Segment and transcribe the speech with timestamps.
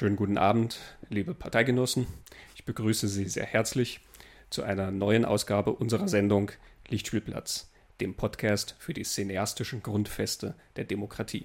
[0.00, 0.78] Schönen guten Abend,
[1.10, 2.06] liebe Parteigenossen.
[2.54, 4.00] Ich begrüße Sie sehr herzlich
[4.48, 6.52] zu einer neuen Ausgabe unserer Sendung
[6.88, 7.70] Lichtspielplatz,
[8.00, 11.44] dem Podcast für die cineastischen Grundfeste der Demokratie.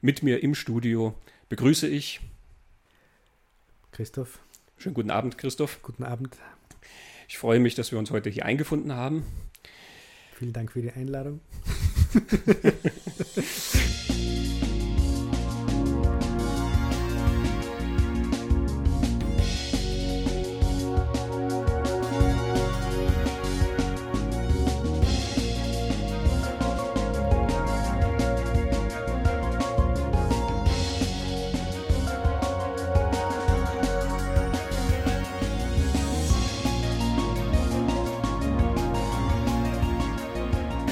[0.00, 1.14] Mit mir im Studio
[1.50, 2.20] begrüße ich
[3.92, 4.40] Christoph.
[4.76, 5.82] Schönen guten Abend, Christoph.
[5.82, 6.36] Guten Abend.
[7.28, 9.24] Ich freue mich, dass wir uns heute hier eingefunden haben.
[10.36, 11.38] Vielen Dank für die Einladung.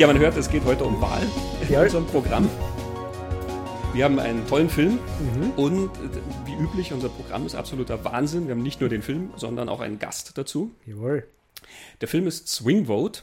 [0.01, 1.21] Ja, man hört, es geht heute um Wahl
[1.61, 1.83] in Ja.
[1.83, 2.49] unserem Programm.
[3.93, 4.99] Wir haben einen tollen Film
[5.57, 8.47] und äh, wie üblich, unser Programm ist absoluter Wahnsinn.
[8.47, 10.71] Wir haben nicht nur den Film, sondern auch einen Gast dazu.
[10.87, 11.27] Jawohl.
[12.01, 13.21] Der Film ist Swing Vote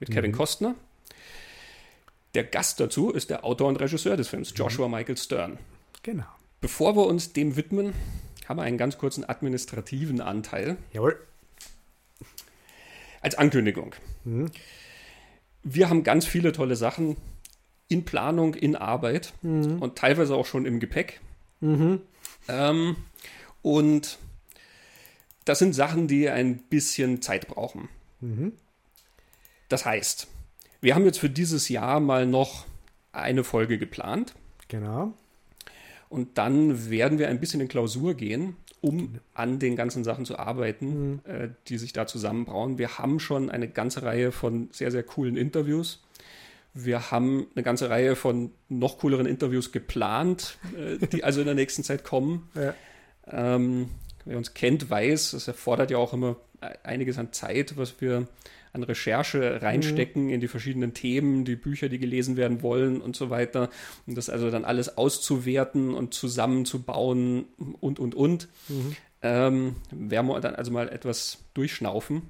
[0.00, 0.74] mit Kevin Costner.
[2.32, 5.58] Der Gast dazu ist der Autor und Regisseur des Films, Joshua Michael Stern.
[6.02, 6.24] Genau.
[6.62, 7.92] Bevor wir uns dem widmen,
[8.48, 11.20] haben wir einen ganz kurzen administrativen Anteil Jawohl.
[13.20, 13.94] als Ankündigung.
[15.64, 17.16] Wir haben ganz viele tolle Sachen
[17.88, 19.32] in Planung, in Arbeit
[19.80, 21.20] und teilweise auch schon im Gepäck.
[22.48, 22.96] Ähm,
[23.62, 24.18] und
[25.44, 27.88] das sind Sachen, die ein bisschen Zeit brauchen.
[29.68, 30.28] Das heißt,
[30.80, 32.66] wir haben jetzt für dieses Jahr mal noch
[33.12, 34.34] eine Folge geplant.
[34.68, 35.14] Genau.
[36.08, 40.38] Und dann werden wir ein bisschen in Klausur gehen, um an den ganzen Sachen zu
[40.38, 42.76] arbeiten, äh, die sich da zusammenbrauen.
[42.76, 46.02] Wir haben schon eine ganze Reihe von sehr, sehr coolen Interviews.
[46.74, 51.54] Wir haben eine ganze Reihe von noch cooleren Interviews geplant, äh, die also in der
[51.54, 52.50] nächsten Zeit kommen.
[52.54, 52.74] Ja.
[53.56, 53.88] Ähm,
[54.26, 56.36] wer uns kennt, weiß, es erfordert ja auch immer
[56.82, 58.28] einiges an Zeit, was wir
[58.74, 63.30] an Recherche reinstecken in die verschiedenen Themen, die Bücher, die gelesen werden wollen und so
[63.30, 63.70] weiter.
[64.06, 67.46] Und das also dann alles auszuwerten und zusammenzubauen
[67.80, 68.48] und, und, und.
[69.22, 72.22] Ähm, werden wir dann also mal etwas durchschnaufen.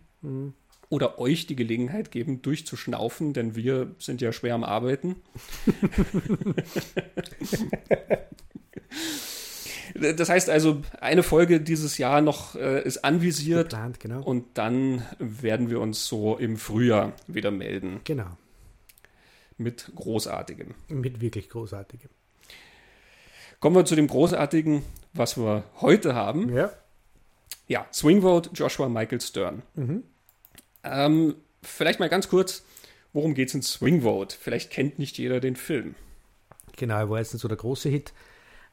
[0.91, 5.17] Oder euch die Gelegenheit geben, durchzuschnaufen, denn wir sind ja schwer am Arbeiten.
[9.95, 14.23] Das heißt also, eine Folge dieses Jahr noch äh, ist anvisiert Geplant, genau.
[14.23, 18.37] und dann werden wir uns so im Frühjahr wieder melden genau.
[19.57, 20.75] mit Großartigem.
[20.89, 22.11] Mit wirklich großartigem.
[23.61, 26.53] Kommen wir zu dem Großartigen, was wir heute haben.
[26.53, 26.73] Ja.
[27.67, 29.63] Ja, Swing Vote, Joshua Michael Stern.
[30.83, 32.65] Ähm, vielleicht mal ganz kurz,
[33.13, 34.37] worum geht es in Swing Vote?
[34.39, 35.95] Vielleicht kennt nicht jeder den Film.
[36.77, 38.13] Genau, er war jetzt nicht so der große Hit.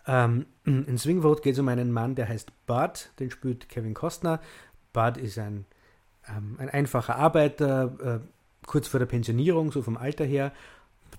[0.08, 4.40] Ähm, in Swing geht es um einen Mann, der heißt Bud, den spielt Kevin Costner.
[4.94, 5.66] Bud ist ein,
[6.28, 10.52] ähm, ein einfacher Arbeiter, äh, kurz vor der Pensionierung, so vom Alter her.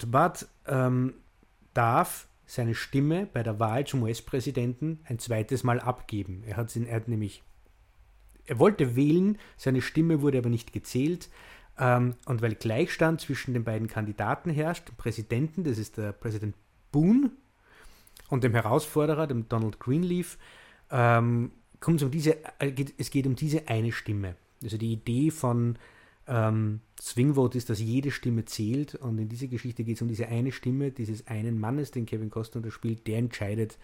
[0.07, 1.15] Bud ähm,
[1.75, 6.43] darf seine Stimme bei der Wahl zum US-Präsidenten ein zweites Mal abgeben.
[6.47, 7.43] Er hat, er hat nämlich,
[8.47, 11.31] er wollte wählen, seine Stimme wurde aber nicht gezählt.
[11.79, 16.55] Ähm, und weil Gleichstand zwischen den beiden Kandidaten herrscht, dem Präsidenten, das ist der Präsident
[16.91, 17.31] Boone,
[18.33, 20.39] und dem Herausforderer, dem Donald Greenleaf,
[20.91, 21.51] ähm,
[21.87, 24.37] um diese, äh, es geht um diese eine Stimme.
[24.63, 25.77] Also die Idee von
[26.27, 30.09] ähm, Swing Vote ist, dass jede Stimme zählt und in dieser Geschichte geht es um
[30.09, 33.77] diese eine Stimme dieses einen Mannes, den Kevin Costner spielt, der entscheidet,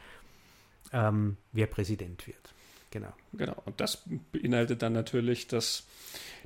[0.94, 2.54] ähm, wer Präsident wird.
[2.90, 3.12] Genau.
[3.34, 3.56] Genau.
[3.64, 5.84] Und das beinhaltet dann natürlich, dass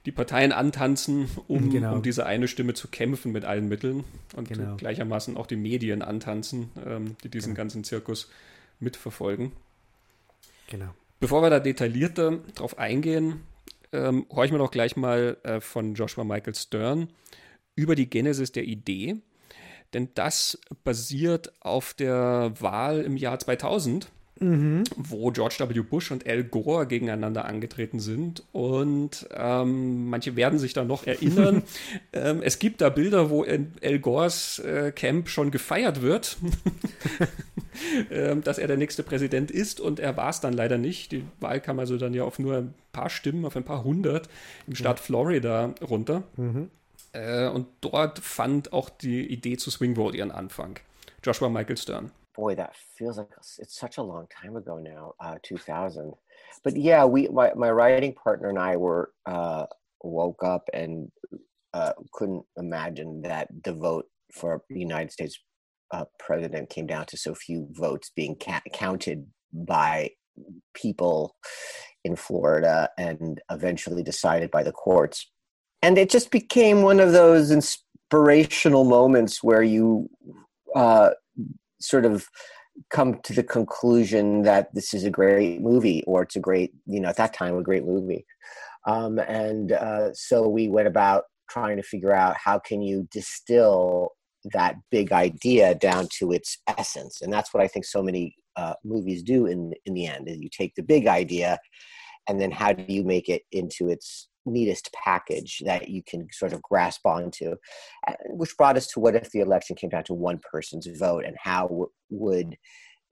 [0.04, 1.94] die Parteien antanzen, um, Genau.
[1.94, 4.02] um diese eine Stimme zu kämpfen mit allen Mitteln.
[4.34, 4.76] Und Genau.
[4.76, 8.28] gleichermaßen auch die Medien antanzen, ähm, die diesen ganzen Zirkus
[8.80, 9.52] mitverfolgen.
[10.68, 10.94] Genau.
[11.20, 13.42] Bevor wir da detaillierter drauf eingehen,
[13.92, 17.08] ähm, horchen wir doch gleich mal äh, von Joshua Michael Stern
[17.76, 19.16] über die Genesis der Idee.
[19.94, 24.10] Denn das basiert auf der Wahl im Jahr 2000,
[24.96, 25.80] wo George W.
[25.80, 28.44] Bush und Al Gore gegeneinander angetreten sind.
[28.52, 31.62] Und ähm, manche werden sich da noch erinnern.
[32.12, 36.36] ähm, es gibt da Bilder, wo in Al Gores äh, Camp schon gefeiert wird
[38.10, 41.12] ähm, dass er der nächste Präsident ist und er war es dann leider nicht.
[41.12, 44.28] Die Wahl kam also dann ja auf nur ein paar Stimmen, auf ein paar hundert
[44.66, 46.22] im Staat Florida runter.
[47.12, 50.78] Äh, und dort fand auch die Idee zu Swing Vote ihren Anfang.
[51.24, 52.10] Joshua Michael Stern.
[52.34, 56.12] Boy, that feels like it's such a long time ago now, uh, 2000.
[56.64, 59.66] But yeah, we my, my writing partner and I were uh,
[60.02, 61.10] woke up and
[61.74, 65.38] uh, couldn't imagine that the vote for the United States
[65.92, 70.10] uh, president came down to so few votes being ca- counted by
[70.74, 71.36] people
[72.04, 75.30] in Florida and eventually decided by the courts.
[75.82, 80.08] And it just became one of those inspirational moments where you
[80.74, 81.10] uh,
[81.82, 82.26] sort of
[82.90, 87.00] come to the conclusion that this is a great movie or it's a great, you
[87.00, 88.24] know, at that time, a great movie.
[88.86, 94.10] Um, and uh, so we went about trying to figure out how can you distill
[94.52, 98.74] that big idea down to its essence and that's what i think so many uh,
[98.84, 101.58] movies do in in the end is you take the big idea
[102.28, 106.52] and then how do you make it into its neatest package that you can sort
[106.52, 107.54] of grasp onto
[108.26, 111.36] which brought us to what if the election came down to one person's vote and
[111.38, 112.56] how would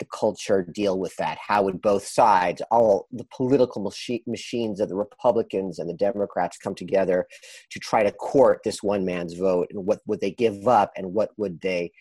[0.01, 1.39] the culture deal with that?
[1.47, 6.59] How would both sides, all the political machi- machines of the Republicans and the Democrats,
[6.59, 7.27] come together
[7.71, 9.69] to try to court this one man's vote?
[9.71, 10.91] And what would they give up?
[10.97, 11.93] And what would they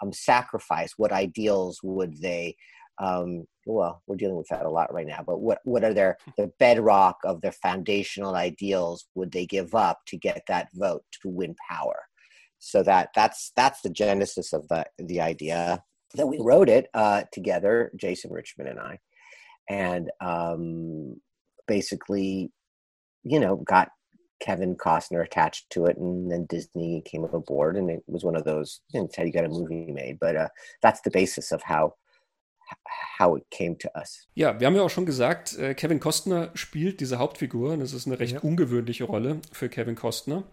[0.00, 0.92] um, sacrifice?
[0.96, 2.56] What ideals would they?
[2.98, 5.22] Um, well, we're dealing with that a lot right now.
[5.26, 9.06] But what what are their the bedrock of their foundational ideals?
[9.14, 12.06] Would they give up to get that vote to win power?
[12.58, 15.82] So that that's that's the genesis of the the idea
[16.14, 18.98] that we wrote it uh, together, Jason Richmond and I,
[19.68, 21.20] and um,
[21.66, 22.52] basically,
[23.24, 23.90] you know, got
[24.40, 28.44] Kevin Costner attached to it, and then Disney came aboard, and it was one of
[28.44, 28.80] those.
[28.92, 30.48] You know, how you got a movie made, but uh,
[30.82, 31.94] that's the basis of how
[33.18, 34.28] how it came to us.
[34.34, 37.72] Ja, wir haben ja auch schon gesagt, äh, Kevin Costner spielt diese Hauptfigur.
[37.72, 38.40] Und das ist eine recht ja.
[38.40, 40.44] ungewöhnliche Rolle für Kevin Costner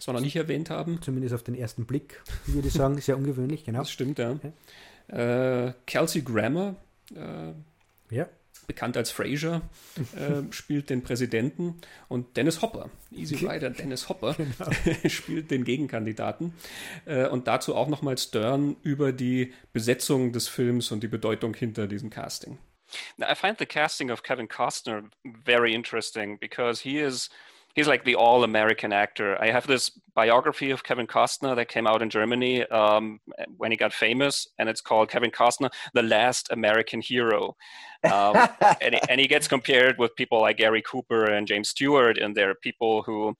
[0.00, 1.02] was wir noch nicht erwähnt haben.
[1.02, 3.80] Zumindest auf den ersten Blick, würde ich sagen, sehr ungewöhnlich, genau.
[3.80, 4.38] Das stimmt, ja.
[5.08, 5.66] ja.
[5.66, 6.76] Äh, Kelsey Grammer,
[7.14, 7.52] äh,
[8.14, 8.26] ja.
[8.70, 9.62] Bekannt als Fraser,
[10.14, 14.70] äh, spielt den Präsidenten und Dennis Hopper, Easy Rider Dennis Hopper, genau.
[15.08, 16.54] spielt den Gegenkandidaten
[17.04, 21.88] äh, und dazu auch nochmal Stern über die Besetzung des Films und die Bedeutung hinter
[21.88, 22.58] diesem Casting.
[23.20, 25.02] I find the casting of Kevin Costner
[25.44, 27.28] very interesting because he is
[27.74, 29.40] he's like the all American actor.
[29.40, 33.20] I have this biography of Kevin Costner that came out in Germany um,
[33.56, 37.56] when he got famous, and it's called Kevin Costner, the last American hero.
[38.04, 38.48] Um,
[38.80, 42.54] and, and, he gets compared with people like Gary Cooper and James Stewart, and they're
[42.54, 43.36] people who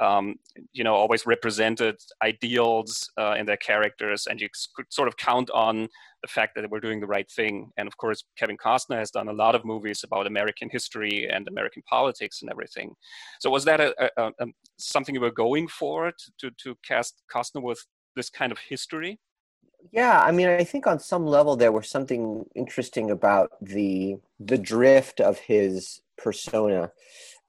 [0.00, 0.36] um,
[0.72, 5.50] you know, always represented ideals uh, in their characters, and you could sort of count
[5.50, 5.88] on
[6.22, 7.70] the fact that they were doing the right thing.
[7.76, 11.46] And of course, Kevin Costner has done a lot of movies about American history and
[11.48, 12.94] American politics and everything.
[13.40, 14.46] So, was that a, a, a,
[14.78, 17.84] something you were going for to, to, to cast Costner with
[18.16, 19.20] this kind of history?
[19.92, 24.58] Yeah, I mean, I think on some level there was something interesting about the the
[24.58, 26.90] drift of his persona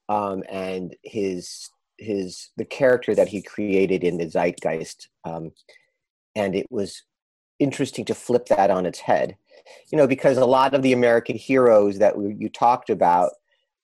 [0.09, 5.51] um, and his his the character that he created in the zeitgeist um,
[6.35, 7.03] and it was
[7.59, 9.37] interesting to flip that on its head.
[9.91, 13.31] You know because a lot of the american heroes that we, you talked about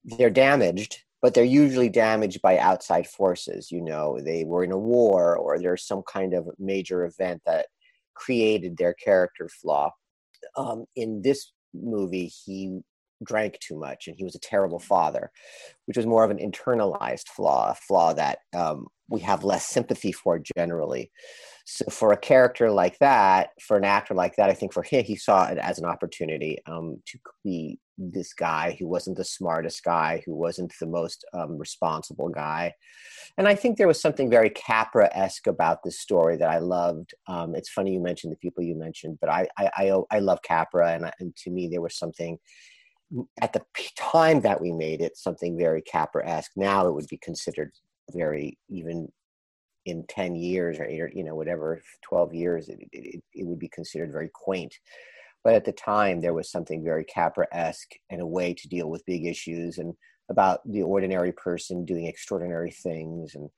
[0.03, 3.71] they're damaged but they're usually damaged by outside forces.
[3.71, 7.67] You know they were in a war or there's some kind of major event that
[8.15, 9.91] created their character flaw.
[10.57, 12.81] Um, in this movie he
[13.23, 15.31] drank too much and he was a terrible father,
[15.85, 20.11] which was more of an internalized flaw, a flaw that um, we have less sympathy
[20.11, 21.11] for generally.
[21.65, 25.03] So for a character like that, for an actor like that, I think for him,
[25.03, 29.83] he saw it as an opportunity um, to be this guy who wasn't the smartest
[29.83, 32.73] guy, who wasn't the most um, responsible guy.
[33.37, 37.13] And I think there was something very Capra esque about this story that I loved.
[37.27, 40.41] Um, it's funny you mentioned the people you mentioned, but I I, I, I love
[40.41, 42.37] Capra, and, and to me there was something
[43.41, 43.61] at the
[43.97, 46.51] time that we made it something very Capra-esque.
[46.55, 47.71] Now it would be considered
[48.13, 49.07] very even
[49.85, 53.59] in 10 years or, eight or you know whatever 12 years it, it, it would
[53.59, 54.73] be considered very quaint
[55.43, 59.05] but at the time there was something very capra-esque and a way to deal with
[59.05, 59.93] big issues and
[60.29, 63.49] about the ordinary person doing extraordinary things and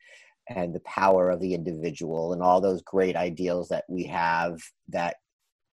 [0.50, 5.15] and the power of the individual and all those great ideals that we have that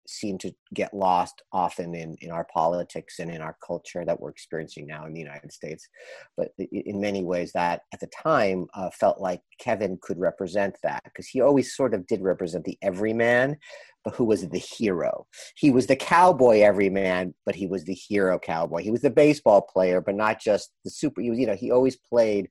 [0.09, 4.29] seem to get lost often in, in our politics and in our culture that we're
[4.29, 5.87] experiencing now in the United States.
[6.35, 11.03] But in many ways, that at the time uh, felt like Kevin could represent that
[11.03, 13.57] because he always sort of did represent the everyman,
[14.03, 15.27] but who was the hero?
[15.55, 18.81] He was the cowboy everyman, but he was the hero cowboy.
[18.81, 21.21] He was the baseball player, but not just the super.
[21.21, 22.49] He was, you know, he always played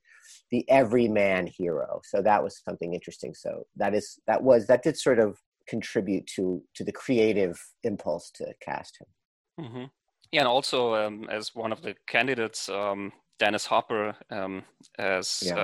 [0.50, 2.00] the everyman hero.
[2.04, 3.34] So that was something interesting.
[3.34, 5.38] So that is that was that did sort of
[5.68, 9.64] contribute to to the creative impulse to cast him.
[9.64, 9.84] Mm-hmm.
[10.32, 14.64] Yeah, and also um, as one of the candidates, um, Dennis Hopper um,
[14.98, 15.54] as yeah.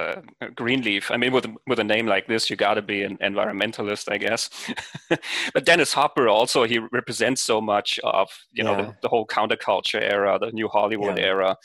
[0.40, 1.11] uh, Greenleaf.
[1.11, 4.18] I mean, with with a name like this, you got to be an environmentalist, I
[4.18, 4.49] guess.
[5.54, 10.00] but Dennis Hopper also he represents so much of you know the, the, whole counterculture
[10.00, 11.25] era, the New Hollywood yeah.
[11.25, 11.56] era.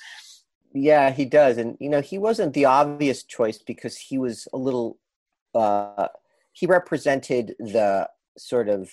[0.74, 4.58] Yeah, he does, and you know he wasn't the obvious choice because he was a
[4.58, 4.98] little.
[5.56, 6.08] Uh,
[6.54, 8.08] he represented the
[8.40, 8.90] sort of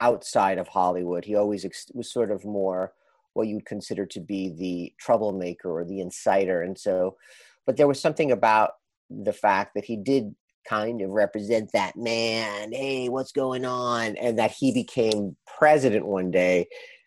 [0.00, 1.24] outside of Hollywood.
[1.24, 2.92] He always ex- was sort of more
[3.34, 6.62] what you'd consider to be the troublemaker or the insider.
[6.62, 7.16] And so,
[7.66, 8.72] but there was something about
[9.08, 10.34] the fact that he did
[10.68, 12.72] kind of represent that man.
[12.72, 14.16] Hey, what's going on?
[14.16, 16.66] And that he became president one day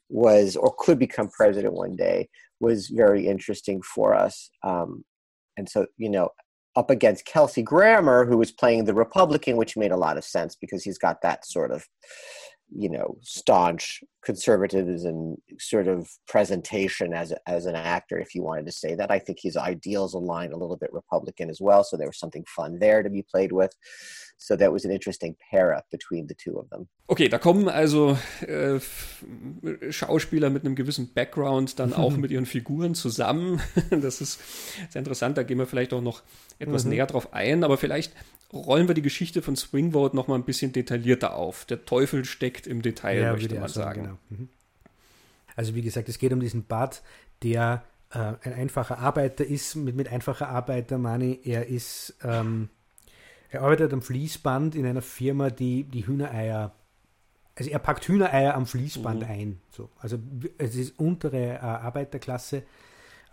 [0.10, 4.50] was, or could become president one day, was very interesting for us.
[4.64, 5.04] Um,
[5.58, 6.30] and so, you know,
[6.76, 10.56] up against Kelsey Grammer, who was playing the Republican, which made a lot of sense
[10.56, 11.88] because he's got that sort of
[12.76, 18.42] you know staunch conservatives and sort of presentation as a, as an actor if you
[18.42, 19.12] wanted to say that.
[19.12, 22.46] I think his ideals align a little bit republican as well so there was something
[22.48, 23.74] fun there to be played with.
[24.38, 26.88] So that was an interesting pair up between the two of them.
[27.10, 28.80] Okay da kommen also äh,
[29.92, 33.62] Schauspieler mit einem gewissen Background dann auch mit ihren Figuren zusammen.
[33.90, 34.40] Das ist
[34.90, 36.24] sehr interessant da gehen wir vielleicht auch noch
[36.60, 36.92] etwas mhm.
[36.92, 38.14] näher drauf ein aber vielleicht
[38.54, 41.66] rollen wir die Geschichte von Swingvote noch mal ein bisschen detaillierter auf.
[41.66, 44.04] Der Teufel steckt im Detail, ja, möchte man sagen.
[44.04, 44.18] Genau.
[44.30, 44.50] Mhm.
[45.56, 47.04] Also wie gesagt, es geht um diesen Bart,
[47.44, 49.76] der äh, ein einfacher Arbeiter ist.
[49.76, 52.70] Mit, mit einfacher Arbeiter meine er ist, ähm,
[53.50, 56.74] er arbeitet am Fließband in einer Firma, die die Hühnereier,
[57.56, 59.30] also er packt Hühnereier am Fließband mhm.
[59.30, 59.62] ein.
[59.70, 59.90] So.
[60.00, 60.18] Also
[60.58, 62.64] es ist untere äh, Arbeiterklasse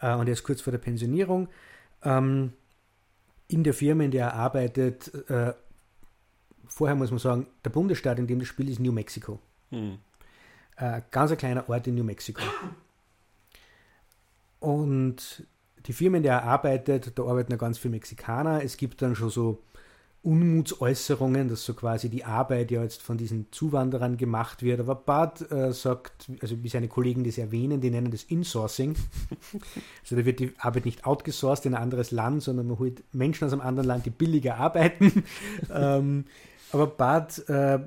[0.01, 1.49] äh, und er ist kurz vor der Pensionierung.
[2.03, 2.53] Ähm,
[3.53, 5.53] in der Firma, in der er arbeitet, äh,
[6.67, 9.41] vorher muss man sagen, der Bundesstaat, in dem das Spiel ist New Mexico.
[9.71, 9.99] Hm.
[10.77, 12.43] Äh, ganz ein kleiner Ort in New Mexico.
[14.61, 15.47] Und
[15.87, 18.63] die Firma, in der er arbeitet, da arbeiten ja ganz viele Mexikaner.
[18.63, 19.63] Es gibt dann schon so
[20.23, 24.81] Unmutsäußerungen, dass so quasi die Arbeit ja jetzt von diesen Zuwanderern gemacht wird.
[24.81, 28.97] Aber Bart äh, sagt, also wie seine Kollegen das erwähnen, die nennen das Insourcing.
[30.03, 33.47] also da wird die Arbeit nicht outgesourced in ein anderes Land, sondern man holt Menschen
[33.47, 35.25] aus einem anderen Land, die billiger arbeiten.
[35.75, 36.27] ähm,
[36.73, 37.79] aber Bart äh,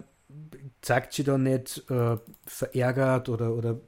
[0.81, 3.79] zeigt sie dann nicht äh, verärgert oder, oder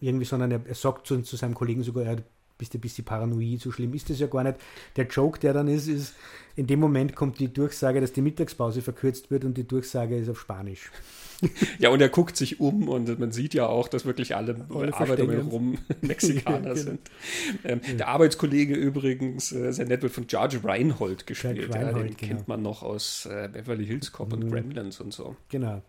[0.00, 2.16] irgendwie, sondern er, er sagt zu, zu seinem Kollegen sogar, er
[2.62, 4.56] bist ein bisschen paranoid, so schlimm ist das ja gar nicht.
[4.94, 6.14] Der Joke, der dann ist, ist,
[6.54, 10.28] in dem Moment kommt die Durchsage, dass die Mittagspause verkürzt wird und die Durchsage ist
[10.28, 10.92] auf Spanisch.
[11.80, 14.94] Ja, und er guckt sich um und man sieht ja auch, dass wirklich alle, alle
[14.94, 16.74] Arbeiter rum Mexikaner ja, genau.
[16.76, 17.00] sind.
[17.64, 17.94] Ähm, ja.
[17.94, 21.74] Der Arbeitskollege übrigens, äh, sehr nett, wird von George Reinhold gespielt.
[21.74, 22.34] Reinhold, ja, den genau.
[22.34, 24.34] kennt man noch aus äh, Beverly Hills Cop mhm.
[24.34, 25.34] und Gremlins und so.
[25.48, 25.82] Genau.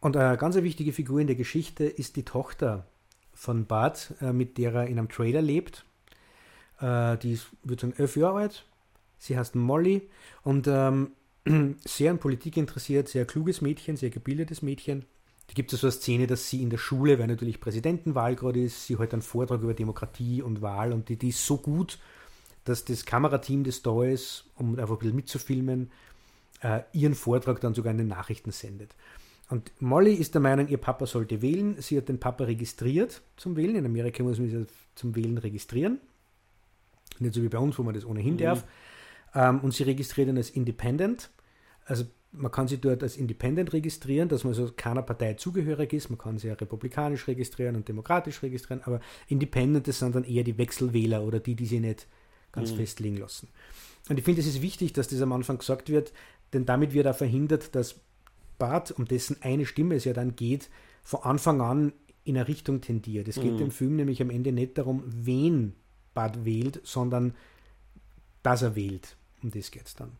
[0.00, 2.88] Und eine ganz wichtige Figur in der Geschichte ist die Tochter
[3.36, 5.84] von Bart, äh, mit der er in einem Trailer lebt.
[6.80, 8.64] Äh, die ist, würde sagen, elf Jahre alt.
[9.18, 10.08] Sie heißt Molly
[10.42, 11.12] und ähm,
[11.84, 15.04] sehr an Politik interessiert, sehr kluges Mädchen, sehr gebildetes Mädchen.
[15.46, 18.64] Da gibt es so eine Szene, dass sie in der Schule, weil natürlich Präsidentenwahl gerade
[18.64, 21.98] ist, sie halt einen Vortrag über Demokratie und Wahl und die, die ist so gut,
[22.64, 25.90] dass das Kamerateam, das da ist, um einfach ein bisschen mitzufilmen,
[26.62, 28.94] äh, ihren Vortrag dann sogar in den Nachrichten sendet.
[29.48, 31.80] Und Molly ist der Meinung, ihr Papa sollte wählen.
[31.80, 33.76] Sie hat den Papa registriert zum Wählen.
[33.76, 36.00] In Amerika muss man sich zum Wählen registrieren.
[37.20, 38.38] Nicht so wie bei uns, wo man das ohnehin mhm.
[38.38, 38.64] darf.
[39.34, 41.30] Ähm, und sie registriert ihn als Independent.
[41.84, 46.10] Also man kann sie dort als Independent registrieren, dass man so keiner Partei zugehörig ist.
[46.10, 50.44] Man kann sie ja republikanisch registrieren und demokratisch registrieren, aber Independent, das sind dann eher
[50.44, 52.06] die Wechselwähler oder die, die sie nicht
[52.52, 52.76] ganz mhm.
[52.76, 53.48] festlegen lassen.
[54.08, 56.12] Und ich finde, es ist wichtig, dass das am Anfang gesagt wird,
[56.52, 57.96] denn damit wird auch verhindert, dass
[58.58, 60.70] Bart, um dessen eine Stimme es ja dann geht,
[61.02, 61.92] von Anfang an
[62.24, 63.28] in eine Richtung tendiert.
[63.28, 63.58] Es geht mhm.
[63.58, 65.74] dem Film nämlich am Ende nicht darum, wen
[66.14, 67.34] Bart wählt, sondern
[68.42, 69.16] dass er wählt.
[69.42, 70.12] Um das geht es dann.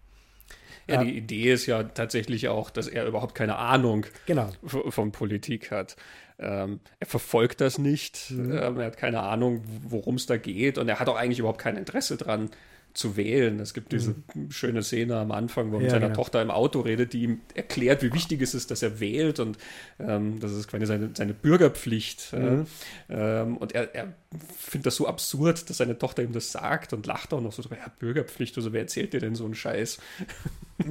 [0.88, 4.50] Ja, die Idee ist ja tatsächlich auch, dass er überhaupt keine Ahnung genau.
[4.62, 5.96] von Politik hat.
[6.38, 8.52] Ähm, er verfolgt das nicht, mhm.
[8.52, 11.60] ähm, er hat keine Ahnung, worum es da geht und er hat auch eigentlich überhaupt
[11.60, 12.50] kein Interesse dran,
[12.96, 13.60] zu wählen.
[13.60, 14.50] Es gibt diese mhm.
[14.50, 16.16] schöne Szene am Anfang, wo er ja, mit seiner genau.
[16.16, 19.58] Tochter im Auto redet, die ihm erklärt, wie wichtig es ist, dass er wählt und
[19.98, 22.32] ähm, das ist quasi seine, seine Bürgerpflicht.
[22.32, 22.66] Mhm.
[23.08, 24.14] Äh, ähm, und er, er
[24.58, 27.62] findet das so absurd, dass seine Tochter ihm das sagt und lacht auch noch so,
[27.62, 29.98] ja, Bürgerpflicht, also wer erzählt dir denn so einen Scheiß?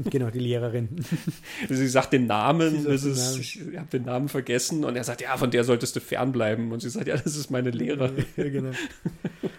[0.10, 1.06] Genau, die Lehrerin.
[1.70, 5.22] sie sagt den Namen, sagt das ist, ich habe den Namen vergessen und er sagt,
[5.22, 6.72] ja, von der solltest du fernbleiben.
[6.72, 8.26] Und sie sagt, ja, das ist meine Lehrerin.
[8.36, 8.72] Ja, genau.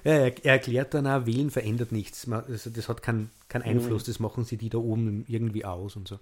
[0.02, 2.28] Ja, er, er, erklärt dann auch, Wählen verändert nichts.
[2.28, 6.08] Also das hat keinen kein Einfluss, das machen sie die da oben irgendwie aus und
[6.08, 6.18] so.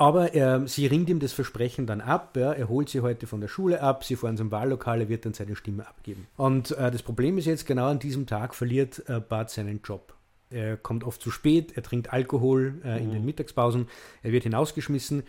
[0.00, 2.34] Aber er, sie ringt ihm das Versprechen dann ab.
[2.34, 5.26] Ja, er holt sie heute von der Schule ab, sie fahren zum Wahllokal, er wird
[5.26, 6.26] dann seine Stimme abgeben.
[6.38, 10.14] Und äh, das Problem ist jetzt, genau an diesem Tag verliert äh, Bart seinen Job.
[10.48, 13.12] Er kommt oft zu spät, er trinkt Alkohol äh, in mhm.
[13.12, 13.88] den Mittagspausen,
[14.22, 15.22] er wird hinausgeschmissen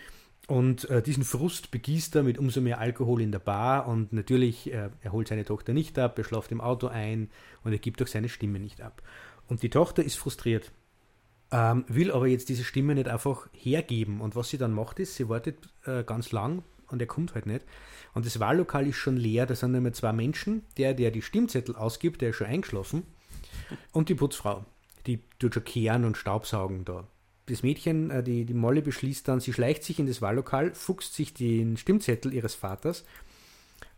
[0.47, 4.71] und äh, diesen Frust begießt er mit umso mehr Alkohol in der Bar und natürlich,
[4.71, 7.29] äh, er holt seine Tochter nicht ab, er schlaft im Auto ein
[7.65, 9.01] und er gibt auch seine Stimme nicht ab.
[9.49, 10.71] Und die Tochter ist frustriert,
[11.51, 14.21] ähm, will aber jetzt diese Stimme nicht einfach hergeben.
[14.21, 17.45] Und was sie dann macht, ist, sie wartet äh, ganz lang und er kommt halt
[17.45, 17.65] nicht.
[18.13, 20.63] Und das Wahllokal ist schon leer, da sind mehr zwei Menschen.
[20.77, 23.03] Der, der die Stimmzettel ausgibt, der ist schon eingeschlafen.
[23.91, 24.65] Und die Putzfrau,
[25.07, 27.07] die tut schon kehren und Staubsaugen da.
[27.47, 31.13] Das Mädchen, äh, die, die Molly, beschließt dann, sie schleicht sich in das Wahllokal, fuchst
[31.13, 33.05] sich den Stimmzettel ihres Vaters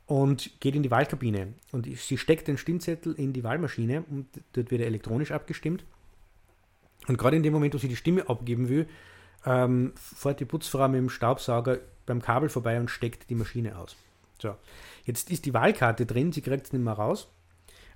[0.06, 1.54] und geht in die Wahlkabine.
[1.72, 5.86] Und sie steckt den Stimmzettel in die Wahlmaschine und dort wird er elektronisch abgestimmt.
[7.08, 8.88] Und gerade in dem Moment, wo sie die Stimme abgeben will,
[9.46, 13.96] ähm, fährt die Putzfrau mit dem Staubsauger beim Kabel vorbei und steckt die Maschine aus.
[14.42, 14.56] So,
[15.06, 17.28] jetzt ist die Wahlkarte drin, sie kriegt es nicht mehr raus.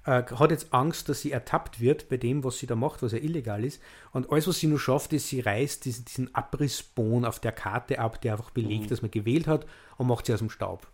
[0.06, 3.12] Äh, hat jetzt Angst, dass sie ertappt wird bei dem, was sie da macht, was
[3.12, 3.82] ja illegal ist.
[4.14, 8.00] Und alles, was sie nur schafft, ist, sie reißt diesen, diesen Abrissbohn auf der Karte
[8.00, 8.88] ab, der einfach belegt, mhm.
[8.88, 9.66] dass man gewählt hat,
[9.98, 10.88] und macht sie aus dem Staub.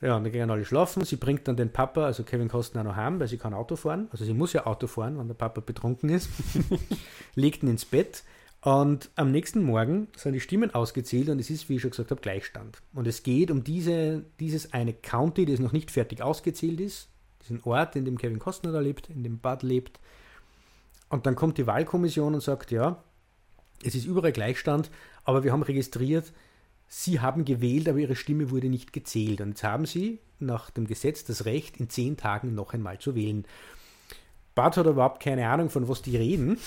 [0.00, 1.04] Ja, und dann gehen alle schlafen.
[1.04, 4.08] Sie bringt dann den Papa, also Kevin Costner, noch heim, weil sie kann Auto fahren.
[4.12, 6.30] Also sie muss ja Auto fahren, wenn der Papa betrunken ist.
[7.34, 8.22] Legt ihn ins Bett.
[8.60, 12.10] Und am nächsten Morgen sind die Stimmen ausgezählt und es ist, wie ich schon gesagt
[12.10, 12.78] habe, Gleichstand.
[12.92, 17.08] Und es geht um diese, dieses eine County, das noch nicht fertig ausgezählt ist,
[17.42, 20.00] diesen Ort, in dem Kevin Costner da lebt, in dem Bud lebt.
[21.08, 23.02] Und dann kommt die Wahlkommission und sagt, ja,
[23.84, 24.90] es ist überall Gleichstand,
[25.24, 26.32] aber wir haben registriert,
[26.88, 29.40] Sie haben gewählt, aber Ihre Stimme wurde nicht gezählt.
[29.40, 33.14] Und jetzt haben Sie nach dem Gesetz das Recht, in zehn Tagen noch einmal zu
[33.14, 33.44] wählen.
[34.54, 36.58] Bart hat überhaupt keine Ahnung, von was die reden.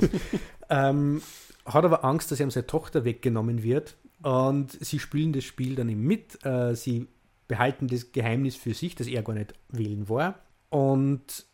[0.70, 1.22] ähm,
[1.64, 3.96] hat aber Angst, dass ihm seine Tochter weggenommen wird.
[4.22, 6.44] Und sie spielen das Spiel dann eben mit.
[6.44, 7.06] Äh, sie
[7.46, 10.40] behalten das Geheimnis für sich, dass er gar nicht wählen war.
[10.70, 11.44] Und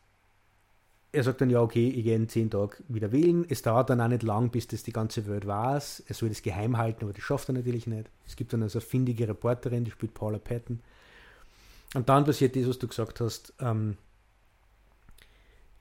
[1.16, 3.46] er sagt dann, ja, okay, ich gehe in zehn Tagen wieder wählen.
[3.48, 6.04] Es dauert dann auch nicht lang, bis das die ganze Welt weiß.
[6.06, 8.10] Er soll das geheim halten, aber das schafft er natürlich nicht.
[8.26, 10.80] Es gibt dann also eine findige Reporterin, die spielt Paula Patton.
[11.94, 13.54] Und dann passiert das, was du gesagt hast.
[13.60, 13.96] Ähm,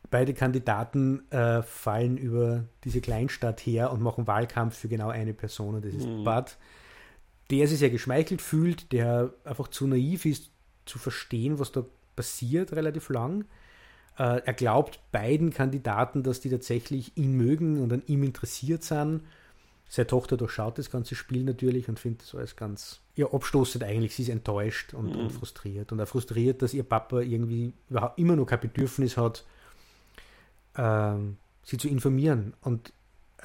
[0.09, 5.75] beide Kandidaten äh, fallen über diese Kleinstadt her und machen Wahlkampf für genau eine Person.
[5.75, 6.23] Und das ist mhm.
[6.23, 6.55] Bud,
[7.51, 10.49] der sich sehr geschmeichelt fühlt, der einfach zu naiv ist,
[10.85, 11.83] zu verstehen, was da
[12.15, 13.43] passiert, relativ lang
[14.17, 19.21] äh, er glaubt beiden Kandidaten, dass die tatsächlich ihn mögen und an ihm interessiert sind.
[19.87, 24.15] Seine Tochter durchschaut das ganze Spiel natürlich und findet das alles ganz ja, abstoßend eigentlich.
[24.15, 25.21] Sie ist enttäuscht und, mhm.
[25.21, 25.91] und frustriert.
[25.91, 29.45] Und auch frustriert, dass ihr Papa irgendwie überhaupt immer noch kein Bedürfnis hat,
[30.77, 32.53] ähm, sie zu informieren.
[32.61, 32.93] Und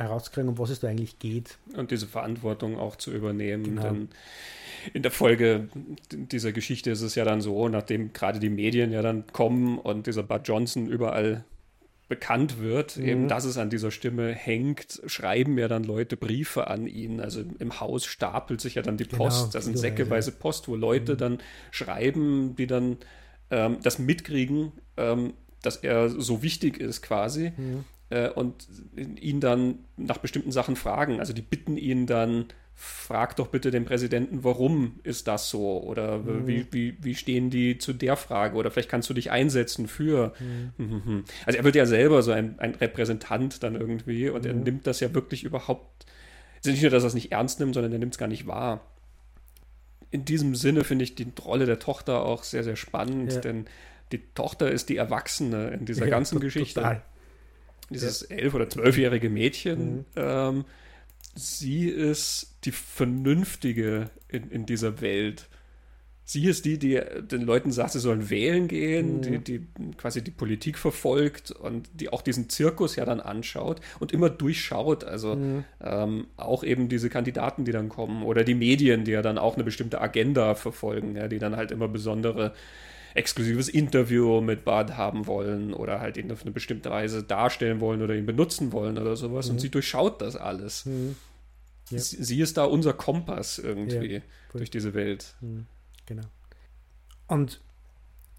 [0.01, 1.59] herauskriegen, um was es da eigentlich geht.
[1.77, 3.65] Und diese Verantwortung auch zu übernehmen.
[3.65, 3.83] Genau.
[3.83, 4.09] Denn
[4.95, 5.69] in der Folge
[6.13, 10.07] dieser Geschichte ist es ja dann so, nachdem gerade die Medien ja dann kommen und
[10.07, 11.45] dieser Bud Johnson überall
[12.09, 13.05] bekannt wird, mhm.
[13.07, 17.21] eben dass es an dieser Stimme hängt, schreiben ja dann Leute Briefe an ihn.
[17.21, 19.39] Also im Haus stapelt sich ja dann die genau, Post.
[19.39, 21.19] Genau, das sind säckeweise Post, wo Leute mhm.
[21.19, 21.39] dann
[21.71, 22.97] schreiben, die dann
[23.51, 27.53] ähm, das mitkriegen, ähm, dass er so wichtig ist quasi.
[27.57, 31.21] Mhm äh, und ihn dann nach bestimmten Sachen fragen.
[31.21, 35.83] Also die bitten ihn dann, frag doch bitte den Präsidenten, warum ist das so?
[35.83, 36.47] Oder mhm.
[36.47, 38.57] wie, wie, wie stehen die zu der Frage?
[38.57, 40.33] Oder vielleicht kannst du dich einsetzen für.
[40.77, 40.85] Mhm.
[40.87, 41.25] mhm.
[41.47, 44.51] Also er wird ja selber so ein, ein Repräsentant dann irgendwie und mhm.
[44.51, 46.07] er nimmt das ja wirklich überhaupt.
[46.57, 48.47] Also nicht nur, dass er es nicht ernst nimmt, sondern er nimmt es gar nicht
[48.47, 48.81] wahr.
[50.11, 53.41] In diesem Sinne finde ich die Rolle der Tochter auch sehr, sehr spannend, ja.
[53.41, 53.67] denn
[54.11, 56.81] die Tochter ist die Erwachsene in dieser ja, ganzen Geschichte.
[56.81, 57.03] Total
[57.91, 60.05] dieses elf- oder zwölfjährige Mädchen, mhm.
[60.17, 60.65] ähm,
[61.35, 65.49] sie ist die Vernünftige in, in dieser Welt.
[66.25, 69.23] Sie ist die, die den Leuten sagt, sie sollen wählen gehen, mhm.
[69.23, 74.13] die, die quasi die Politik verfolgt und die auch diesen Zirkus ja dann anschaut und
[74.13, 75.03] immer durchschaut.
[75.03, 75.65] Also mhm.
[75.83, 79.57] ähm, auch eben diese Kandidaten, die dann kommen oder die Medien, die ja dann auch
[79.57, 82.55] eine bestimmte Agenda verfolgen, ja, die dann halt immer besondere
[83.15, 88.03] exklusives Interview mit Bud haben wollen oder halt ihn auf eine bestimmte Weise darstellen wollen
[88.03, 89.47] oder ihn benutzen wollen oder sowas.
[89.47, 89.53] Mhm.
[89.53, 90.87] Und sie durchschaut das alles.
[90.87, 91.17] Mhm.
[91.91, 91.99] Ja.
[91.99, 94.21] Sie, sie, ist da unser Kompass irgendwie ja,
[94.53, 95.35] durch diese Welt.
[95.41, 95.67] Mhm.
[96.07, 96.23] Genau.
[97.27, 97.61] Und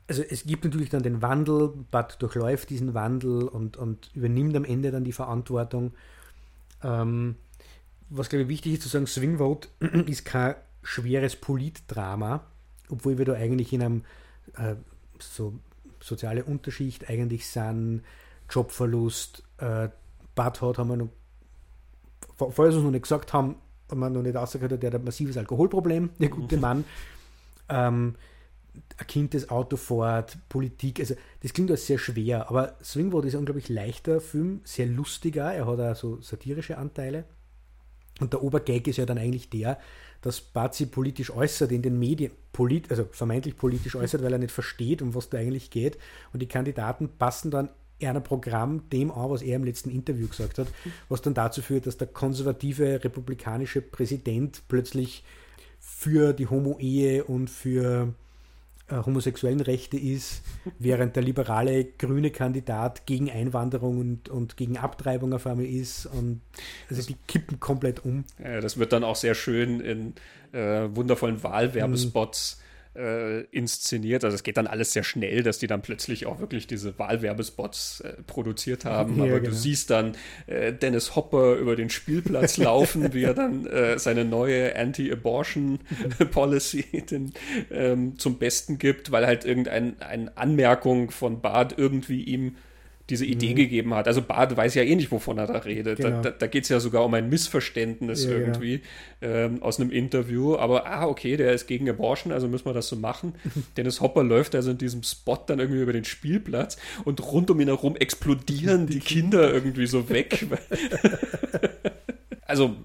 [0.08, 4.66] also es gibt natürlich dann den Wandel, Bud durchläuft diesen Wandel und, und übernimmt am
[4.66, 5.94] Ende dann die Verantwortung.
[6.84, 7.36] Ähm,
[8.10, 9.70] was glaube ich wichtig ist zu sagen, Swing Vote
[10.06, 12.44] ist kein schweres Politdrama,
[12.90, 14.04] obwohl wir da eigentlich in einem
[14.58, 14.76] äh,
[15.20, 15.54] so
[16.00, 18.02] soziale Unterschicht eigentlich sind,
[18.50, 19.90] Jobverlust, äh,
[20.36, 21.10] Bad hat, haben wir noch,
[22.38, 23.56] falls wir es noch nicht gesagt haben,
[23.94, 26.62] man noch nicht ausgehört der hat ein massives Alkoholproblem, der gute mhm.
[26.62, 26.86] Mann.
[27.70, 28.16] Ähm,
[28.98, 33.28] ein Kind, das Auto fährt, Politik, also das klingt alles sehr schwer, aber Swing Vote
[33.28, 37.26] ist ein unglaublich leichter Film, sehr lustiger, er hat auch so satirische Anteile.
[38.20, 39.80] Und der Obergag ist ja dann eigentlich der,
[40.22, 44.52] dass sich politisch äußert in den Medien, polit, also vermeintlich politisch äußert, weil er nicht
[44.52, 45.98] versteht, um was da eigentlich geht.
[46.32, 47.70] Und die Kandidaten passen dann
[48.02, 50.68] einer Programm dem an, was er im letzten Interview gesagt hat,
[51.10, 55.24] was dann dazu führt, dass der konservative republikanische Präsident plötzlich
[55.80, 58.14] für die Homo-Ehe und für
[58.92, 60.42] homosexuellen Rechte ist,
[60.80, 66.06] während der liberale grüne Kandidat gegen Einwanderung und, und gegen Abtreibung auf einmal ist.
[66.06, 66.42] Und
[66.90, 68.26] also die kippen komplett um.
[68.44, 70.14] Ja, das wird dann auch sehr schön in
[70.52, 72.58] äh, wundervollen Wahlwerbespots.
[72.58, 74.24] Mhm äh, inszeniert.
[74.24, 78.02] Also es geht dann alles sehr schnell, dass die dann plötzlich auch wirklich diese Wahlwerbespots
[78.02, 79.18] äh, produziert haben.
[79.18, 79.52] Ja, Aber genau.
[79.52, 80.16] du siehst dann
[80.48, 86.86] äh, Dennis Hopper über den Spielplatz laufen, wie er dann äh, seine neue Anti-Abortion-Policy
[87.72, 89.96] ähm, zum Besten gibt, weil halt irgendeine
[90.36, 92.56] Anmerkung von Bart irgendwie ihm
[93.12, 93.56] diese Idee mhm.
[93.56, 94.08] gegeben hat.
[94.08, 95.98] Also Bart weiß ja eh nicht, wovon er da redet.
[95.98, 96.10] Genau.
[96.10, 98.82] Da, da, da geht es ja sogar um ein Missverständnis ja, irgendwie
[99.22, 100.56] ähm, aus einem Interview.
[100.56, 103.36] Aber, ah, okay, der ist gegen Abortion, also müssen wir das so machen.
[103.78, 107.60] Dennis Hopper läuft also in diesem Spot dann irgendwie über den Spielplatz und rund um
[107.60, 110.48] ihn herum explodieren die Kinder irgendwie so weg.
[112.46, 112.76] also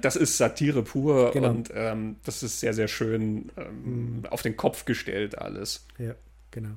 [0.00, 1.50] das ist Satire pur genau.
[1.50, 4.26] und ähm, das ist sehr, sehr schön ähm, mhm.
[4.26, 5.86] auf den Kopf gestellt alles.
[5.98, 6.14] Ja,
[6.50, 6.76] genau.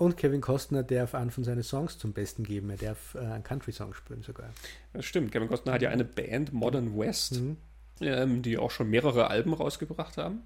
[0.00, 2.70] Und Kevin Costner darf einen von seinen Songs zum Besten geben.
[2.70, 4.48] Er darf äh, einen Country-Song spielen sogar.
[4.94, 5.30] Das stimmt.
[5.30, 7.58] Kevin Costner hat ja eine Band, Modern West, mhm.
[8.00, 10.40] ähm, die auch schon mehrere Alben rausgebracht haben.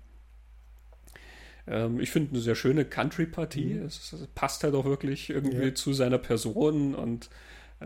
[1.68, 3.74] Ähm, ich finde eine sehr schöne Country-Partie.
[3.74, 3.86] Mhm.
[3.86, 5.74] Es, es, passt halt auch wirklich irgendwie ja.
[5.74, 7.30] zu seiner Person und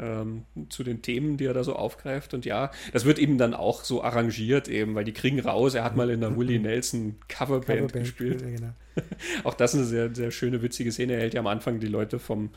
[0.01, 2.35] ähm, zu den Themen, die er da so aufgreift.
[2.35, 5.75] Und ja, das wird eben dann auch so arrangiert, eben, weil die kriegen raus.
[5.75, 8.43] Er hat mal in der Willie Nelson Coverband, Coverband gespielt.
[8.43, 8.73] Ja, genau.
[9.45, 11.15] auch das ist eine sehr, sehr schöne, witzige Szene.
[11.15, 12.51] Er hält ja am Anfang die Leute vom,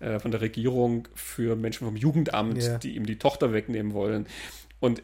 [0.00, 2.78] äh, von der Regierung für Menschen vom Jugendamt, ja.
[2.78, 4.26] die ihm die Tochter wegnehmen wollen.
[4.80, 5.02] Und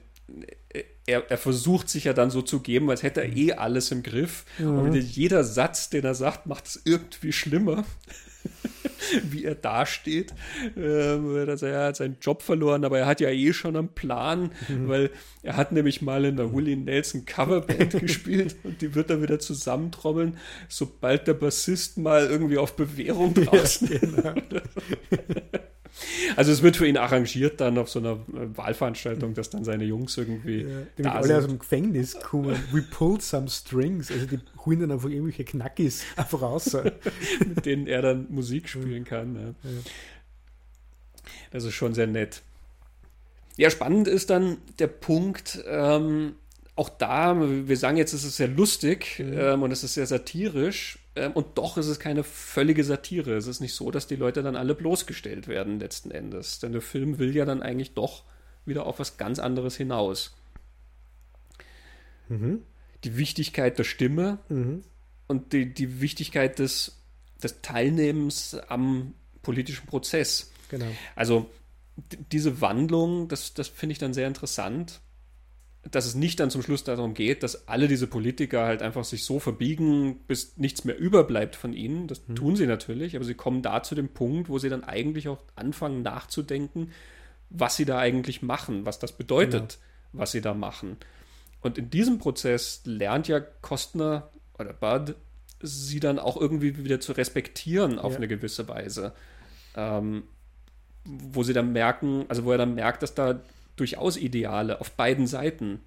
[1.07, 4.03] er, er, versucht sich ja dann so zu geben, als hätte er eh alles im
[4.03, 4.45] Griff.
[4.59, 4.79] Mhm.
[4.79, 7.85] Und jeder Satz, den er sagt, macht es irgendwie schlimmer.
[9.31, 10.35] wie er dasteht.
[10.77, 14.51] Ähm, dass er hat seinen Job verloren, aber er hat ja eh schon einen Plan,
[14.69, 14.89] mhm.
[14.89, 15.11] weil
[15.43, 19.39] er hat nämlich mal in der Willie Nelson Coverband gespielt und die wird er wieder
[19.39, 20.37] zusammentrommeln,
[20.69, 24.35] sobald der Bassist mal irgendwie auf Bewährung draußen ja, genau.
[26.37, 29.85] Also es wird für ihn arrangiert dann auf so einer äh, Wahlveranstaltung, dass dann seine
[29.85, 31.37] Jungs irgendwie ja, da alle sind.
[31.37, 32.57] aus dem Gefängnis kommen.
[32.73, 34.11] We pulled some strings.
[34.11, 36.77] Also die holen dann einfach irgendwelche Knackis einfach raus.
[37.47, 39.35] Mit denen er dann Musik spielen kann.
[39.35, 39.71] Ja.
[39.71, 39.81] Ja.
[41.51, 42.43] Das ist schon sehr nett.
[43.57, 46.35] Ja, spannend ist dann der Punkt, ähm,
[46.77, 49.39] auch da, wir sagen jetzt, es ist sehr lustig mhm.
[49.39, 50.99] ähm, und es ist sehr satirisch.
[51.17, 53.35] Ähm, und doch ist es keine völlige Satire.
[53.35, 56.59] Es ist nicht so, dass die Leute dann alle bloßgestellt werden letzten Endes.
[56.61, 58.25] Denn der Film will ja dann eigentlich doch
[58.65, 60.37] wieder auf was ganz anderes hinaus.
[62.29, 62.63] Mhm.
[63.05, 64.85] Die Wichtigkeit der Stimme mhm.
[65.27, 67.01] und die, die Wichtigkeit des,
[67.43, 70.53] des Teilnehmens am politischen Prozess.
[70.69, 70.87] Genau.
[71.17, 71.51] Also
[72.31, 75.01] diese Wandlung, das, das finde ich dann sehr interessant
[75.83, 79.25] dass es nicht dann zum Schluss darum geht, dass alle diese Politiker halt einfach sich
[79.25, 82.07] so verbiegen, bis nichts mehr überbleibt von ihnen.
[82.07, 82.37] Das mhm.
[82.37, 85.43] tun sie natürlich, aber sie kommen da zu dem Punkt, wo sie dann eigentlich auch
[85.57, 86.93] anfangen nachzudenken,
[87.49, 89.79] was sie da eigentlich machen, was das bedeutet,
[90.13, 90.21] genau.
[90.21, 90.99] was sie da machen.
[91.63, 95.15] Und in diesem Prozess lernt ja Kostner oder Bud
[95.63, 98.19] sie dann auch irgendwie wieder zu respektieren auf ja.
[98.19, 99.13] eine gewisse Weise.
[99.75, 100.25] Ähm,
[101.05, 103.41] wo sie dann merken, also wo er dann merkt, dass da
[103.77, 105.81] durchaus Ideale auf beiden Seiten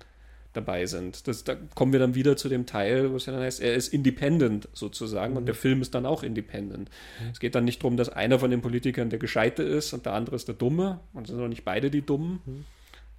[0.54, 1.28] dabei sind.
[1.28, 3.74] Das, da kommen wir dann wieder zu dem Teil, wo es ja dann heißt, er
[3.74, 5.38] ist independent sozusagen mhm.
[5.38, 6.90] und der Film ist dann auch independent.
[7.20, 7.30] Mhm.
[7.32, 10.14] Es geht dann nicht darum, dass einer von den Politikern der Gescheite ist und der
[10.14, 12.66] andere ist der Dumme und es sind auch nicht beide die Dummen, mhm.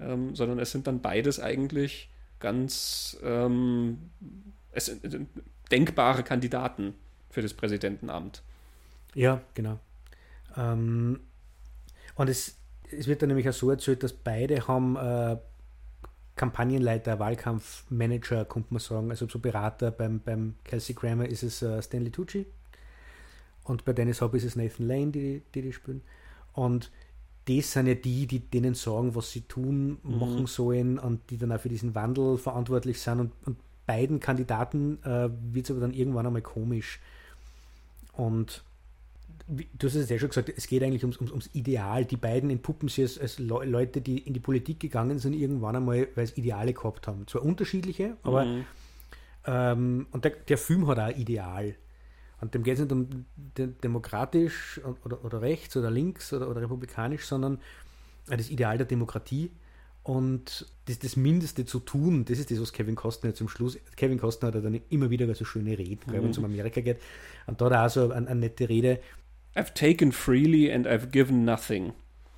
[0.00, 4.10] ähm, sondern es sind dann beides eigentlich ganz ähm,
[4.72, 4.94] es
[5.70, 6.94] denkbare Kandidaten
[7.30, 8.42] für das Präsidentenamt.
[9.14, 9.78] Ja, genau.
[10.56, 11.20] Ähm,
[12.16, 12.56] und es
[12.90, 15.36] es wird dann nämlich auch so erzählt, dass beide haben äh,
[16.36, 19.90] Kampagnenleiter, Wahlkampfmanager, könnte man sagen, also so Berater.
[19.90, 22.46] Beim, beim Kelsey Grammer ist es äh, Stanley Tucci
[23.64, 26.02] und bei Dennis Hopper ist es Nathan Lane, die die, die spielen.
[26.52, 26.90] Und
[27.46, 30.18] das sind ja die, die denen sagen, was sie tun, mhm.
[30.18, 33.20] machen sollen und die dann auch für diesen Wandel verantwortlich sind.
[33.20, 37.00] Und, und beiden Kandidaten äh, wird es aber dann irgendwann einmal komisch.
[38.12, 38.62] Und
[39.46, 42.04] du hast es ja schon gesagt, es geht eigentlich ums, ums, ums Ideal.
[42.04, 46.08] Die beiden entpuppen sich als, als Leute, die in die Politik gegangen sind, irgendwann einmal,
[46.14, 47.26] weil sie Ideale gehabt haben.
[47.26, 48.64] Zwar unterschiedliche, aber mhm.
[49.46, 51.74] ähm, und der, der, Film hat auch ein Ideal.
[52.40, 56.62] Und dem geht es nicht um de demokratisch oder, oder rechts oder links oder, oder
[56.62, 57.58] republikanisch, sondern
[58.26, 59.50] das Ideal der Demokratie.
[60.02, 64.18] Und das, das Mindeste zu tun, das ist das, was Kevin Costner zum Schluss, Kevin
[64.18, 66.12] Costner hat dann immer wieder so schöne Reden, mhm.
[66.12, 67.00] wenn es um Amerika geht.
[67.46, 69.00] Und da hat er auch so eine, eine nette Rede,
[69.56, 71.92] I've taken freely and I've given nothing.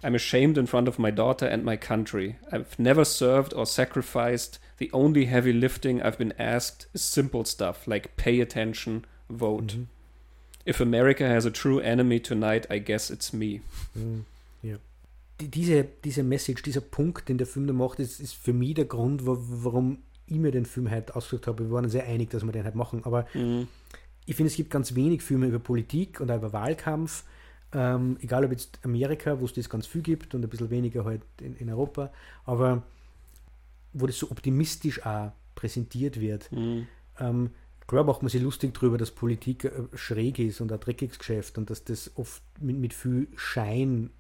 [0.05, 2.37] I'm ashamed in front of my daughter and my country.
[2.53, 4.59] I've never served or sacrificed.
[4.79, 9.75] The only heavy lifting I've been asked is simple stuff like pay attention, vote.
[9.75, 9.87] Mhm.
[10.67, 13.63] If America has a true enemy tonight, I guess it's me.
[13.95, 14.27] Mhm.
[14.63, 14.77] Ja.
[15.41, 18.75] Die, diese, diese Message, dieser Punkt, den der Film da macht, ist, ist für mich
[18.75, 21.65] der Grund, warum ich mir den Film heute ausgesucht habe.
[21.65, 23.69] Wir waren sehr einig, dass wir den heute machen, aber mhm
[24.27, 27.25] ich finde, es gibt ganz wenig Filme über Politik und auch über Wahlkampf.
[27.73, 31.05] Ähm, egal ob jetzt Amerika, wo es das ganz viel gibt und ein bisschen weniger
[31.05, 32.13] halt in, in Europa,
[32.45, 32.83] aber
[33.93, 36.51] wo das so optimistisch auch präsentiert wird.
[36.53, 36.87] Mhm.
[37.19, 37.51] Ähm,
[37.87, 41.59] klar macht man sich lustig darüber, dass Politik äh, schräg ist und ein dreckiges Geschäft
[41.59, 44.11] und dass das oft mit, mit viel Schein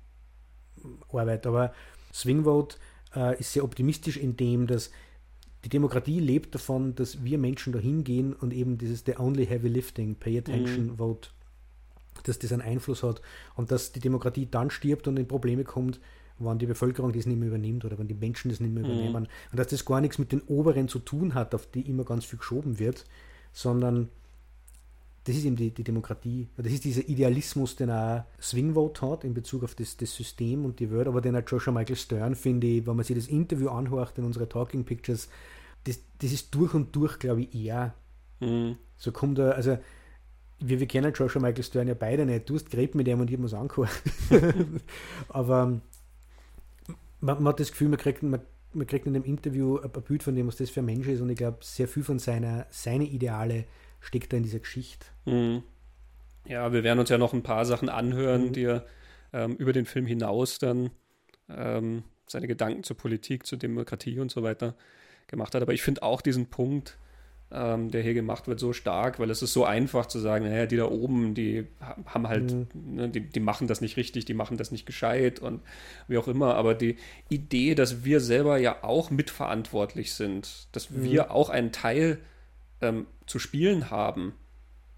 [1.13, 1.47] arbeitet.
[1.47, 1.75] Aber
[2.13, 2.77] Swing Vote
[3.15, 4.91] äh, ist sehr optimistisch in dem, dass
[5.67, 9.67] die Demokratie lebt davon, dass wir Menschen da hingehen und eben dieses The Only Heavy
[9.67, 10.97] Lifting, Pay Attention, mhm.
[10.99, 11.31] Vote,
[12.23, 13.21] dass das einen Einfluss hat
[13.57, 15.99] und dass die Demokratie dann stirbt und in Probleme kommt,
[16.39, 18.91] wann die Bevölkerung das nicht mehr übernimmt oder wenn die Menschen das nicht mehr mhm.
[18.91, 19.29] übernehmen.
[19.51, 22.25] Und dass das gar nichts mit den Oberen zu tun hat, auf die immer ganz
[22.25, 23.05] viel geschoben wird,
[23.53, 24.09] sondern
[25.25, 26.47] das ist eben die, die Demokratie.
[26.57, 30.65] Das ist dieser Idealismus, den auch Swing Vote hat in Bezug auf das, das System
[30.65, 33.27] und die Welt, aber den auch Joshua Michael Stern, finde ich, wenn man sich das
[33.27, 35.29] Interview anhört in unsere Talking Pictures,
[35.87, 37.95] das, das ist durch und durch, glaube ich, eher.
[38.41, 38.77] Mhm.
[38.97, 39.79] So kommt er, also
[40.59, 42.49] wir, wir kennen Joshua Michael Stern ja beide nicht.
[42.49, 43.91] Du hast geredet mit ihm und ich habe es angehört.
[45.29, 45.81] Aber
[47.21, 48.41] man, man, hat das Gefühl, man kriegt, man,
[48.73, 51.07] man kriegt in dem Interview ein, ein Bild von dem, was das für ein Mensch
[51.09, 51.21] ist.
[51.21, 53.65] Und ich glaube, sehr viel von seiner seine Ideale
[54.01, 55.07] steckt da in dieser Geschichte.
[55.27, 55.63] Mhm.
[56.47, 58.53] Ja, wir werden uns ja noch ein paar Sachen anhören, mhm.
[58.53, 58.87] die er
[59.33, 60.91] ähm, über den Film hinaus dann
[61.49, 64.75] ähm, seine Gedanken zur Politik, zur Demokratie und so weiter
[65.29, 65.63] gemacht hat.
[65.63, 66.99] Aber ich finde auch diesen Punkt,
[67.53, 70.67] ähm, der hier gemacht wird, so stark, weil es ist so einfach zu sagen, naja,
[70.67, 71.67] die da oben, die
[72.07, 72.67] haben halt, mhm.
[72.75, 75.61] ne, die, die machen das nicht richtig, die machen das nicht gescheit und
[76.09, 76.57] wie auch immer.
[76.57, 76.97] Aber die
[77.29, 81.05] Idee, dass wir selber ja auch mitverantwortlich sind, dass mhm.
[81.05, 82.19] wir auch einen Teil
[82.81, 84.35] ähm, zu spielen haben,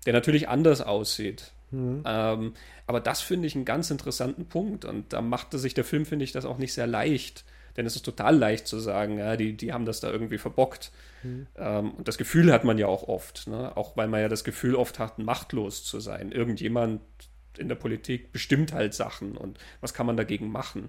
[0.07, 1.53] der natürlich anders aussieht.
[1.71, 2.03] Mhm.
[2.07, 2.55] Ähm,
[2.87, 6.25] aber das finde ich einen ganz interessanten Punkt und da machte sich der Film, finde
[6.25, 7.45] ich, das auch nicht sehr leicht
[7.79, 10.91] denn es ist total leicht zu sagen, ja, die, die haben das da irgendwie verbockt.
[11.23, 11.47] Mhm.
[11.57, 13.77] Ähm, und das Gefühl hat man ja auch oft, ne?
[13.77, 16.33] auch weil man ja das Gefühl oft hat, machtlos zu sein.
[16.33, 17.01] Irgendjemand
[17.57, 20.89] in der Politik bestimmt halt Sachen und was kann man dagegen machen?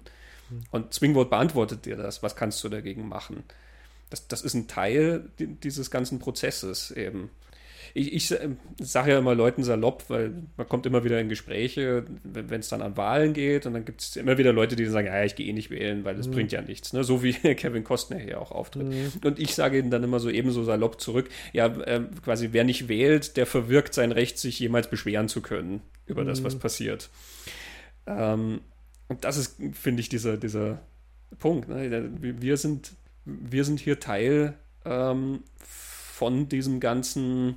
[0.50, 0.62] Mhm.
[0.72, 3.44] Und Zwingwort beantwortet dir das, was kannst du dagegen machen?
[4.10, 7.30] Das, das ist ein Teil dieses ganzen Prozesses eben
[7.94, 8.38] ich, ich
[8.78, 12.82] sage ja immer Leuten salopp, weil man kommt immer wieder in Gespräche, wenn es dann
[12.82, 15.46] an Wahlen geht und dann gibt es immer wieder Leute, die sagen, ja, ich gehe
[15.46, 16.32] eh nicht wählen, weil das mhm.
[16.32, 17.04] bringt ja nichts, ne?
[17.04, 18.88] so wie Kevin Costner hier auch auftritt.
[18.88, 19.12] Mhm.
[19.24, 22.88] Und ich sage ihnen dann immer so ebenso salopp zurück, ja, äh, quasi wer nicht
[22.88, 26.28] wählt, der verwirkt sein Recht, sich jemals beschweren zu können über mhm.
[26.28, 26.60] das, was mhm.
[26.60, 27.10] passiert.
[28.06, 28.60] Ähm,
[29.08, 30.80] und das ist, finde ich, dieser, dieser
[31.38, 31.68] Punkt.
[31.68, 32.10] Ne?
[32.20, 32.92] Wir, sind,
[33.24, 37.56] wir sind hier Teil ähm, von diesem ganzen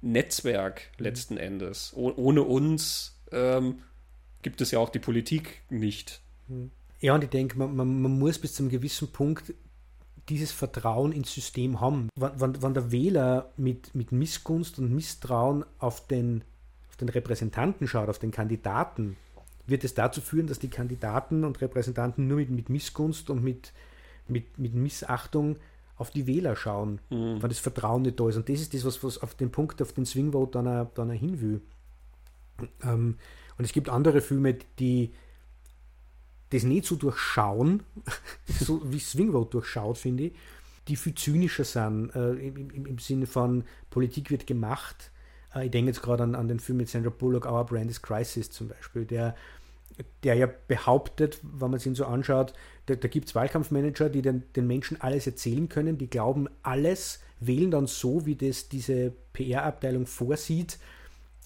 [0.00, 1.92] Netzwerk letzten Endes.
[1.94, 3.80] Oh, ohne uns ähm,
[4.42, 6.20] gibt es ja auch die Politik nicht.
[6.48, 6.70] Hm.
[7.00, 9.54] Ja, und ich denke, man, man, man, muss bis zu einem gewissen Punkt
[10.28, 12.08] dieses Vertrauen ins System haben.
[12.16, 16.42] Wenn, wenn der Wähler mit, mit Missgunst und Misstrauen auf den,
[16.90, 19.16] auf den Repräsentanten schaut, auf den Kandidaten,
[19.66, 23.72] wird es dazu führen, dass die Kandidaten und Repräsentanten nur mit, mit Missgunst und mit,
[24.26, 25.56] mit, mit Missachtung
[25.98, 27.42] auf die Wähler schauen, mhm.
[27.42, 28.36] wenn das Vertrauen nicht da ist.
[28.36, 31.10] Und das ist das, was, was auf den Punkt, auf den Swingvote dann, auch, dann
[31.10, 31.60] auch hin will.
[32.82, 33.16] Ähm,
[33.58, 35.12] und es gibt andere Filme, die
[36.50, 37.82] das nicht so durchschauen,
[38.46, 40.32] so wie Swingvote durchschaut, finde ich,
[40.86, 45.10] die viel zynischer sind, äh, im, im, im, Sinne von Politik wird gemacht.
[45.54, 48.00] Äh, ich denke jetzt gerade an, an den Film mit Sandra Bullock, Our Brand is
[48.00, 49.34] Crisis zum Beispiel, der
[50.22, 52.54] der ja behauptet, wenn man sich ihn so anschaut,
[52.88, 57.20] da, da gibt es Wahlkampfmanager, die den, den Menschen alles erzählen können, die glauben alles,
[57.38, 60.78] wählen dann so, wie das diese PR-Abteilung vorsieht.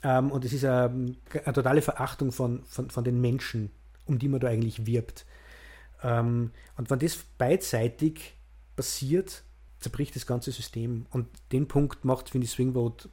[0.05, 3.71] Ähm, und es ist eine, eine, totale Verachtung von, von, von den Menschen,
[4.07, 5.27] um die man da eigentlich wirbt.
[6.03, 8.35] Ähm, und wenn das beidseitig
[8.77, 9.43] passiert,
[9.81, 11.07] zerbricht das ganze System.
[11.11, 13.09] Und den Punkt macht, finde ich, Swingvote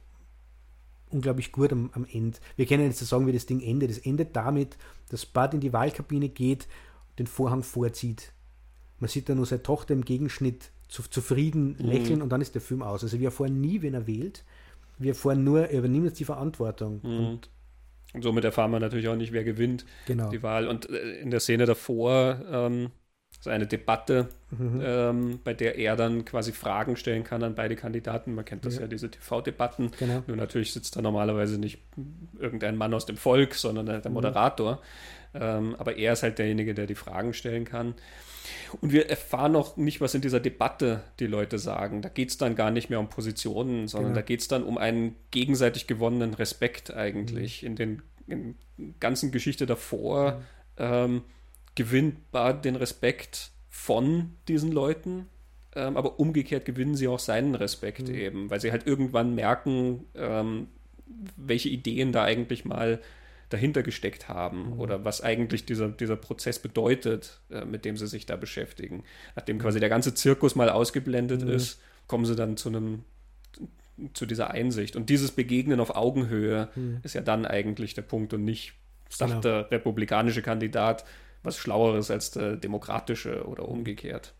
[1.10, 2.38] unglaublich gut am, am Ende.
[2.54, 3.90] Wir können jetzt sagen, wie das Ding endet.
[3.90, 4.76] Es endet damit,
[5.08, 6.68] dass Bud in die Wahlkabine geht,
[7.18, 8.32] den Vorhang vorzieht.
[8.98, 11.86] Man sieht da nur seine Tochter im Gegenschnitt zu, zufrieden mhm.
[11.86, 12.22] lächeln mhm.
[12.22, 13.02] und dann ist der Film aus.
[13.02, 14.44] Also wir erfahren nie, wen er wählt.
[14.98, 17.00] Wir erfahren nur, er übernimmt jetzt die Verantwortung.
[17.02, 17.26] Mhm.
[17.26, 17.50] Und,
[18.12, 20.28] und, somit erfahren wir natürlich auch nicht, wer gewinnt genau.
[20.30, 20.68] die Wahl.
[20.68, 22.90] Und äh, in der Szene davor ähm,
[23.40, 24.80] so eine Debatte, mhm.
[24.84, 28.34] ähm, bei der er dann quasi Fragen stellen kann an beide Kandidaten.
[28.34, 29.92] Man kennt das ja, ja diese TV-Debatten.
[29.98, 30.22] Genau.
[30.26, 31.78] Nur natürlich sitzt da normalerweise nicht
[32.38, 34.12] irgendein Mann aus dem Volk, sondern der mhm.
[34.12, 34.74] Moderator.
[34.74, 34.78] Mhm.
[35.34, 37.94] Ähm, aber er ist halt derjenige, der die Fragen stellen kann.
[38.80, 42.02] Und wir erfahren noch nicht, was in dieser Debatte die Leute sagen.
[42.02, 44.20] Da geht es dann gar nicht mehr um Positionen, sondern genau.
[44.20, 47.62] da geht es dann um einen gegenseitig gewonnenen Respekt eigentlich.
[47.62, 47.66] Mhm.
[47.68, 48.54] In den in
[49.00, 50.42] ganzen Geschichte davor mhm.
[50.78, 51.22] ähm,
[51.74, 55.26] gewinnt Bart den Respekt von diesen Leuten,
[55.74, 58.14] ähm, aber umgekehrt gewinnen sie auch seinen Respekt mhm.
[58.14, 60.68] eben, weil sie halt irgendwann merken, ähm,
[61.36, 63.00] welche Ideen da eigentlich mal
[63.50, 64.80] dahinter gesteckt haben mhm.
[64.80, 69.04] oder was eigentlich dieser, dieser Prozess bedeutet, äh, mit dem sie sich da beschäftigen.
[69.36, 69.60] Nachdem mhm.
[69.60, 71.50] quasi der ganze Zirkus mal ausgeblendet mhm.
[71.50, 73.04] ist, kommen sie dann zu einem
[74.14, 74.96] zu dieser Einsicht.
[74.96, 77.00] Und dieses Begegnen auf Augenhöhe mhm.
[77.02, 78.72] ist ja dann eigentlich der Punkt und nicht,
[79.10, 79.40] sagt genau.
[79.42, 81.04] der republikanische Kandidat,
[81.42, 84.32] was Schlaueres als der demokratische oder umgekehrt.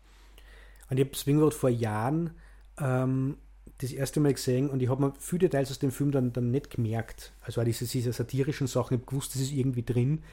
[0.89, 2.31] Und ich habe Swingvote vor Jahren
[2.79, 3.37] ähm,
[3.79, 6.51] das erste Mal gesehen und ich habe mir viele Details aus dem Film dann, dann
[6.51, 7.33] nicht gemerkt.
[7.41, 10.23] Also auch diese, diese satirischen Sachen, ich habe gewusst, das ist irgendwie drin.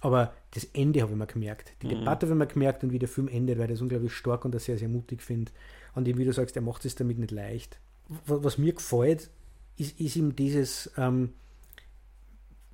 [0.00, 1.74] Aber das Ende habe ich mir gemerkt.
[1.82, 1.90] Die mhm.
[1.90, 4.44] Debatte habe ich mir gemerkt und wie der Film endet, weil ich das unglaublich stark
[4.44, 5.52] und das sehr, sehr mutig finde.
[5.94, 7.78] Und eben, wie du sagst, er macht es damit nicht leicht.
[8.26, 9.30] Was, was mir gefällt,
[9.76, 11.34] ist, ist ihm dieses, ähm,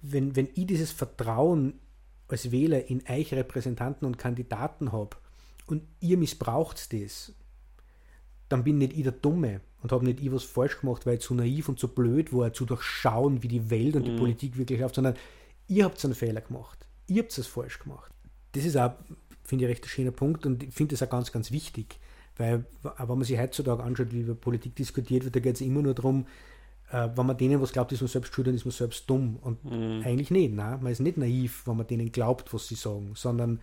[0.00, 1.74] wenn, wenn ich dieses Vertrauen
[2.28, 5.16] als Wähler in euch Repräsentanten und Kandidaten habe
[5.66, 7.32] und ihr missbraucht das,
[8.48, 11.20] dann bin nicht ich der Dumme und habe nicht ich was falsch gemacht, weil ich
[11.20, 14.18] zu naiv und zu blöd war, zu durchschauen, wie die Welt und die mhm.
[14.18, 15.14] Politik wirklich läuft, sondern
[15.68, 16.86] ihr habt einen Fehler gemacht.
[17.06, 18.12] Ihr habt es falsch gemacht.
[18.52, 18.92] Das ist auch,
[19.44, 21.98] finde ich, recht ein schöner Punkt und ich finde das auch ganz, ganz wichtig,
[22.36, 25.82] weil, wenn man sich heutzutage anschaut, wie über Politik diskutiert wird, da geht es immer
[25.82, 26.26] nur darum,
[26.90, 29.36] äh, wenn man denen was glaubt, ist man selbst schuld, dann ist man selbst dumm.
[29.42, 30.02] Und mhm.
[30.04, 30.54] eigentlich nicht.
[30.54, 30.82] Nein?
[30.82, 33.60] Man ist nicht naiv, wenn man denen glaubt, was sie sagen, sondern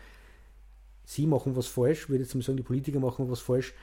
[1.05, 3.73] sie machen was falsch, würde ich jetzt mal sagen, die Politiker machen was falsch,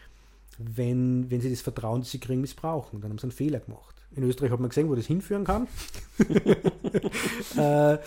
[0.59, 3.01] wenn, wenn sie das Vertrauen, das sie kriegen, missbrauchen.
[3.01, 3.95] Dann haben sie einen Fehler gemacht.
[4.15, 5.69] In Österreich hat man gesehen, wo das hinführen kann.
[7.57, 7.99] äh,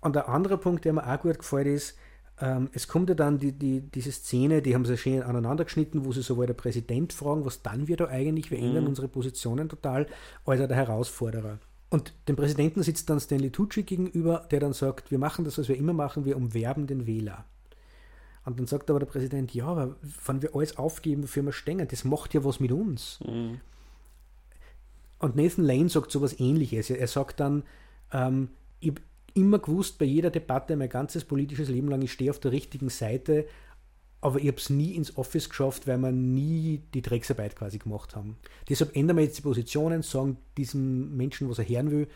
[0.00, 1.96] und der andere Punkt, der mir auch gut gefällt, ist,
[2.40, 6.04] ähm, es kommt ja dann die, die, diese Szene, die haben sie schön aneinander geschnitten,
[6.04, 8.90] wo sie sowohl der Präsident fragen, was dann wir da eigentlich, wir ändern mhm.
[8.90, 10.06] unsere Positionen total,
[10.44, 11.58] als auch der Herausforderer.
[11.90, 15.68] Und dem Präsidenten sitzt dann Stanley Tucci gegenüber, der dann sagt, wir machen das, was
[15.68, 17.44] wir immer machen, wir umwerben den Wähler.
[18.44, 21.86] Und dann sagt aber der Präsident, ja, aber wenn wir alles aufgeben, wofür wir stehen,
[21.88, 23.18] das macht ja was mit uns.
[23.26, 23.60] Mhm.
[25.18, 26.90] Und Nathan Lane sagt so was ähnliches.
[26.90, 27.62] Er sagt dann,
[28.12, 28.48] ähm,
[28.80, 28.92] ich,
[29.32, 32.90] immer gewusst, bei jeder Debatte, mein ganzes politisches Leben lang, ich stehe auf der richtigen
[32.90, 33.46] Seite,
[34.20, 38.16] aber ich habe es nie ins Office geschafft, weil wir nie die Drecksarbeit quasi gemacht
[38.16, 38.38] haben.
[38.68, 42.08] Deshalb ändern wir jetzt die Positionen, sagen diesem Menschen, was er hören will.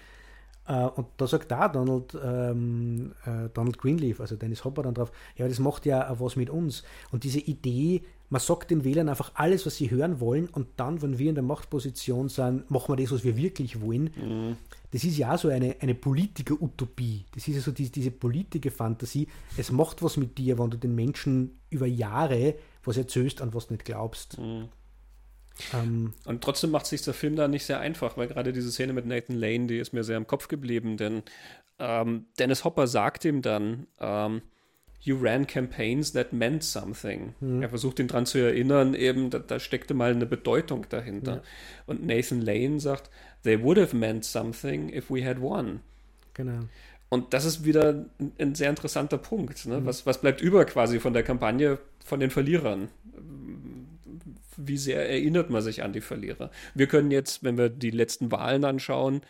[0.69, 5.11] Äh, und da sagt da Donald, ähm, äh, Donald Greenleaf, also Dennis Hopper dann drauf,
[5.37, 6.85] ja, das macht ja auch was mit uns.
[7.11, 11.01] Und diese Idee, man sagt den Wählern einfach alles, was sie hören wollen, und dann,
[11.01, 14.11] wenn wir in der Machtposition sind, machen wir das, was wir wirklich wollen.
[14.15, 14.57] Mhm.
[14.91, 17.25] Das ist ja auch so eine, eine Politiker-Utopie.
[17.35, 19.27] Das ist ja so diese, diese Politiker-Fantasie.
[19.57, 22.55] Es macht was mit dir, wenn du den Menschen über Jahre
[22.85, 24.39] was erzählst, an was du nicht glaubst.
[24.39, 24.69] Mhm.
[25.75, 28.93] Ähm, und trotzdem macht sich der Film da nicht sehr einfach, weil gerade diese Szene
[28.93, 31.23] mit Nathan Lane, die ist mir sehr im Kopf geblieben, denn
[31.79, 34.43] ähm, Dennis Hopper sagt ihm dann, ähm,
[35.01, 37.35] You ran campaigns that meant something.
[37.41, 37.63] Mhm.
[37.63, 41.37] Er versucht ihn daran zu erinnern, eben, da, da, steckte mal eine Bedeutung dahinter.
[41.37, 41.43] Ja.
[41.87, 43.09] Und Nathan Lane sagt,
[43.45, 45.81] They would have meant something if we had won.
[46.35, 46.65] Genau.
[47.09, 49.67] Und das ist wieder ein, ein sehr interessanter Punkt.
[49.67, 49.81] Ne?
[49.81, 49.87] Mhm.
[49.87, 52.89] Was, was bleibt über quasi von der Kampagne von den Verlierern?
[54.59, 56.51] Wie sehr erinnert man sich an die Verlierer?
[56.75, 59.23] Wir können jetzt, wenn wir die letzten Wahlen anschauen,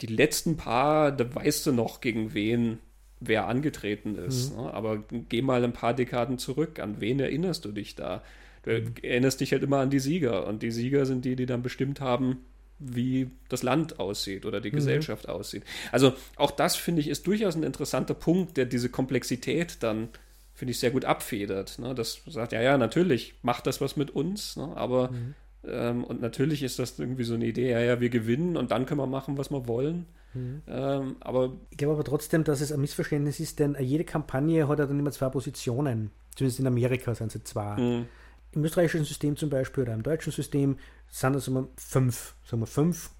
[0.00, 2.78] die letzten paar, da weißt du noch, gegen wen
[3.20, 4.50] wer angetreten ist.
[4.50, 4.64] Mhm.
[4.64, 4.74] Ne?
[4.74, 6.80] Aber geh mal ein paar Dekaden zurück.
[6.80, 8.22] An wen erinnerst du dich da?
[8.64, 8.94] Du mhm.
[9.02, 10.46] erinnerst dich halt immer an die Sieger.
[10.46, 12.40] Und die Sieger sind die, die dann bestimmt haben,
[12.78, 14.76] wie das Land aussieht oder die mhm.
[14.76, 15.62] Gesellschaft aussieht.
[15.92, 20.08] Also auch das, finde ich, ist durchaus ein interessanter Punkt, der diese Komplexität dann,
[20.54, 21.78] finde ich, sehr gut abfedert.
[21.78, 21.94] Ne?
[21.94, 24.72] Das sagt, ja, ja, natürlich macht das was mit uns, ne?
[24.76, 25.34] aber mhm.
[25.66, 28.86] ähm, und natürlich ist das irgendwie so eine Idee, ja, ja, wir gewinnen und dann
[28.86, 30.06] können wir machen, was wir wollen.
[30.32, 30.62] Mhm.
[30.68, 34.78] Ähm, aber ich glaube aber trotzdem, dass es ein Missverständnis ist, denn jede Kampagne hat
[34.78, 36.10] ja dann immer zwei Positionen.
[36.36, 37.76] Zumindest in Amerika sind es zwei.
[37.76, 38.06] Mhm.
[38.52, 40.78] Im österreichischen System zum Beispiel oder im deutschen System
[41.08, 43.10] sind es immer fünf, sagen wir, fünf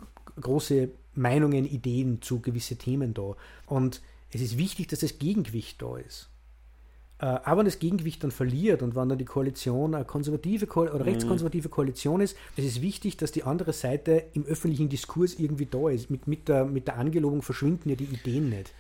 [0.40, 3.34] große Meinungen, Ideen zu gewissen Themen da.
[3.66, 6.28] Und es ist wichtig, dass das Gegengewicht da ist.
[7.24, 10.82] Äh, aber wenn das Gegengewicht dann verliert und wenn dann die Koalition eine konservative Ko
[10.82, 11.02] oder mhm.
[11.02, 15.88] rechtskonservative Koalition ist, es ist wichtig, dass die andere Seite im öffentlichen Diskurs irgendwie da
[15.88, 16.10] ist.
[16.10, 18.72] Mit, mit, der, mit der Angelobung verschwinden ja die Ideen nicht.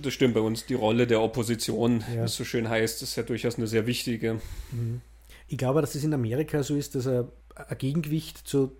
[0.00, 0.64] Das stimmt bei uns.
[0.66, 2.20] Die Rolle der Opposition, ja.
[2.20, 4.34] wie es so schön heißt, ist ja durchaus eine sehr wichtige.
[4.70, 5.00] Mhm.
[5.48, 7.24] Ich glaube, dass es in Amerika so ist, dass ein,
[7.56, 8.76] ein Gegengewicht zu,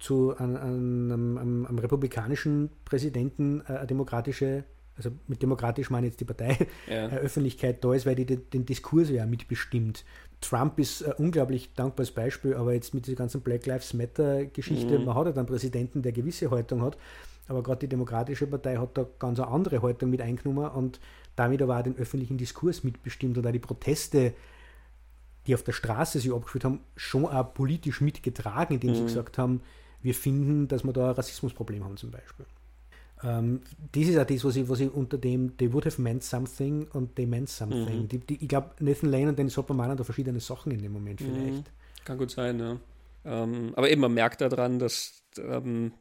[0.00, 4.64] zu einem, einem, einem, einem republikanischen Präsidenten äh, eine demokratische
[4.96, 7.80] also mit demokratisch meine ich jetzt die Parteiöffentlichkeit ja.
[7.90, 10.04] da ist, weil die den, Diskurs ja mitbestimmt.
[10.40, 15.06] Trump ist ein unglaublich dankbares Beispiel, aber jetzt mit dieser ganzen Black Lives Matter-Geschichte, mhm.
[15.06, 16.98] man hat ja dann einen Präsidenten, der gewisse Haltung hat,
[17.48, 21.00] aber gerade die Demokratische Partei hat da ganz eine andere Haltung mit eingenommen und
[21.36, 24.34] damit aber auch den öffentlichen Diskurs mitbestimmt und auch die Proteste,
[25.46, 28.96] die auf der Straße sich abgeführt haben, schon auch politisch mitgetragen, indem mhm.
[28.96, 29.62] sie gesagt haben,
[30.02, 32.44] wir finden, dass wir da ein Rassismusproblem haben zum Beispiel.
[33.24, 33.60] Ähm,
[33.92, 36.88] das ist auch das, was ich, was ich unter dem They would have meant something
[36.92, 38.02] und they meant something.
[38.02, 38.08] Mhm.
[38.08, 40.92] Die, die, ich glaube, Nathan Lane und Dennis Hopper meinen da verschiedene Sachen in dem
[40.92, 41.24] Moment mhm.
[41.24, 41.54] vielleicht.
[41.54, 42.04] Mhm.
[42.04, 42.76] Kann gut sein, ja.
[43.24, 45.92] Ähm, aber eben, man merkt daran, dass ähm,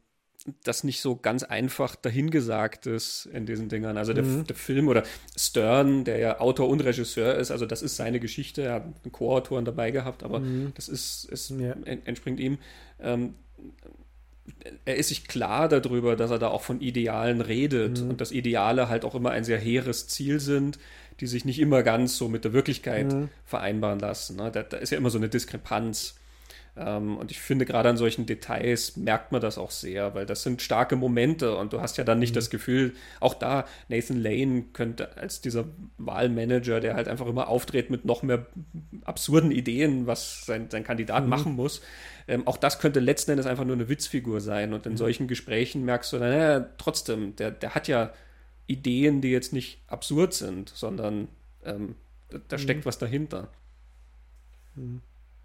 [0.64, 3.98] das nicht so ganz einfach dahingesagt ist in diesen Dingern.
[3.98, 4.46] Also der, mhm.
[4.46, 5.04] der, Film oder
[5.38, 9.12] Stern, der ja Autor und Regisseur ist, also das ist seine Geschichte, er hat einen
[9.12, 10.72] Co-Autoren dabei gehabt, aber mhm.
[10.76, 11.74] das ist, ist ja.
[11.84, 12.58] entspringt ihm.
[13.00, 13.36] Ähm,
[14.86, 18.12] er ist sich klar darüber, dass er da auch von Idealen redet mhm.
[18.12, 20.80] und dass Ideale halt auch immer ein sehr hehres Ziel sind,
[21.20, 23.30] die sich nicht immer ganz so mit der Wirklichkeit mhm.
[23.46, 24.38] vereinbaren lassen.
[24.38, 24.52] Ne?
[24.52, 26.16] Da, da, ist ja immer so eine Diskrepanz.
[26.78, 30.44] Ähm, und ich finde, gerade an solchen Details merkt man das auch sehr, weil das
[30.44, 32.36] sind starke Momente und du hast ja dann nicht mhm.
[32.36, 35.66] das Gefühl, auch da, Nathan Lane könnte als dieser
[35.98, 38.46] Wahlmanager, der halt einfach immer auftritt mit noch mehr
[39.04, 41.30] absurden Ideen, was sein, sein Kandidat mhm.
[41.30, 41.82] machen muss,
[42.28, 44.74] ähm, auch das könnte letzten Endes einfach nur eine Witzfigur sein.
[44.74, 44.98] Und in mhm.
[44.98, 48.14] solchen Gesprächen merkst du, naja, trotzdem, der, der hat ja
[48.68, 51.28] Ideen, die jetzt nicht absurd sind, sondern
[51.66, 51.96] ähm,
[52.30, 52.86] da, da steckt mhm.
[52.86, 53.50] was dahinter.
[54.76, 55.02] Mhm.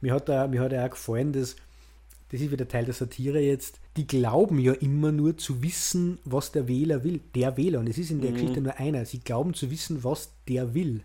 [0.07, 1.57] Mir hat, da, mir hat auch gefallen, dass
[2.31, 6.53] das ist wieder Teil der Satire jetzt, die glauben ja immer nur zu wissen, was
[6.53, 7.19] der Wähler will.
[7.35, 7.81] Der Wähler.
[7.81, 8.35] Und es ist in der mhm.
[8.35, 9.05] Geschichte nur einer.
[9.05, 11.03] Sie glauben zu wissen, was der will.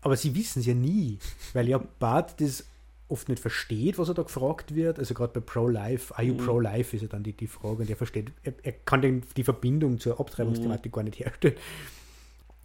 [0.00, 1.18] Aber sie wissen es ja nie,
[1.52, 2.64] weil ja Bart das
[3.08, 4.98] oft nicht versteht, was er da gefragt wird.
[4.98, 6.46] Also gerade bei Pro-Life, are you mhm.
[6.46, 10.00] pro-life ist ja dann die, die Frage und er versteht, er, er kann die Verbindung
[10.00, 10.96] zur Abtreibungsthematik mhm.
[10.96, 11.56] gar nicht herstellen.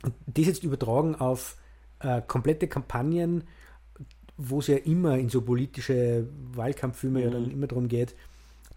[0.03, 1.57] Und das jetzt übertragen auf
[1.99, 3.43] äh, komplette Kampagnen,
[4.37, 7.25] wo es ja immer in so politische Wahlkampffilme mhm.
[7.25, 7.51] ja dann mhm.
[7.51, 8.15] immer darum geht,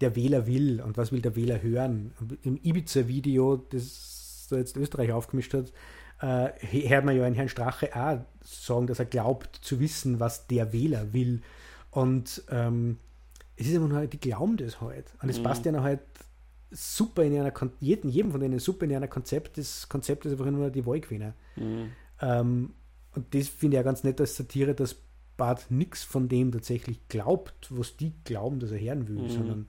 [0.01, 2.11] der Wähler will und was will der Wähler hören.
[2.43, 5.71] Im Ibiza-Video, das da jetzt Österreich aufgemischt hat,
[6.21, 6.49] äh,
[6.89, 10.73] hört man ja einen Herrn Strache auch sagen, dass er glaubt zu wissen, was der
[10.73, 11.41] Wähler will.
[11.91, 12.97] Und ähm,
[13.55, 15.05] es ist immer halt, die glauben das halt.
[15.21, 15.43] Und es mhm.
[15.43, 16.01] passt ja noch halt
[16.71, 19.57] super in einer, jedem, jedem von denen super in einer Konzept.
[19.57, 21.33] Das Konzept ist einfach nur die Wahlgewinner.
[21.55, 21.91] Mhm.
[22.21, 22.73] Ähm,
[23.13, 24.95] und das finde ich ja ganz nett als Satire, dass
[25.41, 29.29] Bart nichts von dem tatsächlich glaubt, was die glauben, dass er hören will, mhm.
[29.29, 29.67] sondern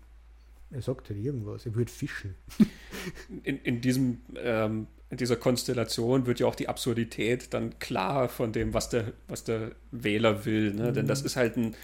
[0.70, 2.34] er sagt halt irgendwas, er würde fischen.
[3.42, 8.52] In, in diesem ähm, in dieser Konstellation wird ja auch die Absurdität dann klar von
[8.52, 10.74] dem, was der, was der Wähler will.
[10.74, 10.90] Ne?
[10.90, 10.94] Mhm.
[10.94, 11.74] Denn das ist halt ein,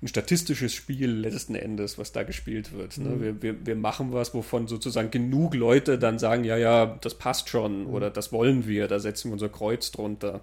[0.00, 2.98] ein statistisches Spiel letzten Endes, was da gespielt wird.
[2.98, 3.10] Ne?
[3.10, 3.20] Mhm.
[3.20, 7.48] Wir, wir, wir machen was, wovon sozusagen genug Leute dann sagen, ja, ja, das passt
[7.48, 7.90] schon mhm.
[7.90, 10.42] oder das wollen wir, da setzen wir unser Kreuz drunter.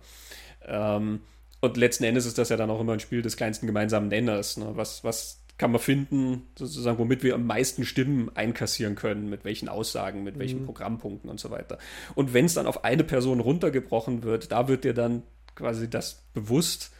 [0.65, 1.21] Ähm,
[1.61, 4.57] und letzten Endes ist das ja dann auch immer ein Spiel des kleinsten gemeinsamen Nenners.
[4.57, 4.71] Ne?
[4.73, 9.69] Was, was kann man finden, sozusagen, womit wir am meisten Stimmen einkassieren können, mit welchen
[9.69, 10.65] Aussagen, mit welchen mhm.
[10.65, 11.77] Programmpunkten und so weiter.
[12.15, 15.21] Und wenn es dann auf eine Person runtergebrochen wird, da wird dir dann
[15.53, 16.91] quasi das bewusst,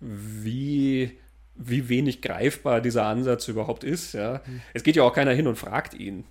[0.00, 1.18] wie,
[1.54, 4.12] wie wenig greifbar dieser Ansatz überhaupt ist.
[4.12, 4.42] Ja.
[4.46, 4.60] Mhm.
[4.74, 6.24] Es geht ja auch keiner hin und fragt ihn.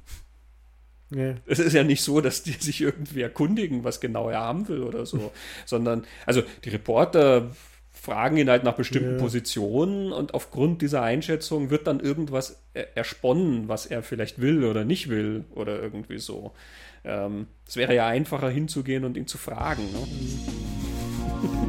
[1.09, 1.35] Ja.
[1.47, 4.83] Es ist ja nicht so, dass die sich irgendwie erkundigen, was genau er haben will
[4.83, 5.31] oder so,
[5.65, 7.49] sondern, also die Reporter
[7.91, 9.19] fragen ihn halt nach bestimmten ja.
[9.19, 15.09] Positionen und aufgrund dieser Einschätzung wird dann irgendwas ersponnen, was er vielleicht will oder nicht
[15.09, 16.53] will oder irgendwie so.
[17.03, 19.83] Ähm, es wäre ja einfacher hinzugehen und ihn zu fragen.
[19.91, 21.67] Ne?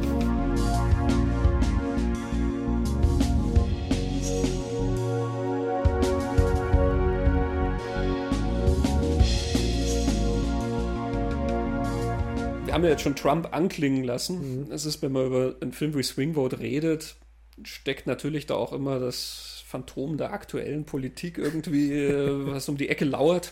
[12.71, 14.67] wir haben ja jetzt schon Trump anklingen lassen.
[14.67, 14.71] Mhm.
[14.71, 17.17] Es ist, wenn man über einen Film wie Swing Vote redet,
[17.63, 22.87] steckt natürlich da auch immer das Phantom der aktuellen Politik irgendwie, äh, was um die
[22.87, 23.51] Ecke lauert.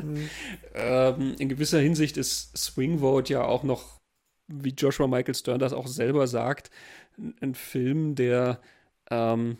[0.00, 0.30] Mhm.
[0.74, 3.98] ähm, in gewisser Hinsicht ist Swing Vote ja auch noch,
[4.46, 6.70] wie Joshua Michael Stern das auch selber sagt,
[7.40, 8.60] ein Film, der
[9.10, 9.58] ähm,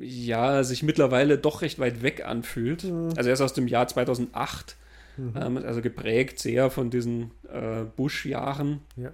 [0.00, 2.82] ja, sich mittlerweile doch recht weit weg anfühlt.
[2.82, 3.10] Mhm.
[3.16, 4.76] Also er ist aus dem Jahr 2008,
[5.16, 5.34] mhm.
[5.36, 8.80] ähm, also geprägt sehr von diesen äh, Bush-Jahren.
[8.96, 9.12] Ja.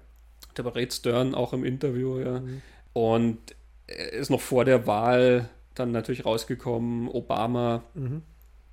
[0.54, 2.40] Da berät Stern auch im Interview, ja.
[2.40, 2.62] Mhm.
[2.92, 3.38] Und
[3.86, 8.22] er ist noch vor der Wahl dann natürlich rausgekommen, Obama, mhm.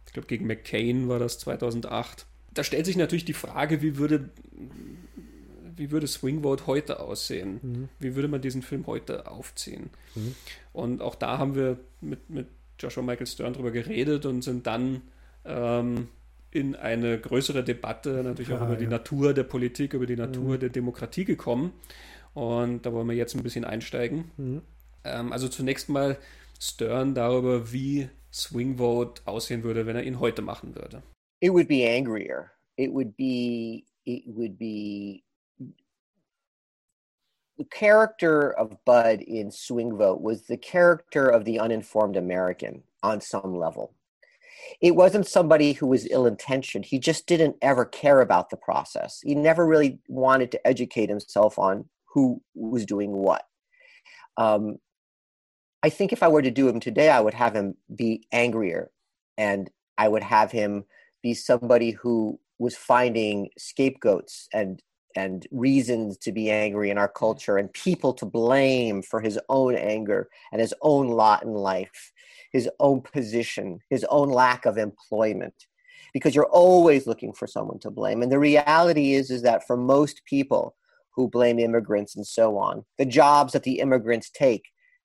[0.07, 2.25] ich glaube gegen McCain war das 2008.
[2.53, 4.29] Da stellt sich natürlich die Frage, wie würde
[5.77, 7.59] wie würde Swing Vote heute aussehen?
[7.61, 7.89] Mhm.
[7.99, 9.89] Wie würde man diesen Film heute aufziehen?
[10.15, 10.35] Mhm.
[10.73, 12.47] Und auch da haben wir mit, mit
[12.79, 15.01] Joshua Michael Stern drüber geredet und sind dann
[15.43, 16.09] ähm,
[16.55, 18.79] in eine größere Debatte natürlich ja, auch über ja.
[18.79, 20.59] die Natur der Politik, über die Natur mhm.
[20.59, 21.73] der Demokratie gekommen.
[22.33, 24.31] Und da wollen wir jetzt ein bisschen einsteigen.
[24.37, 24.61] Mhm.
[25.03, 26.17] Ähm, also zunächst mal
[26.59, 31.03] Stern darüber, wie Swing Vote aussehen würde, wenn er ihn heute machen würde.
[31.41, 32.51] It would be angrier.
[32.77, 35.23] It would be it would be
[37.57, 43.19] the character of Bud in Swing Vote was the character of the uninformed American on
[43.19, 43.93] some level.
[44.81, 46.85] It wasn't somebody who was ill intentioned.
[46.85, 49.19] He just didn't ever care about the process.
[49.23, 53.43] He never really wanted to educate himself on who was doing what.
[54.37, 54.77] Um,
[55.83, 58.89] I think if I were to do him today, I would have him be angrier
[59.37, 60.85] and I would have him
[61.21, 64.81] be somebody who was finding scapegoats and
[65.15, 67.19] and reasons to be angry in our mm-hmm.
[67.19, 72.11] culture and people to blame for his own anger and his own lot in life,
[72.51, 75.55] his own position, his own lack of employment.
[76.13, 78.21] Because you're always looking for someone to blame.
[78.21, 80.75] And the reality is, is that for most people
[81.13, 84.63] who blame immigrants and so on, the jobs that the immigrants take,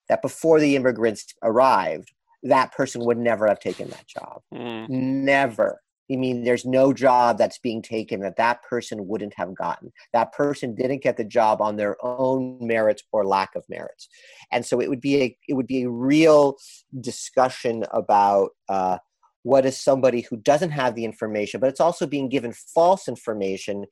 [0.08, 2.12] that before the immigrants arrived,
[2.44, 4.42] that person would never have taken that job.
[4.54, 4.88] Mm.
[4.88, 5.80] Never.
[6.10, 9.92] I mean, there's no job that's being taken that that person wouldn't have gotten.
[10.12, 14.08] That person didn't get the job on their own merits or lack of merits,
[14.50, 16.56] and so it would be a it would be a real
[17.00, 18.98] discussion about uh,
[19.42, 23.86] what is somebody who doesn't have the information, but it's also being given false information.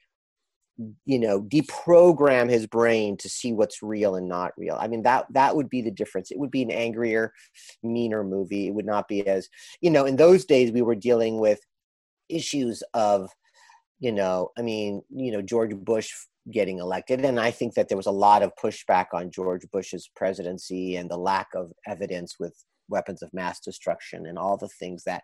[1.06, 4.76] You know, deprogram his brain to see what's real and not real.
[4.78, 6.30] I mean, that that would be the difference.
[6.30, 7.32] It would be an angrier,
[7.82, 8.68] meaner movie.
[8.68, 9.48] It would not be as
[9.80, 10.04] you know.
[10.06, 11.60] In those days, we were dealing with
[12.29, 13.31] issues of
[14.01, 16.12] you know i mean you know george bush
[16.51, 20.09] getting elected and i think that there was a lot of pushback on george bush's
[20.14, 22.55] presidency and the lack of evidence with
[22.89, 25.22] weapons of mass destruction and all the things that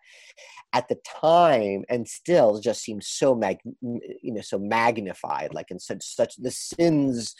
[0.72, 5.78] at the time and still just seem so mag you know so magnified like in
[5.78, 7.34] such such the sins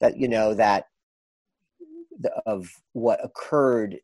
[0.00, 0.86] that you know that
[2.18, 3.98] the, of what occurred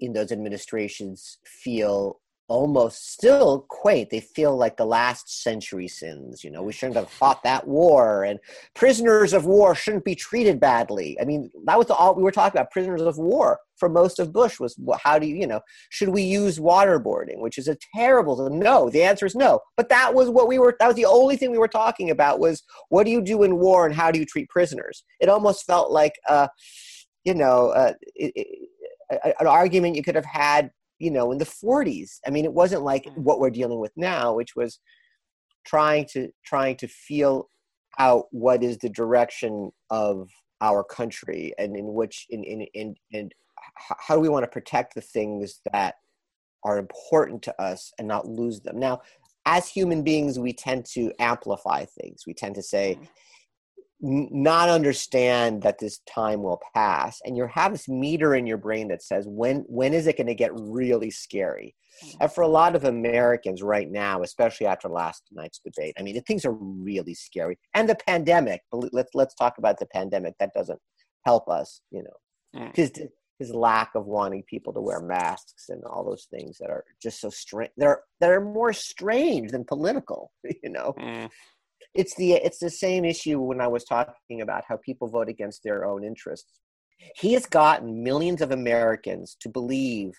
[0.00, 2.20] in those administrations feel
[2.50, 4.10] almost still quaint.
[4.10, 6.42] They feel like the last century sins.
[6.42, 8.40] You know, we shouldn't have fought that war, and
[8.74, 11.16] prisoners of war shouldn't be treated badly.
[11.20, 12.72] I mean, that was all we were talking about.
[12.72, 16.22] Prisoners of war for most of Bush was how do you, you know, should we
[16.22, 18.50] use waterboarding, which is a terrible.
[18.50, 19.60] No, the answer is no.
[19.76, 20.76] But that was what we were.
[20.80, 23.58] That was the only thing we were talking about was what do you do in
[23.58, 25.04] war and how do you treat prisoners.
[25.20, 26.48] It almost felt like, uh,
[27.24, 28.68] you know, uh, it, it,
[29.38, 30.70] an argument you could have had
[31.00, 33.16] you know in the 40s i mean it wasn't like mm.
[33.16, 34.78] what we're dealing with now which was
[35.66, 37.48] trying to trying to feel
[37.98, 40.28] out what is the direction of
[40.60, 43.30] our country and in which in in in, in
[43.76, 45.96] how do we want to protect the things that
[46.64, 48.78] are important to us and not lose them?
[48.78, 49.00] Now
[49.46, 52.24] as human beings we tend to amplify things.
[52.26, 53.06] We tend to say mm
[54.02, 58.88] not understand that this time will pass and you have this meter in your brain
[58.88, 61.74] that says when when is it going to get really scary?
[62.18, 66.18] And for a lot of americans right now especially after last night's debate i mean
[66.22, 70.80] things are really scary and the pandemic let's let's talk about the pandemic that doesn't
[71.26, 73.08] help us you know because mm.
[73.38, 77.20] his lack of wanting people to wear masks and all those things that are just
[77.20, 80.32] so strange they're that are more strange than political
[80.62, 80.94] you know?
[80.98, 81.28] Mm
[81.94, 85.62] it's the it's the same issue when I was talking about how people vote against
[85.62, 86.60] their own interests.
[87.16, 90.12] He has gotten millions of Americans to believe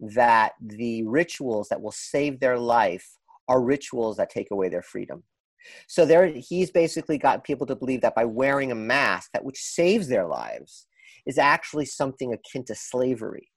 [0.00, 3.08] that the rituals that will save their life
[3.48, 5.22] are rituals that take away their freedom.
[5.88, 9.58] So there he's basically got people to believe that by wearing a mask that which
[9.58, 10.86] saves their lives
[11.26, 13.48] is actually something akin to slavery.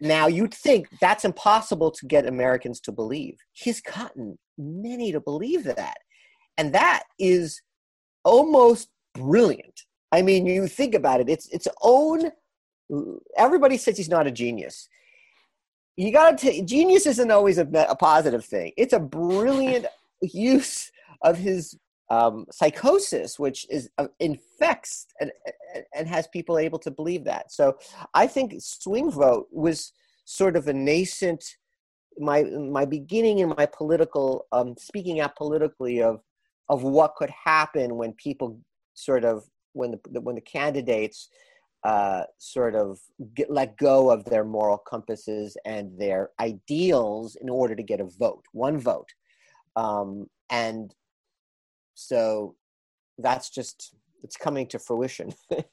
[0.00, 3.36] Now you'd think that's impossible to get Americans to believe.
[3.52, 5.98] He's gotten many to believe that.
[6.60, 7.62] And that is
[8.22, 9.86] almost brilliant.
[10.12, 12.32] I mean, you think about it, it's its own.
[13.38, 14.86] Everybody says he's not a genius.
[15.96, 18.72] You got to, genius isn't always a, a positive thing.
[18.76, 19.86] It's a brilliant
[20.22, 20.92] use
[21.22, 21.78] of his
[22.10, 25.32] um, psychosis, which is uh, infects and,
[25.94, 27.50] and has people able to believe that.
[27.50, 27.78] So
[28.12, 29.94] I think swing vote was
[30.26, 31.42] sort of a nascent
[32.18, 36.20] my my beginning in my political um, speaking out politically of
[36.70, 38.58] of what could happen when people
[38.94, 41.28] sort of when the when the candidates
[41.82, 42.98] uh, sort of
[43.34, 48.04] get, let go of their moral compasses and their ideals in order to get a
[48.04, 49.08] vote, one vote.
[49.76, 50.94] Um, and
[51.94, 52.56] so
[53.18, 55.34] that's just, it's coming to fruition.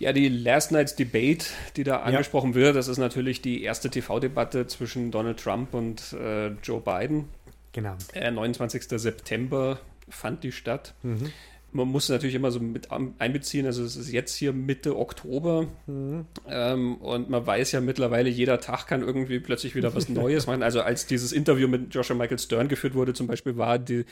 [0.00, 1.46] Ja, die Last Night's Debate,
[1.76, 2.56] die da angesprochen ja.
[2.56, 7.28] wird, das ist natürlich die erste TV-Debatte zwischen Donald Trump und äh, Joe Biden.
[7.70, 7.96] Genau.
[8.12, 8.82] Äh, 29.
[8.88, 9.78] September
[10.08, 10.94] fand die statt.
[11.02, 11.30] Mhm
[11.74, 16.24] man muss natürlich immer so mit einbeziehen, also es ist jetzt hier Mitte Oktober mhm.
[16.48, 20.62] ähm, und man weiß ja mittlerweile, jeder Tag kann irgendwie plötzlich wieder was Neues machen.
[20.62, 24.04] Also als dieses Interview mit Joshua Michael Stern geführt wurde, zum Beispiel war die,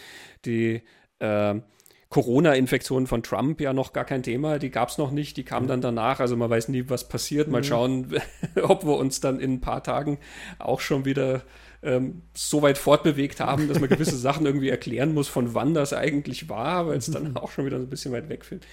[0.45, 0.83] die
[1.21, 1.55] äh,
[2.09, 5.69] Corona-Infektion von Trump ja noch gar kein Thema, die gab es noch nicht, die kam
[5.69, 7.47] dann danach, also man weiß nie, was passiert.
[7.47, 7.65] Mal mhm.
[7.65, 8.15] schauen,
[8.63, 10.19] ob wir uns dann in ein paar Tagen
[10.59, 11.43] auch schon wieder
[11.83, 15.93] ähm, so weit fortbewegt haben, dass man gewisse Sachen irgendwie erklären muss, von wann das
[15.93, 18.67] eigentlich war, weil es dann auch schon wieder so ein bisschen weit wegführt.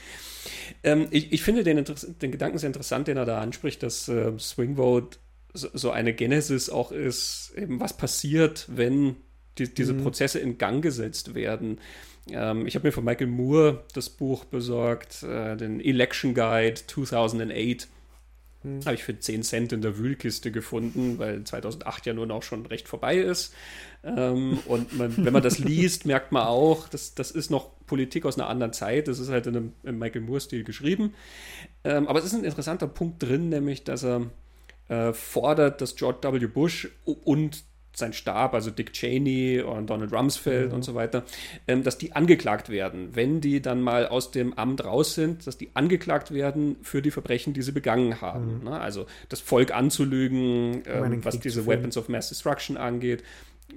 [0.83, 4.37] Ähm, ich, ich, finde den, den, Gedanken sehr interessant, den er da anspricht, dass äh,
[4.39, 5.17] Swing Vote
[5.53, 9.15] so, so, eine Genesis auch ist, eben was passiert, wenn
[9.57, 10.03] die, diese mhm.
[10.03, 11.79] Prozesse in Gang gesetzt werden.
[12.29, 17.87] Ähm, ich habe mir von Michael Moore das Buch besorgt, äh, den Election Guide 2008
[18.63, 18.81] hm.
[18.85, 22.65] Habe ich für 10 Cent in der Wühlkiste gefunden, weil 2008 ja nun auch schon
[22.65, 23.53] recht vorbei ist.
[24.03, 28.25] Ähm, und man, wenn man das liest, merkt man auch, dass das ist noch Politik
[28.25, 29.07] aus einer anderen Zeit.
[29.07, 31.13] Das ist halt in einem, im Michael Moore-Stil geschrieben.
[31.85, 34.29] Ähm, aber es ist ein interessanter Punkt drin, nämlich, dass er
[34.89, 36.47] äh, fordert, dass George W.
[36.47, 37.63] Bush und
[37.99, 40.75] sein Stab, also Dick Cheney und Donald Rumsfeld mhm.
[40.75, 41.23] und so weiter,
[41.67, 45.57] ähm, dass die angeklagt werden, wenn die dann mal aus dem Amt raus sind, dass
[45.57, 48.59] die angeklagt werden für die Verbrechen, die sie begangen haben.
[48.59, 48.63] Mhm.
[48.65, 48.79] Ne?
[48.79, 53.23] Also das Volk anzulügen, ähm, was diese Weapons of Mass Destruction angeht,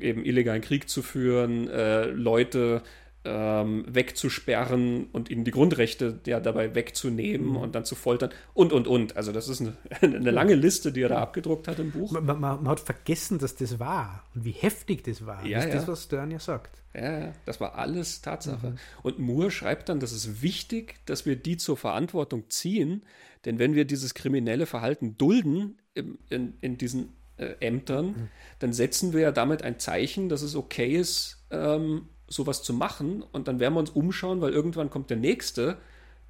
[0.00, 2.82] eben illegalen Krieg zu führen, äh, Leute
[3.24, 7.56] ähm, wegzusperren und ihnen die Grundrechte ja dabei wegzunehmen mhm.
[7.56, 9.16] und dann zu foltern und, und, und.
[9.16, 12.10] Also das ist eine, eine lange Liste, die er da abgedruckt hat im Buch.
[12.10, 15.44] Man, man, man, hat vergessen, dass das war und wie heftig das war.
[15.46, 15.78] Ja, das ist ja.
[15.80, 16.82] das, was Stern ja sagt.
[16.94, 18.70] Ja, das war alles Tatsache.
[18.70, 18.78] Mhm.
[19.02, 23.02] Und Moore schreibt dann, das ist wichtig, dass wir die zur Verantwortung ziehen,
[23.44, 28.28] denn wenn wir dieses kriminelle Verhalten dulden in, in, in diesen äh, Ämtern, mhm.
[28.58, 33.22] dann setzen wir ja damit ein Zeichen, dass es okay ist, ähm, sowas zu machen
[33.32, 35.76] und dann werden wir uns umschauen, weil irgendwann kommt der Nächste,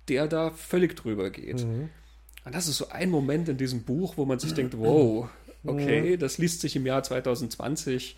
[0.09, 1.65] der da völlig drüber geht.
[1.65, 1.89] Mhm.
[2.45, 5.29] Und das ist so ein Moment in diesem Buch, wo man sich denkt, wow,
[5.65, 6.19] okay, mhm.
[6.19, 8.17] das liest sich im Jahr 2020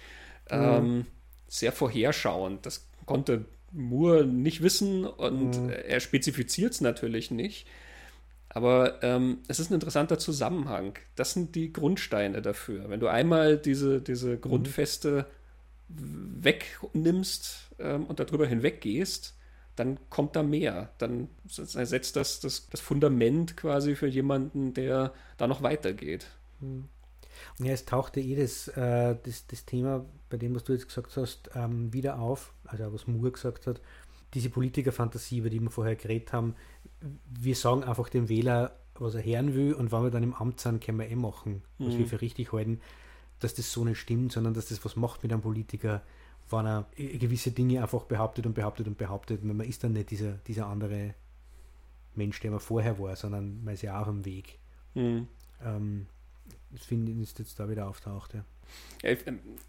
[0.50, 0.56] mhm.
[0.56, 1.06] ähm,
[1.46, 2.64] sehr vorherschauend.
[2.64, 5.70] Das konnte Moore nicht wissen und mhm.
[5.70, 7.66] er spezifiziert es natürlich nicht.
[8.48, 10.94] Aber ähm, es ist ein interessanter Zusammenhang.
[11.16, 12.88] Das sind die Grundsteine dafür.
[12.88, 14.40] Wenn du einmal diese, diese mhm.
[14.40, 15.26] Grundfeste
[15.88, 19.34] wegnimmst ähm, und darüber hinweggehst,
[19.76, 20.90] dann kommt da mehr.
[20.98, 26.26] Dann setzt das, das das Fundament quasi für jemanden, der da noch weitergeht.
[26.60, 26.88] Hm.
[27.58, 30.86] Und ja, es tauchte eh das, äh, das, das Thema, bei dem, was du jetzt
[30.86, 33.80] gesagt hast, ähm, wieder auf, also was Moore gesagt hat,
[34.34, 36.54] diese Politikerfantasie, über die wir vorher geredet haben.
[37.28, 40.60] Wir sagen einfach dem Wähler, was er hören will, und wenn wir dann im Amt
[40.60, 41.98] sind, können wir eh machen, was mhm.
[41.98, 42.80] wir für richtig halten
[43.44, 46.02] dass das so nicht stimmt, sondern dass das was macht mit einem Politiker,
[46.50, 49.44] wenn er gewisse Dinge einfach behauptet und behauptet und behauptet.
[49.44, 51.14] Man ist dann nicht dieser, dieser andere
[52.14, 54.58] Mensch, der man vorher war, sondern man ist ja auch am Weg.
[54.94, 55.28] Mhm.
[55.62, 56.06] Ähm,
[56.70, 58.34] das finde ich, ist jetzt da wieder auftaucht.
[58.34, 58.44] Ja.
[59.02, 59.20] ja ich,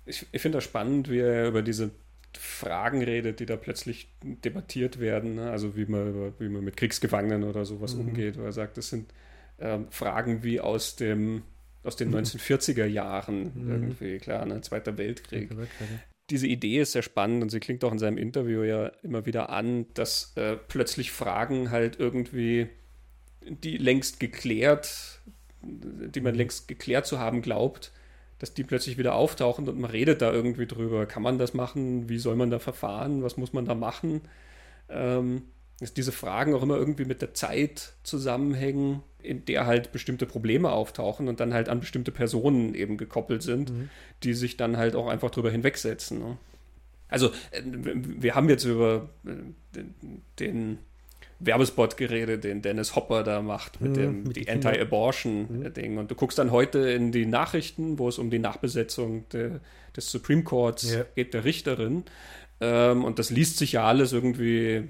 [0.06, 1.92] ich, ich finde das spannend, wie er über diese
[2.34, 5.36] Fragen redet, die da plötzlich debattiert werden.
[5.36, 5.52] Ne?
[5.52, 8.08] Also wie man, wie man mit Kriegsgefangenen oder sowas mhm.
[8.08, 8.38] umgeht.
[8.38, 9.14] Wo er sagt, das sind
[9.60, 11.44] ähm, Fragen wie aus dem
[11.86, 12.94] aus den 1940er mhm.
[12.94, 13.72] Jahren mhm.
[13.72, 14.62] irgendwie, klar, ne?
[14.62, 15.50] Zweiter Weltkrieg.
[16.30, 19.50] Diese Idee ist sehr spannend und sie klingt auch in seinem Interview ja immer wieder
[19.50, 22.68] an, dass äh, plötzlich Fragen halt irgendwie,
[23.42, 25.22] die längst geklärt,
[25.62, 26.40] die man mhm.
[26.40, 27.92] längst geklärt zu haben glaubt,
[28.40, 31.06] dass die plötzlich wieder auftauchen und man redet da irgendwie drüber.
[31.06, 32.10] Kann man das machen?
[32.10, 33.24] Wie soll man da verfahren?
[33.24, 34.22] Was muss man da machen?
[34.90, 35.44] Ähm,
[35.80, 40.72] dass diese Fragen auch immer irgendwie mit der Zeit zusammenhängen, in der halt bestimmte Probleme
[40.72, 43.90] auftauchen und dann halt an bestimmte Personen eben gekoppelt sind, mhm.
[44.24, 46.20] die sich dann halt auch einfach drüber hinwegsetzen.
[46.20, 46.38] Ne?
[47.10, 49.82] Also, äh, wir haben jetzt über äh,
[50.40, 50.80] den
[51.40, 55.94] Werbespot geredet, den Dennis Hopper da macht mit mhm, dem mit die Anti-Abortion-Ding.
[55.94, 55.98] Mhm.
[55.98, 59.60] Und du guckst dann heute in die Nachrichten, wo es um die Nachbesetzung de,
[59.96, 61.06] des Supreme Courts ja.
[61.16, 62.06] geht, der Richterin.
[62.62, 64.90] Ähm, und das liest sich ja alles irgendwie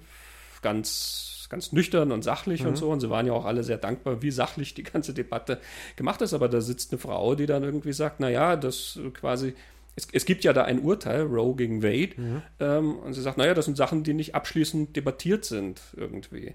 [0.66, 2.70] ganz, ganz nüchtern und sachlich mhm.
[2.70, 2.90] und so.
[2.90, 5.62] Und sie waren ja auch alle sehr dankbar, wie sachlich die ganze Debatte
[5.96, 6.34] gemacht ist.
[6.34, 9.54] Aber da sitzt eine Frau, die dann irgendwie sagt, naja, das quasi
[9.96, 12.42] es, es, gibt ja da ein Urteil, Roe gegen Wade, mhm.
[12.60, 16.54] ähm, und sie sagt, naja, das sind Sachen, die nicht abschließend debattiert sind irgendwie.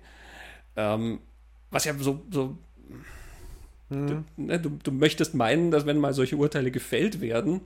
[0.76, 1.20] Ähm,
[1.70, 2.58] was ja so, so
[3.90, 4.06] mhm.
[4.06, 7.60] du, ne, du, du, möchtest meinen, dass wenn mal solche Urteile gefällt werden,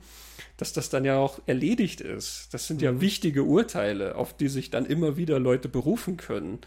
[0.57, 2.53] dass das dann ja auch erledigt ist.
[2.53, 2.83] Das sind mhm.
[2.83, 6.59] ja wichtige Urteile, auf die sich dann immer wieder Leute berufen können.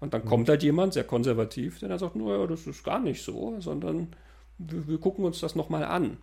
[0.00, 0.50] Und dann kommt mhm.
[0.50, 4.08] halt jemand, sehr konservativ, der dann sagt, naja, das ist gar nicht so, sondern
[4.58, 6.16] wir, wir gucken uns das nochmal an.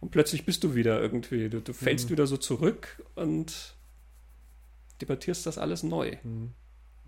[0.00, 2.12] Und plötzlich bist du wieder irgendwie, du, du fällst mhm.
[2.12, 3.74] wieder so zurück und
[5.00, 6.16] debattierst das alles neu.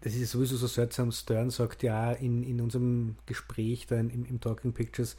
[0.01, 1.13] Das ist sowieso so seltsam.
[1.13, 5.17] Stern sagt ja in, in unserem Gespräch da im, im Talking Pictures,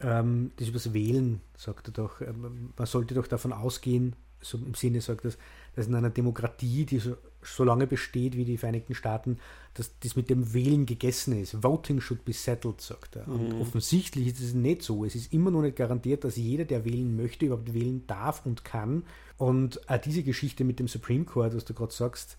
[0.00, 4.58] ähm, das über das Wählen, sagt er doch, ähm, man sollte doch davon ausgehen, so
[4.58, 5.32] im Sinne sagt er,
[5.74, 7.16] dass in einer Demokratie, die so
[7.46, 9.38] so lange besteht wie die Vereinigten Staaten,
[9.74, 11.62] dass das mit dem Wählen gegessen ist.
[11.62, 13.28] Voting should be settled, sagt er.
[13.28, 13.60] Und mhm.
[13.60, 15.04] offensichtlich ist es nicht so.
[15.04, 18.64] Es ist immer noch nicht garantiert, dass jeder, der wählen möchte, überhaupt wählen darf und
[18.64, 19.04] kann.
[19.36, 22.36] Und auch diese Geschichte mit dem Supreme Court, was du gerade sagst,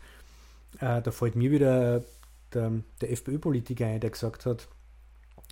[0.80, 2.03] äh, da fällt mir wieder
[2.53, 4.68] der, der FPÖ-Politiker ein, der gesagt hat,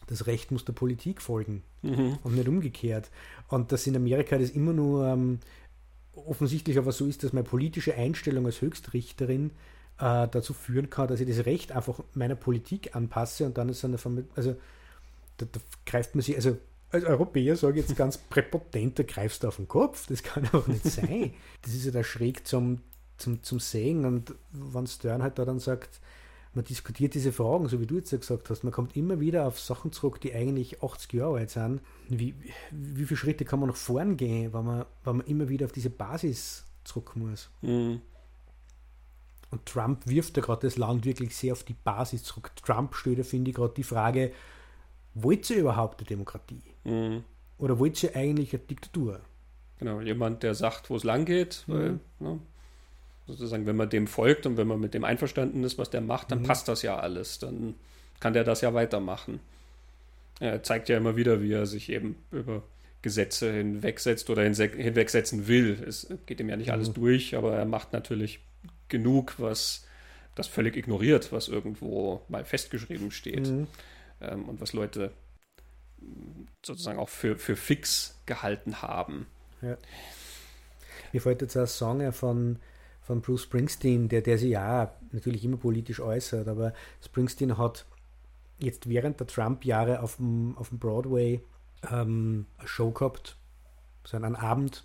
[0.08, 2.20] das Recht muss der Politik folgen mhm.
[2.24, 3.10] und nicht umgekehrt.
[3.48, 5.40] Und dass in Amerika das immer nur ähm,
[6.14, 9.52] offensichtlich aber so ist, dass meine politische Einstellung als Höchstrichterin
[10.00, 13.84] äh, dazu führen kann, dass ich das Recht einfach meiner Politik anpasse und dann ist
[13.84, 14.56] eine Verm also
[15.38, 16.58] da, da, greift man sich, also
[16.92, 20.48] als Europäer sage ich jetzt ganz präpotent, da greifst du auf den Kopf, das kann
[20.54, 21.34] auch nicht sein.
[21.62, 22.82] Das ist ja da schräg zum,
[23.18, 26.00] zum, zum Sehen und wenn Stern halt da dann sagt,
[26.56, 28.64] man diskutiert diese Fragen, so wie du jetzt ja gesagt hast.
[28.64, 31.82] Man kommt immer wieder auf Sachen zurück, die eigentlich 80 Jahre alt sind.
[32.08, 32.34] Wie,
[32.72, 35.74] wie viele Schritte kann man nach vorn gehen, wenn man, wenn man immer wieder auf
[35.74, 37.50] diese Basis zurück muss?
[37.62, 38.02] Mhm.
[39.52, 42.52] Und Trump wirft ja gerade das Land wirklich sehr auf die Basis zurück.
[42.64, 44.32] Trump stellt ja, finde ich, gerade die Frage,
[45.14, 46.64] wollt ihr überhaupt eine Demokratie?
[46.86, 47.24] Mhm.
[47.58, 49.20] Oder wollt ihr eigentlich eine Diktatur?
[49.78, 51.74] Genau, jemand, der sagt, wo es lang geht, mhm.
[51.74, 52.40] weil, ne,
[53.28, 56.32] sozusagen, wenn man dem folgt und wenn man mit dem einverstanden ist, was der macht,
[56.32, 56.46] dann mhm.
[56.46, 57.40] passt das ja alles.
[57.40, 57.76] Dann
[58.20, 59.40] kann der das ja weitermachen.
[60.40, 62.64] Er zeigt ja immer wieder, wie er sich eben über
[63.02, 65.84] Gesetze hinwegsetzt oder hinwegsetzen will.
[65.88, 66.74] Es geht ihm ja nicht mhm.
[66.74, 68.40] alles durch, aber er macht natürlich
[68.90, 69.86] genug, was
[70.36, 73.68] das völlig ignoriert, was irgendwo mal festgeschrieben steht mhm.
[74.22, 75.12] ähm, und was Leute
[76.66, 79.28] sozusagen auch für, für fix gehalten haben.
[79.62, 79.78] Ja.
[81.14, 82.60] Mir fällt jetzt ein Song von
[83.06, 87.86] von Bruce Springsteen, der, der sich ja natürlich immer politisch äußert, aber Springsteen hat
[88.58, 91.42] jetzt während der Trump-Jahre auf dem, auf dem Broadway
[91.92, 93.38] ähm, eine Show gehabt,
[94.04, 94.84] so einen Abend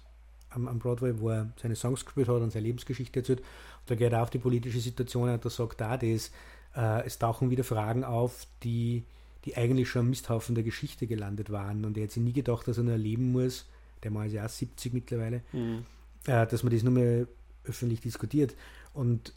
[0.50, 3.40] am, am, Broadway, wo er seine Songs gespielt hat und seine Lebensgeschichte erzählt.
[3.40, 6.30] Und da geht er auf die politische Situation und da sagt da das,
[6.76, 9.04] äh, es tauchen wieder Fragen auf, die,
[9.46, 11.86] die eigentlich schon am Misthaufen der Geschichte gelandet waren.
[11.86, 13.66] Und er hat sich nie gedacht, dass er nur erleben muss,
[14.02, 15.84] der Mann ist ja auch 70 mittlerweile, mhm.
[16.26, 17.26] äh, dass man das nur mehr
[17.64, 18.54] öffentlich diskutiert.
[18.94, 19.32] Und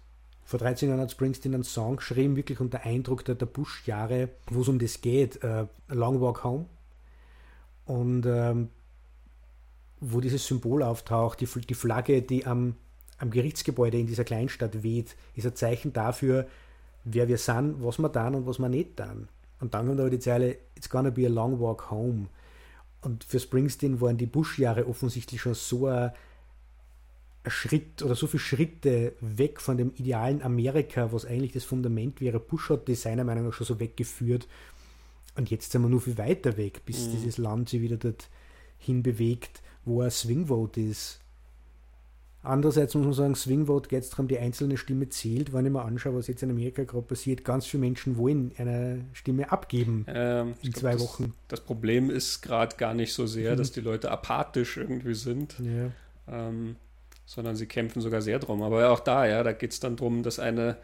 [0.45, 4.61] vor 13 Jahren hat Springsteen einen Song geschrieben, wirklich unter Eindruck der, der Bush-Jahre, wo
[4.61, 6.65] es um das geht, äh, A Long Walk Home.
[7.85, 8.69] Und ähm,
[9.99, 12.75] wo dieses Symbol auftaucht, die, die Flagge, die am,
[13.17, 16.47] am Gerichtsgebäude in dieser Kleinstadt weht, ist ein Zeichen dafür,
[17.05, 19.27] wer wir sind, was wir tun und was wir nicht tun.
[19.59, 22.27] Und dann kommt aber die Zeile, It's gonna be a long walk home.
[23.01, 26.11] Und für Springsteen waren die Bush-Jahre offensichtlich schon so ein
[27.47, 32.39] Schritt oder so viele Schritte weg von dem idealen Amerika, was eigentlich das Fundament wäre.
[32.39, 34.47] Bush hat das seiner Meinung nach schon so weggeführt.
[35.35, 37.11] Und jetzt sind wir nur viel weiter weg, bis mhm.
[37.11, 41.19] dieses Land sich wieder dorthin bewegt, wo ein Swingvote ist.
[42.43, 45.53] Andererseits muss man sagen, Swingvote geht es darum, die einzelne Stimme zählt.
[45.53, 49.05] Wenn ich mir anschaue, was jetzt in Amerika gerade passiert, ganz viele Menschen wollen eine
[49.13, 51.33] Stimme abgeben ähm, in zwei das, Wochen.
[51.47, 53.57] Das Problem ist gerade gar nicht so sehr, mhm.
[53.57, 55.55] dass die Leute apathisch irgendwie sind.
[55.59, 55.91] Ja.
[56.27, 56.75] Ähm,
[57.33, 58.61] sondern sie kämpfen sogar sehr drum.
[58.61, 60.77] Aber auch da, ja, da geht es dann darum, dass eine,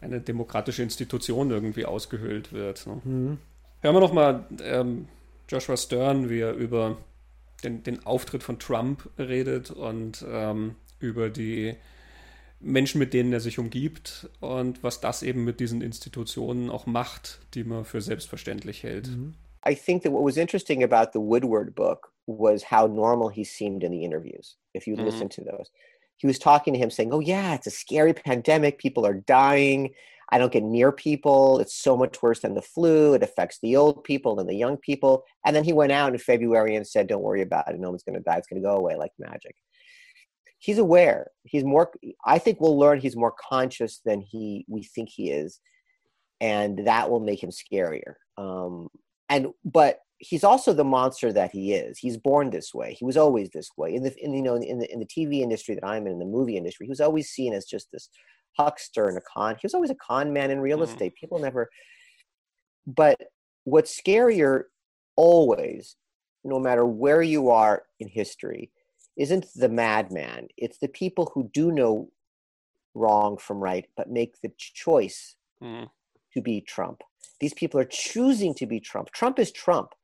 [0.00, 2.86] eine demokratische Institution irgendwie ausgehöhlt wird.
[2.86, 3.00] Ne?
[3.04, 3.38] Mhm.
[3.80, 5.08] Hören wir nochmal ähm,
[5.48, 6.98] Joshua Stern, wie er über
[7.64, 11.74] den, den Auftritt von Trump redet und ähm, über die
[12.60, 17.40] Menschen, mit denen er sich umgibt und was das eben mit diesen Institutionen auch macht,
[17.54, 19.08] die man für selbstverständlich hält.
[19.08, 19.34] Mhm.
[19.64, 23.82] I think that what was interesting about the Woodward book was how normal he seemed
[23.82, 24.56] in the interviews.
[24.74, 25.04] If you mm-hmm.
[25.04, 25.70] listen to those,
[26.16, 28.78] he was talking to him saying, "Oh yeah, it's a scary pandemic.
[28.78, 29.94] People are dying.
[30.30, 31.58] I don't get near people.
[31.58, 33.14] It's so much worse than the flu.
[33.14, 36.18] It affects the old people and the young people." And then he went out in
[36.18, 37.80] February and said, "Don't worry about it.
[37.80, 38.36] No one's going to die.
[38.36, 39.56] It's going to go away like magic."
[40.58, 41.30] He's aware.
[41.44, 41.92] He's more.
[42.24, 45.60] I think we'll learn he's more conscious than he we think he is,
[46.40, 48.14] and that will make him scarier.
[48.36, 48.88] Um,
[49.28, 51.98] and but he's also the monster that he is.
[51.98, 52.94] He's born this way.
[52.98, 53.94] He was always this way.
[53.94, 56.18] In the in you know in the in the TV industry that I'm in, in
[56.18, 58.08] the movie industry, he was always seen as just this
[58.56, 59.54] huckster and a con.
[59.54, 60.92] He was always a con man in real mm-hmm.
[60.92, 61.14] estate.
[61.14, 61.68] People never.
[62.86, 63.20] But
[63.64, 64.64] what's scarier,
[65.16, 65.96] always,
[66.44, 68.70] no matter where you are in history,
[69.16, 70.48] isn't the madman.
[70.56, 72.10] It's the people who do know
[72.94, 75.88] wrong from right, but make the choice mm.
[76.34, 77.02] To be Trump.
[77.40, 79.10] These people are choosing to be Trump.
[79.12, 79.94] Trump is Trump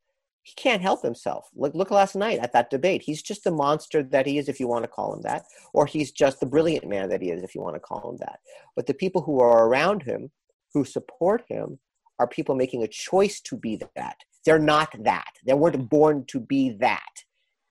[0.44, 1.48] he can't help himself.
[1.54, 3.02] Look, look last night at that debate.
[3.02, 5.86] He's just the monster that he is, if you want to call him that, or
[5.86, 8.40] he's just the brilliant man that he is, if you want to call him that.
[8.76, 10.30] But the people who are around him,
[10.74, 11.78] who support him,
[12.18, 14.16] are people making a choice to be that.
[14.44, 15.30] They're not that.
[15.46, 17.24] They weren't born to be that.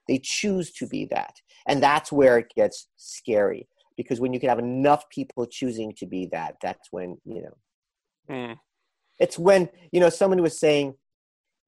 [0.08, 1.34] They choose to be that.
[1.68, 3.68] And that's where it gets scary.
[3.96, 7.56] Because when you can have enough people choosing to be that, that's when, you know.
[8.30, 8.56] Mm.
[9.18, 10.94] It's when, you know, someone was saying,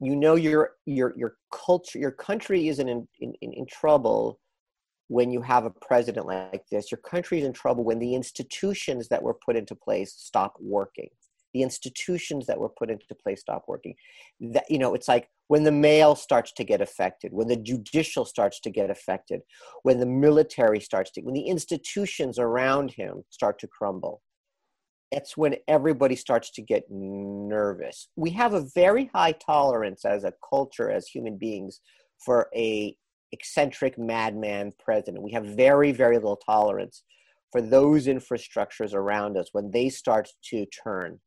[0.00, 4.38] you know your your your culture your country isn't in, in, in trouble
[5.08, 6.90] when you have a president like this.
[6.90, 11.08] Your country is in trouble when the institutions that were put into place stop working.
[11.54, 13.94] The institutions that were put into place stop working.
[14.40, 18.24] That you know it's like when the mail starts to get affected when the judicial
[18.24, 19.40] starts to get affected
[19.84, 24.22] when the military starts to when the institutions around him start to crumble
[25.12, 28.08] it's when everybody starts to get nervous.
[28.16, 31.80] We have a very high tolerance as a culture, as human beings,
[32.24, 32.96] for a
[33.32, 35.22] eccentric madman president.
[35.22, 37.02] We have very, very little tolerance
[37.52, 41.20] for those infrastructures around us when they start to turn,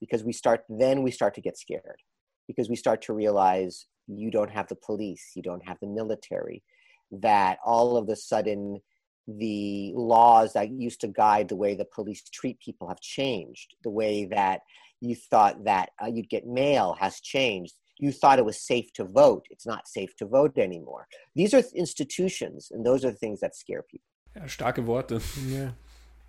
[0.00, 2.00] because we start then we start to get scared,
[2.46, 6.62] because we start to realize you don't have the police, you don't have the military,
[7.10, 8.80] that all of a sudden
[9.28, 13.74] the laws that used to guide the way the police treat people have changed.
[13.84, 14.60] The way that
[15.00, 17.74] you thought that uh, you'd get mail has changed.
[17.98, 19.44] You thought it was safe to vote.
[19.50, 21.06] It's not safe to vote anymore.
[21.34, 24.06] These are institutions, and those are the things that scare people.
[24.34, 25.20] Ja, starke Worte.
[25.50, 25.74] Ja.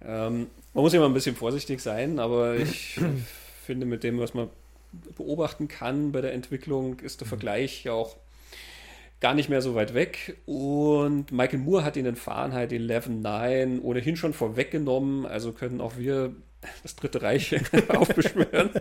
[0.01, 2.99] Ähm, man muss immer ein bisschen vorsichtig sein, aber ich
[3.65, 4.49] finde, mit dem, was man
[5.15, 7.29] beobachten kann bei der Entwicklung, ist der mhm.
[7.29, 8.17] Vergleich ja auch
[9.19, 10.37] gar nicht mehr so weit weg.
[10.45, 15.25] Und Michael Moore hat ihn in Fahrenheit 11.9 ohnehin schon vorweggenommen.
[15.25, 16.35] Also können auch wir
[16.83, 17.55] das Dritte Reich
[17.89, 18.71] aufbeschwören.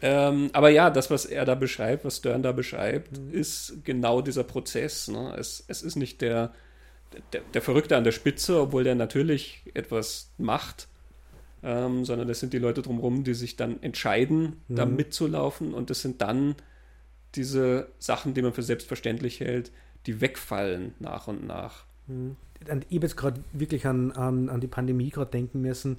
[0.00, 3.32] ähm, aber ja, das, was er da beschreibt, was Stern da beschreibt, mhm.
[3.32, 5.08] ist genau dieser Prozess.
[5.08, 5.34] Ne?
[5.38, 6.54] Es, es ist nicht der,
[7.32, 10.88] der, der, Verrückte an der Spitze, obwohl der natürlich etwas macht,
[11.62, 14.76] ähm, sondern das sind die Leute drumherum, die sich dann entscheiden, mhm.
[14.76, 15.74] da mitzulaufen.
[15.74, 16.56] Und das sind dann
[17.36, 19.70] diese Sachen, die man für selbstverständlich hält,
[20.06, 21.84] die wegfallen nach und nach.
[22.06, 22.36] Mhm.
[22.60, 25.98] Ich habe jetzt gerade wirklich an, an, an die Pandemie gerade denken müssen,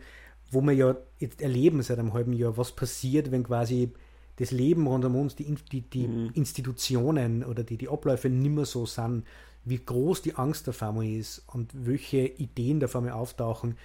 [0.49, 3.91] wo wir ja jetzt erleben seit einem halben Jahr, was passiert, wenn quasi
[4.37, 6.31] das Leben rund um uns, die, die, die mhm.
[6.33, 9.23] Institutionen oder die, die Abläufe nicht mehr so sind,
[9.65, 13.77] wie groß die Angst der einmal ist und welche Ideen da einmal auftauchen.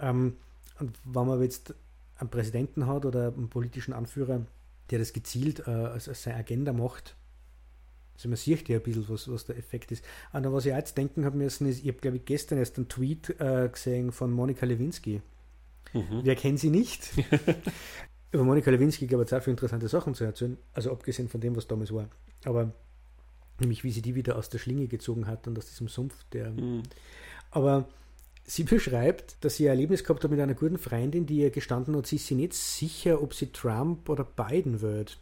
[0.00, 0.36] Ähm,
[0.80, 1.74] und wenn man jetzt
[2.16, 4.40] einen Präsidenten hat oder einen politischen Anführer,
[4.90, 7.16] der das gezielt äh, als, als seine Agenda macht.
[8.14, 10.04] Also man sieht ja ein bisschen, was, was der Effekt ist.
[10.32, 12.88] Und was ich jetzt denken habe müssen, ist, ich habe, glaube ich, gestern erst einen
[12.88, 15.22] Tweet äh, gesehen von Monika Lewinsky.
[15.92, 16.20] Mhm.
[16.24, 17.10] Wer kennt sie nicht?
[18.32, 20.58] Über Monika Lewinsky glaube ich, auch viele interessante Sachen zu erzählen.
[20.72, 22.08] Also abgesehen von dem, was damals war.
[22.44, 22.72] Aber
[23.60, 26.24] nämlich, wie sie die wieder aus der Schlinge gezogen hat und aus diesem Sumpf.
[26.32, 26.82] Der, mhm.
[27.50, 27.88] Aber
[28.50, 31.94] Sie beschreibt, dass sie ein Erlebnis gehabt hat mit einer guten Freundin, die ihr gestanden
[31.94, 35.18] hat, sie ist sich nicht sicher, ob sie Trump oder Biden wird.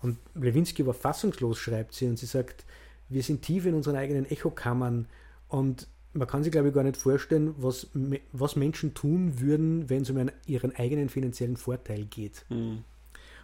[0.00, 2.64] Und Lewinsky war fassungslos, schreibt sie, und sie sagt,
[3.08, 5.08] wir sind tief in unseren eigenen Echokammern
[5.48, 7.88] und man kann sich, glaube ich, gar nicht vorstellen, was,
[8.30, 12.44] was Menschen tun würden, wenn es um einen, ihren eigenen finanziellen Vorteil geht.
[12.48, 12.84] Mhm.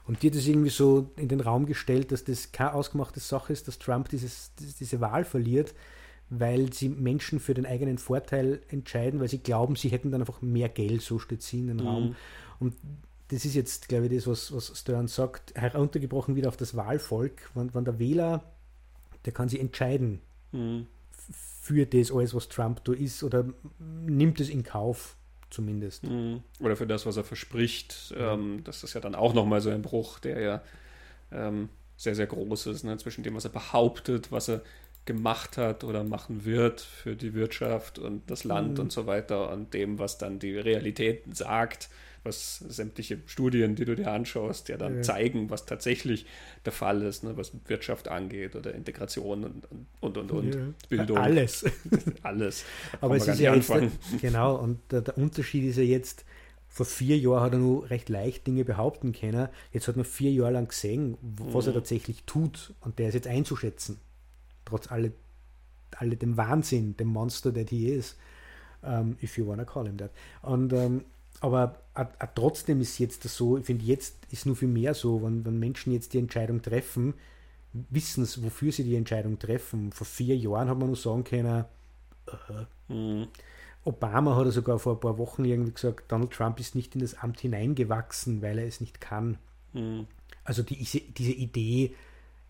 [0.07, 3.53] Und die hat es irgendwie so in den Raum gestellt, dass das keine ausgemachte Sache
[3.53, 5.75] ist, dass Trump dieses, diese Wahl verliert,
[6.39, 10.43] weil sie Menschen für den eigenen Vorteil entscheiden, weil sie glauben, sie hätten dann einfach
[10.43, 11.87] mehr Geld, so steht sie in den mhm.
[11.87, 12.17] Raum.
[12.61, 12.75] Und
[13.29, 17.51] das ist jetzt, glaube ich, das, was, was Stern sagt, heruntergebrochen wieder auf das Wahlvolk.
[17.55, 18.45] Wenn, wenn der Wähler,
[19.25, 20.21] der kann sich entscheiden
[20.53, 20.87] mhm.
[21.61, 23.47] für das alles, was Trump da ist, oder
[23.79, 25.17] nimmt es in Kauf
[25.51, 26.05] zumindest.
[26.05, 26.43] Mhm.
[26.61, 28.15] Oder für das, was er verspricht.
[28.17, 30.63] Ähm, das ist ja dann auch nochmal so ein Bruch, der ja
[31.33, 32.97] ähm, sehr, sehr groß ist, ne?
[32.99, 34.63] zwischen dem, was er behauptet, was er
[35.05, 38.85] gemacht hat oder machen wird für die Wirtschaft und das Land mhm.
[38.85, 41.91] und so weiter und dem, was dann die Realität sagt,
[42.25, 45.03] was sämtliche Studien, die du dir anschaust, ja dann ja.
[45.03, 46.25] zeigen, was tatsächlich
[46.65, 49.69] der Fall ist, ne, was Wirtschaft angeht oder Integration und
[50.01, 50.61] und und, und ja.
[50.89, 51.19] Bildung.
[51.19, 51.65] Alles.
[52.23, 52.65] Alles.
[53.01, 53.71] Aber es ist ja jetzt,
[54.23, 56.25] genau, und der, der Unterschied ist ja jetzt,
[56.67, 59.49] vor vier Jahren hat er nur recht leicht Dinge behaupten können.
[59.73, 61.71] Jetzt hat man vier Jahre lang gesehen, was mhm.
[61.71, 62.75] er tatsächlich tut.
[62.81, 64.01] Und der ist jetzt einzuschätzen.
[64.65, 65.13] Trotz alle,
[65.97, 68.17] alle dem Wahnsinn, dem Monster, der he is.
[68.83, 70.11] Um, if you wanna call him that.
[70.43, 71.05] Und, um, ähm,
[71.41, 74.95] aber a, a, trotzdem ist jetzt das so, ich finde, jetzt ist nur viel mehr
[74.95, 77.15] so, wenn, wenn Menschen jetzt die Entscheidung treffen,
[77.73, 79.91] wissen sie, wofür sie die Entscheidung treffen.
[79.93, 81.65] Vor vier Jahren hat man nur sagen können,
[82.29, 83.29] uh, mhm.
[83.85, 87.01] Obama hat er sogar vor ein paar Wochen irgendwie gesagt, Donald Trump ist nicht in
[87.01, 89.39] das Amt hineingewachsen, weil er es nicht kann.
[89.73, 90.07] Mhm.
[90.45, 91.95] Also die, diese Idee,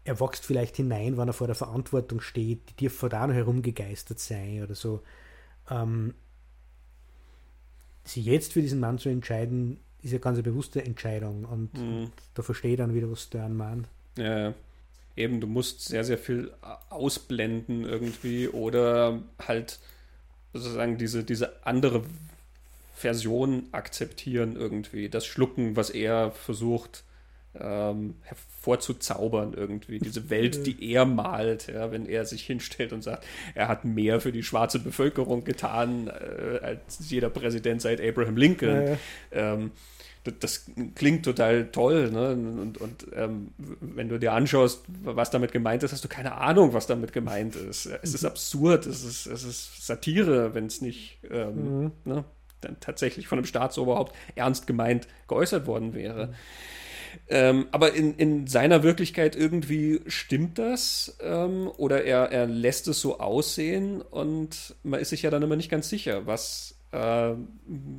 [0.04, 4.20] er wächst vielleicht hinein, wenn er vor der Verantwortung steht, die dürfte da noch herumgegeistert
[4.20, 5.02] sein oder so.
[5.70, 6.14] Ähm,
[8.04, 12.10] sich jetzt für diesen Mann zu entscheiden, ist ja ganz eine bewusste Entscheidung und, mhm.
[12.34, 13.88] da verstehe ich dann wieder, was Stern meint.
[14.18, 14.52] Ja,
[15.16, 16.52] eben, du musst sehr, sehr viel
[16.90, 19.78] ausblenden irgendwie oder halt
[20.52, 22.04] sozusagen diese, diese andere
[22.94, 27.04] Version akzeptieren irgendwie, das Schlucken, was er versucht
[27.60, 33.24] ähm, hervorzuzaubern irgendwie, diese Welt, die er malt, ja, wenn er sich hinstellt und sagt,
[33.54, 38.98] er hat mehr für die schwarze Bevölkerung getan äh, als jeder Präsident seit Abraham Lincoln.
[39.32, 39.54] Ja.
[39.54, 39.70] Ähm,
[40.24, 42.10] das, das, klingt total toll.
[42.10, 42.30] Ne?
[42.30, 46.72] Und, und ähm, wenn du dir anschaust, was damit gemeint ist, hast du keine Ahnung,
[46.72, 47.86] was damit gemeint ist.
[47.86, 51.92] Es ist absurd, es ist, es ist Satire, wenn es nicht ähm, mhm.
[52.04, 52.24] ne,
[52.62, 56.28] dann tatsächlich von einem Staatsoberhaupt ernst gemeint geäußert worden wäre.
[56.28, 56.34] Mhm.
[57.28, 63.00] Ähm, aber in, in seiner Wirklichkeit irgendwie stimmt das ähm, oder er, er lässt es
[63.00, 67.34] so aussehen und man ist sich ja dann immer nicht ganz sicher, was äh,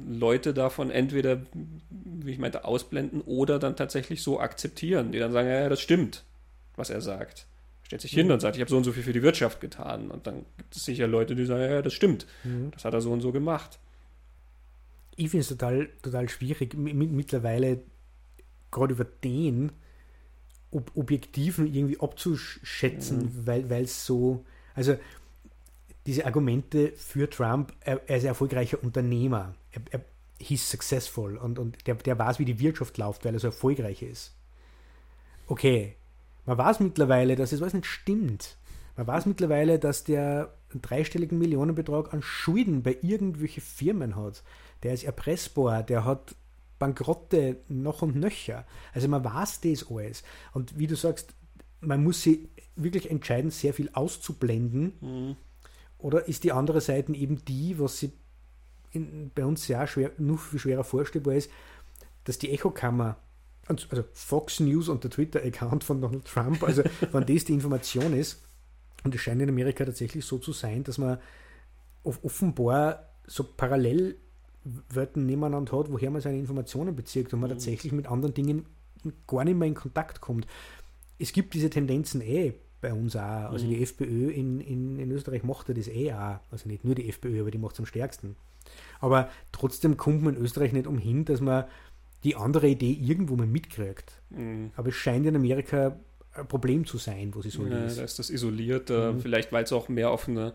[0.07, 1.41] Leute davon entweder,
[1.89, 6.23] wie ich meinte, ausblenden oder dann tatsächlich so akzeptieren, die dann sagen, ja, das stimmt,
[6.75, 7.45] was er sagt.
[7.83, 8.21] Stellt sich mhm.
[8.21, 10.09] hin und sagt, ich habe so und so viel für die Wirtschaft getan.
[10.09, 12.25] Und dann gibt es sicher Leute, die sagen, ja, das stimmt.
[12.43, 12.71] Mhm.
[12.71, 13.79] Das hat er so und so gemacht.
[15.17, 17.81] Ich finde es total, total schwierig, mittlerweile
[18.75, 19.71] gerade über den
[20.71, 23.47] Ob Objektiven irgendwie abzuschätzen, mhm.
[23.47, 24.45] weil es so,
[24.75, 24.95] also
[26.05, 30.05] diese Argumente für Trump, er, er ist ein erfolgreicher Unternehmer, er, er
[30.39, 34.01] he's successful und, und der, der weiß, wie die Wirtschaft läuft, weil er so erfolgreich
[34.01, 34.35] ist.
[35.47, 35.95] Okay,
[36.45, 38.57] man weiß mittlerweile, dass es das nicht stimmt.
[38.97, 44.43] Man weiß mittlerweile, dass der einen dreistelligen Millionenbetrag an Schulden bei irgendwelchen Firmen hat.
[44.83, 46.35] Der ist erpressbar, der hat
[46.79, 48.65] Bankrotte noch und nöcher.
[48.93, 50.23] Also man weiß das alles.
[50.53, 51.33] Und wie du sagst,
[51.81, 54.93] man muss sich wirklich entscheiden, sehr viel auszublenden.
[54.99, 55.35] Mhm.
[55.97, 58.11] Oder ist die andere Seite eben die, was sie
[58.91, 61.49] in, bei uns sehr schwer, noch viel schwerer vorstellbar ist,
[62.23, 63.17] dass die Echokammer,
[63.67, 68.41] also Fox News und der Twitter-Account von Donald Trump, also wenn das die Information ist,
[69.03, 71.19] und es scheint in Amerika tatsächlich so zu sein, dass man
[72.03, 74.17] offenbar so parallel
[74.89, 77.53] Wörtern nebeneinander hat, woher man seine Informationen bezieht und man mhm.
[77.53, 78.65] tatsächlich mit anderen Dingen
[79.27, 80.47] gar nicht mehr in Kontakt kommt.
[81.19, 83.51] Es gibt diese Tendenzen eh bei uns auch.
[83.51, 83.69] Also mhm.
[83.69, 86.39] die FPÖ in, in, in Österreich macht das eh auch.
[86.51, 88.35] Also nicht nur die FPÖ, aber die macht es am stärksten.
[88.99, 91.65] Aber trotzdem kommt man in Österreich nicht umhin, dass man
[92.23, 94.13] die andere Idee irgendwo mal mitkriegt.
[94.31, 94.71] Mhm.
[94.75, 95.95] Aber es scheint in Amerika
[96.33, 97.99] ein Problem zu sein, wo sie so ja, ist.
[97.99, 99.21] Da ist das isoliert, mhm.
[99.21, 100.53] vielleicht weil es auch mehr auf, eine,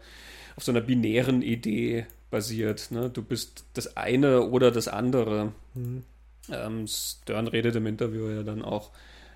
[0.57, 2.91] auf so einer binären Idee basiert.
[2.91, 3.11] Ne?
[3.11, 5.53] Du bist das eine oder das andere.
[5.75, 6.05] Mhm.
[6.51, 8.91] Ähm, Stern redet im Interview ja dann auch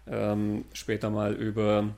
[0.07, 1.95] ähm, später mal über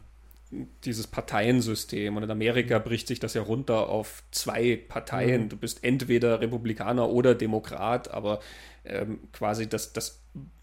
[0.84, 2.16] dieses Parteiensystem.
[2.16, 5.44] Und in Amerika bricht sich das ja runter auf zwei Parteien.
[5.44, 5.48] Mhm.
[5.50, 8.40] Du bist entweder Republikaner oder Demokrat, aber
[8.84, 10.20] ähm, quasi das, das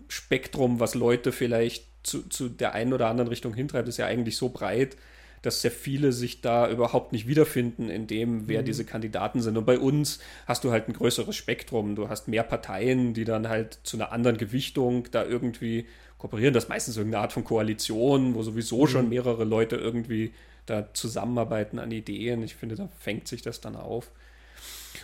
[0.08, 4.38] Spektrum, was Leute vielleicht zu, zu der einen oder anderen Richtung hintreibt, ist ja eigentlich
[4.38, 4.98] so breit,
[5.44, 8.66] dass sehr viele sich da überhaupt nicht wiederfinden in dem, wer mhm.
[8.66, 9.58] diese Kandidaten sind.
[9.58, 11.96] Und bei uns hast du halt ein größeres Spektrum.
[11.96, 15.86] Du hast mehr Parteien, die dann halt zu einer anderen Gewichtung da irgendwie
[16.18, 16.54] kooperieren.
[16.54, 18.88] Das ist meistens irgendeine Art von Koalition, wo sowieso mhm.
[18.88, 20.34] schon mehrere Leute irgendwie
[20.66, 22.42] da zusammenarbeiten an Ideen.
[22.42, 24.12] Ich finde, da fängt sich das dann auf.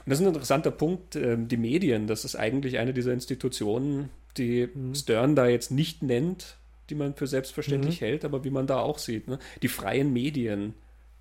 [0.05, 2.07] Und das ist ein interessanter Punkt, ähm, die Medien.
[2.07, 4.95] Das ist eigentlich eine dieser Institutionen, die mhm.
[4.95, 6.58] Stern da jetzt nicht nennt,
[6.89, 8.05] die man für selbstverständlich mhm.
[8.05, 9.39] hält, aber wie man da auch sieht, ne?
[9.61, 10.73] die freien Medien,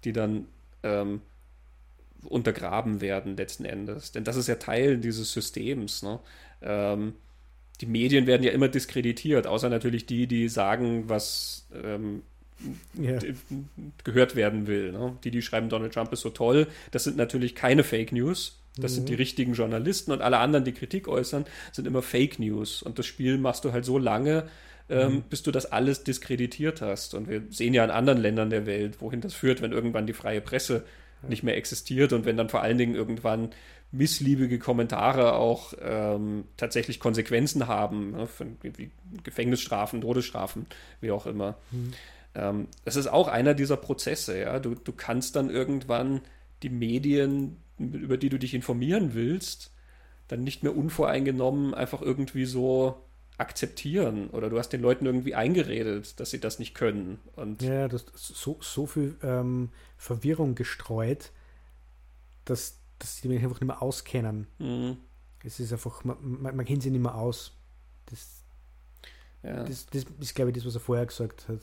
[0.04, 0.46] die dann
[0.82, 1.20] ähm,
[2.24, 4.12] untergraben werden letzten Endes.
[4.12, 6.02] Denn das ist ja Teil dieses Systems.
[6.02, 6.18] Ne?
[6.62, 7.14] Ähm,
[7.80, 12.22] die Medien werden ja immer diskreditiert, außer natürlich die, die sagen, was ähm,
[12.94, 13.18] ja.
[14.04, 14.92] gehört werden will.
[14.92, 15.16] Ne?
[15.22, 18.58] Die, die schreiben, Donald Trump ist so toll, das sind natürlich keine Fake News.
[18.76, 18.96] Das mhm.
[18.96, 19.18] sind die mhm.
[19.18, 22.82] richtigen Journalisten und alle anderen, die Kritik äußern, sind immer Fake News.
[22.82, 24.48] Und das Spiel machst du halt so lange,
[24.88, 25.22] ähm, mhm.
[25.22, 27.14] bis du das alles diskreditiert hast.
[27.14, 30.12] Und wir sehen ja in anderen Ländern der Welt, wohin das führt, wenn irgendwann die
[30.12, 30.84] freie Presse
[31.26, 33.50] nicht mehr existiert und wenn dann vor allen Dingen irgendwann
[33.90, 38.90] missliebige Kommentare auch ähm, tatsächlich Konsequenzen haben, ne, für, wie
[39.24, 40.66] Gefängnisstrafen, Todesstrafen,
[41.00, 41.56] wie auch immer.
[41.70, 41.92] Mhm.
[42.34, 44.58] Ähm, das ist auch einer dieser Prozesse, ja.
[44.58, 46.20] Du, du kannst dann irgendwann
[46.62, 49.72] die Medien, über die du dich informieren willst,
[50.28, 53.02] dann nicht mehr unvoreingenommen einfach irgendwie so
[53.38, 57.18] akzeptieren oder du hast den Leuten irgendwie eingeredet, dass sie das nicht können.
[57.36, 61.30] Und ja, das so, so viel ähm, Verwirrung gestreut,
[62.44, 64.48] dass, dass sie die Menschen einfach nicht mehr auskennen.
[64.58, 64.96] Mhm.
[65.44, 67.52] Es ist einfach, man, man, man, kennt sie nicht mehr aus.
[68.06, 68.42] Das,
[69.44, 69.62] ja.
[69.62, 71.60] das, das ist, glaube ich, das, was er vorher gesagt hat.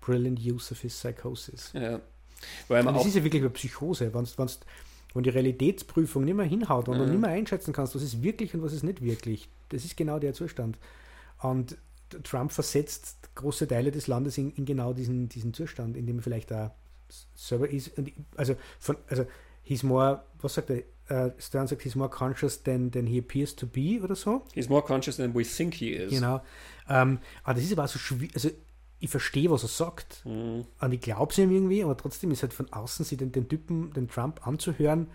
[0.00, 1.70] Brilliant use of his psychosis.
[1.74, 2.00] Ja.
[2.68, 4.60] Weil man das ist ja wirklich eine Psychose, wenn's, wenn's,
[5.12, 7.00] wenn die Realitätsprüfung nicht mehr hinhaut und mhm.
[7.00, 9.50] du nicht mehr einschätzen kannst, was ist wirklich und was ist nicht wirklich.
[9.68, 10.78] Das ist genau der Zustand.
[11.42, 11.76] Und
[12.24, 16.22] Trump versetzt große Teile des Landes in, in genau diesen, diesen Zustand, in dem er
[16.22, 16.74] vielleicht da
[17.34, 17.92] selber ist.
[18.36, 19.26] also, von, also,
[19.62, 20.82] he's more, was sagt er?
[21.10, 24.44] Uh, Stern sagt, he's more conscious than, than he appears to be oder so.
[24.54, 26.12] He's more conscious than we think he is.
[26.12, 26.36] Genau.
[26.86, 28.32] Um, ähm, aber das ist aber so schwierig.
[28.34, 28.50] Also,
[29.00, 30.24] ich verstehe, was er sagt.
[30.24, 30.66] Mhm.
[30.78, 33.48] Und ich glaube es ihm irgendwie, aber trotzdem ist halt von außen, sich den, den
[33.48, 35.08] Typen, den Trump anzuhören,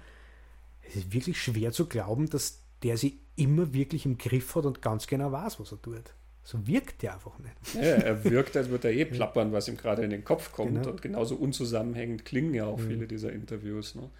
[0.82, 4.82] es ist wirklich schwer zu glauben, dass der sie immer wirklich im Griff hat und
[4.82, 6.14] ganz genau weiß, was er tut.
[6.46, 7.84] So wirkt er einfach nicht.
[7.84, 10.76] Ja, er wirkt, als würde er eh plappern, was ihm gerade in den Kopf kommt.
[10.76, 10.92] Genau.
[10.92, 12.88] Und genauso unzusammenhängend klingen ja auch mhm.
[12.88, 13.96] viele dieser Interviews.
[13.96, 14.12] Ne?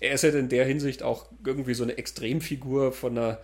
[0.00, 3.38] Er ist halt in der Hinsicht auch irgendwie so eine Extremfigur von einer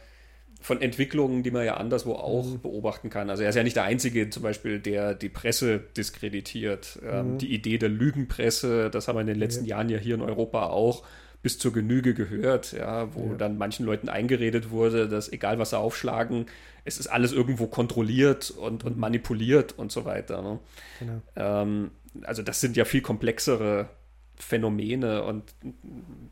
[0.63, 2.61] von Entwicklungen, die man ja anderswo auch mhm.
[2.61, 3.31] beobachten kann.
[3.31, 6.99] Also er ist ja nicht der Einzige, zum Beispiel, der die Presse diskreditiert.
[7.03, 7.39] Ähm, mhm.
[7.39, 9.77] Die Idee der Lügenpresse, das haben wir in den letzten ja.
[9.77, 11.03] Jahren ja hier in Europa auch
[11.43, 13.35] bis zur Genüge gehört, ja, wo ja.
[13.35, 16.47] dann manchen Leuten eingeredet wurde, dass egal was sie aufschlagen,
[16.85, 19.01] es ist alles irgendwo kontrolliert und, und mhm.
[19.01, 20.43] manipuliert und so weiter.
[20.43, 20.59] Ne?
[20.99, 21.23] Genau.
[21.37, 21.91] Ähm,
[22.23, 23.89] also das sind ja viel komplexere
[24.37, 25.45] Phänomene und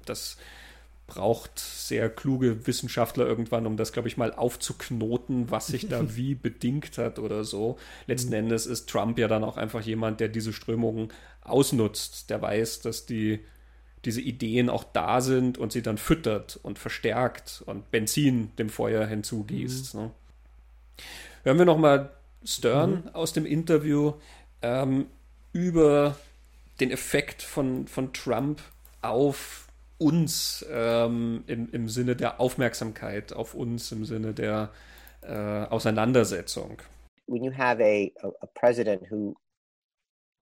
[0.04, 0.36] das
[1.06, 6.34] braucht sehr kluge Wissenschaftler irgendwann, um das, glaube ich, mal aufzuknoten, was sich da wie
[6.34, 7.78] bedingt hat oder so.
[8.06, 8.34] Letzten mhm.
[8.34, 11.08] Endes ist Trump ja dann auch einfach jemand, der diese Strömungen
[11.40, 13.40] ausnutzt, der weiß, dass die
[14.04, 19.06] diese Ideen auch da sind und sie dann füttert und verstärkt und Benzin dem Feuer
[19.06, 19.94] hinzugießt.
[19.94, 20.00] Mhm.
[20.00, 20.10] Ne?
[21.44, 22.10] Hören wir nochmal
[22.44, 23.08] Stern mhm.
[23.14, 24.14] aus dem Interview
[24.62, 25.06] ähm,
[25.52, 26.16] über
[26.80, 28.60] den Effekt von, von Trump
[29.02, 29.66] auf
[29.98, 34.70] uns ähm, im, im Sinne der Aufmerksamkeit, auf uns im Sinne der
[35.22, 36.78] äh, Auseinandersetzung.
[37.26, 39.34] When you have a, a, a president who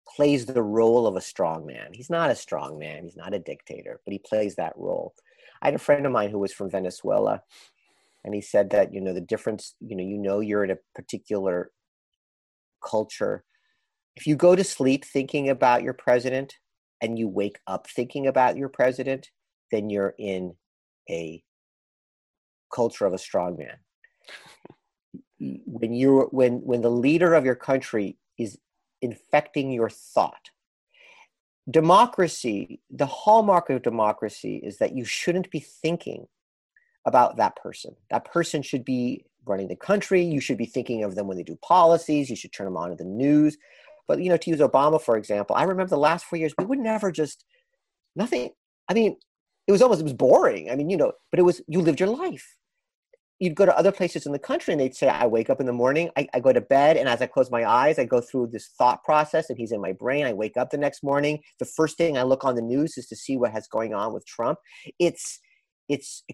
[0.08, 1.90] plays the role of a strong man.
[1.92, 5.14] He's not a strong man, he's not a dictator, but he plays that role.
[5.62, 7.42] I had a friend of mine who was from Venezuela,
[8.24, 10.78] and he said that, you know, the difference, you know, you know, you're in a
[10.94, 11.70] particular
[12.84, 13.44] culture.
[14.16, 16.54] If you go to sleep thinking about your president
[17.00, 19.30] and you wake up thinking about your president,
[19.70, 20.54] then you're in
[21.10, 21.42] a
[22.74, 23.76] culture of a strong man.
[25.38, 28.56] When you when when the leader of your country is
[29.02, 30.50] infecting your thought.
[31.70, 36.26] Democracy, the hallmark of democracy is that you shouldn't be thinking
[37.04, 37.94] about that person.
[38.10, 40.22] That person should be running the country.
[40.22, 42.30] You should be thinking of them when they do policies.
[42.30, 43.56] You should turn them on to the news.
[44.08, 46.64] But, you know, to use Obama, for example, I remember the last four years, we
[46.64, 47.44] would never just,
[48.14, 48.50] nothing.
[48.88, 49.16] I mean,
[49.66, 50.70] it was almost, it was boring.
[50.70, 52.56] I mean, you know, but it was, you lived your life
[53.38, 55.66] you'd go to other places in the country and they'd say, I wake up in
[55.66, 58.20] the morning, I, I, go to bed, and as I close my eyes, I go
[58.20, 60.26] through this thought process, and he's in my brain.
[60.26, 61.40] I wake up the next morning.
[61.58, 64.12] The first thing I look on the news is to see what has going on
[64.12, 64.58] with Trump.
[64.98, 65.40] It's
[65.88, 66.24] it's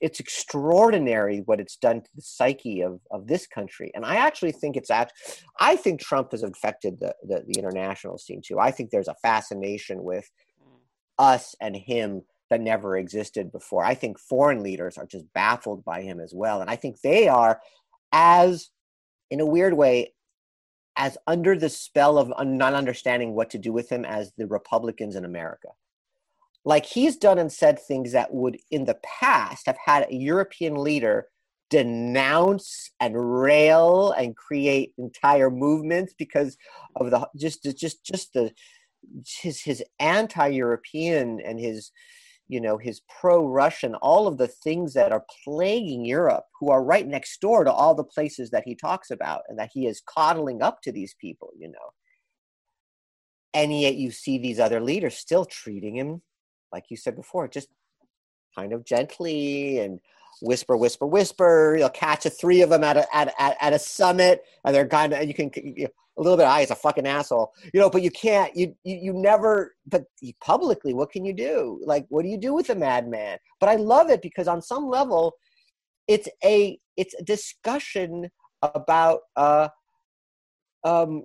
[0.00, 4.52] it's extraordinary what it's done to the psyche of, of this country, and I actually
[4.52, 5.12] think it's act.
[5.60, 8.58] I think Trump has infected the, the, the international scene too.
[8.58, 10.30] I think there's a fascination with
[10.62, 10.78] mm.
[11.18, 12.22] us and him
[12.52, 13.82] that never existed before.
[13.82, 16.60] I think foreign leaders are just baffled by him as well.
[16.60, 17.62] And I think they are
[18.12, 18.68] as,
[19.30, 20.12] in a weird way,
[20.94, 25.16] as under the spell of not understanding what to do with him as the Republicans
[25.16, 25.68] in America.
[26.66, 30.74] Like he's done and said things that would, in the past, have had a European
[30.74, 31.28] leader
[31.70, 36.58] denounce and rail and create entire movements because
[36.96, 38.52] of the just just just the
[39.40, 41.90] his his anti-European and his
[42.52, 47.08] you know his pro-russian all of the things that are plaguing europe who are right
[47.08, 50.60] next door to all the places that he talks about and that he is coddling
[50.62, 51.88] up to these people you know.
[53.54, 56.22] And yet you see these other leaders still treating him
[56.72, 57.68] like you said before just
[58.54, 60.00] kind of gently and
[60.42, 61.76] whisper whisper whisper.
[61.78, 64.88] You'll catch a three of them at a at, at, at a summit and they're
[64.88, 67.52] kind of and you can you know, a little bit I, it's a fucking asshole.
[67.72, 70.04] You know but you can't you, you you never but
[70.40, 71.80] publicly what can you do?
[71.84, 73.38] Like what do you do with a madman?
[73.60, 75.34] But i love it because on some level
[76.08, 78.28] it's a it's a discussion
[78.62, 79.68] about uh
[80.84, 81.24] um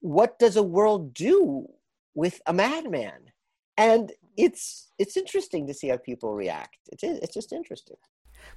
[0.00, 1.66] what does a world do
[2.14, 3.32] with a madman?
[3.78, 6.76] And it's it's interesting to see how people react.
[6.90, 7.96] It is, it's just interesting.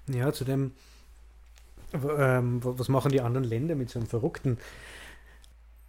[0.08, 0.76] Ja zu dem
[1.94, 4.57] ähm, was machen die anderen Länder mit so einem Verrückten?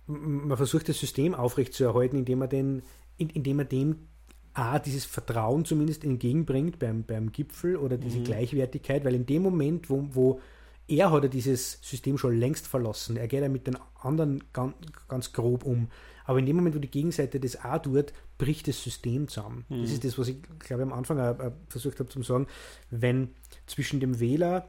[0.06, 2.82] Man versucht das System aufrechtzuerhalten, indem man, den,
[3.18, 3.96] indem man dem
[4.54, 8.24] A, dieses Vertrauen zumindest entgegenbringt beim, beim Gipfel oder diese mhm.
[8.24, 10.40] Gleichwertigkeit, weil in dem Moment, wo, wo
[10.88, 14.74] er hat ja dieses System schon längst verlassen, er geht ja mit den anderen ganz,
[15.08, 15.88] ganz grob um,
[16.24, 19.64] aber in dem Moment, wo die Gegenseite das auch tut, bricht das System zusammen.
[19.68, 19.82] Mhm.
[19.82, 22.46] Das ist das, was ich glaube am Anfang auch, versucht habe zu sagen,
[22.90, 23.30] wenn
[23.66, 24.68] zwischen dem Wähler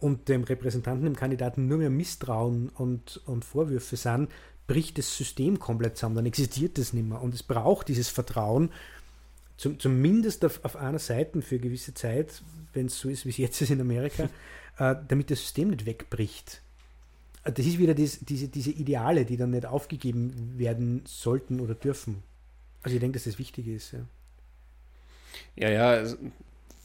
[0.00, 4.30] und dem Repräsentanten, dem Kandidaten nur mehr Misstrauen und, und Vorwürfe sind,
[4.66, 7.20] bricht das System komplett zusammen, dann existiert das nicht mehr.
[7.20, 8.70] Und es braucht dieses Vertrauen,
[9.56, 12.42] zum, zumindest auf, auf einer Seite für gewisse Zeit,
[12.74, 14.28] wenn es so ist, wie es jetzt ist in Amerika,
[14.78, 16.62] äh, damit das System nicht wegbricht.
[17.42, 21.74] Äh, das ist wieder das, diese, diese Ideale, die dann nicht aufgegeben werden sollten oder
[21.74, 22.22] dürfen.
[22.82, 23.92] Also ich denke, dass das wichtig ist.
[23.92, 26.16] Ja, ja, ja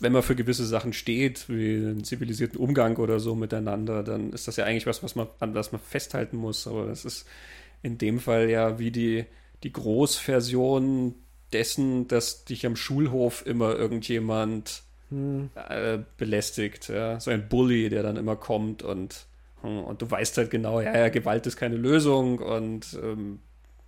[0.04, 4.50] wenn man für gewisse Sachen steht, wie einen zivilisierten Umgang oder so miteinander, dann ist
[4.50, 6.68] das ja eigentlich was, was man, an was man festhalten muss.
[6.68, 7.26] Aber es ist
[7.82, 9.26] in dem Fall ja wie die,
[9.64, 11.16] die Großversion
[11.54, 15.52] dessen, dass dich am Schulhof immer irgendjemand hm.
[15.70, 16.90] äh, belästigt.
[16.90, 17.20] Ja?
[17.22, 19.26] So ein Bully, der dann immer kommt und,
[19.62, 23.40] hm, und du weißt halt genau, ja, ja, Gewalt ist keine Lösung und ähm,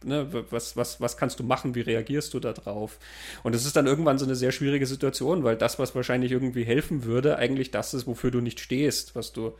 [0.06, 2.99] ne, was, was, was kannst du machen, wie reagierst du darauf?
[3.44, 6.64] Und es ist dann irgendwann so eine sehr schwierige Situation, weil das, was wahrscheinlich irgendwie
[6.64, 9.53] helfen würde, eigentlich das ist, wofür du nicht stehst, was du,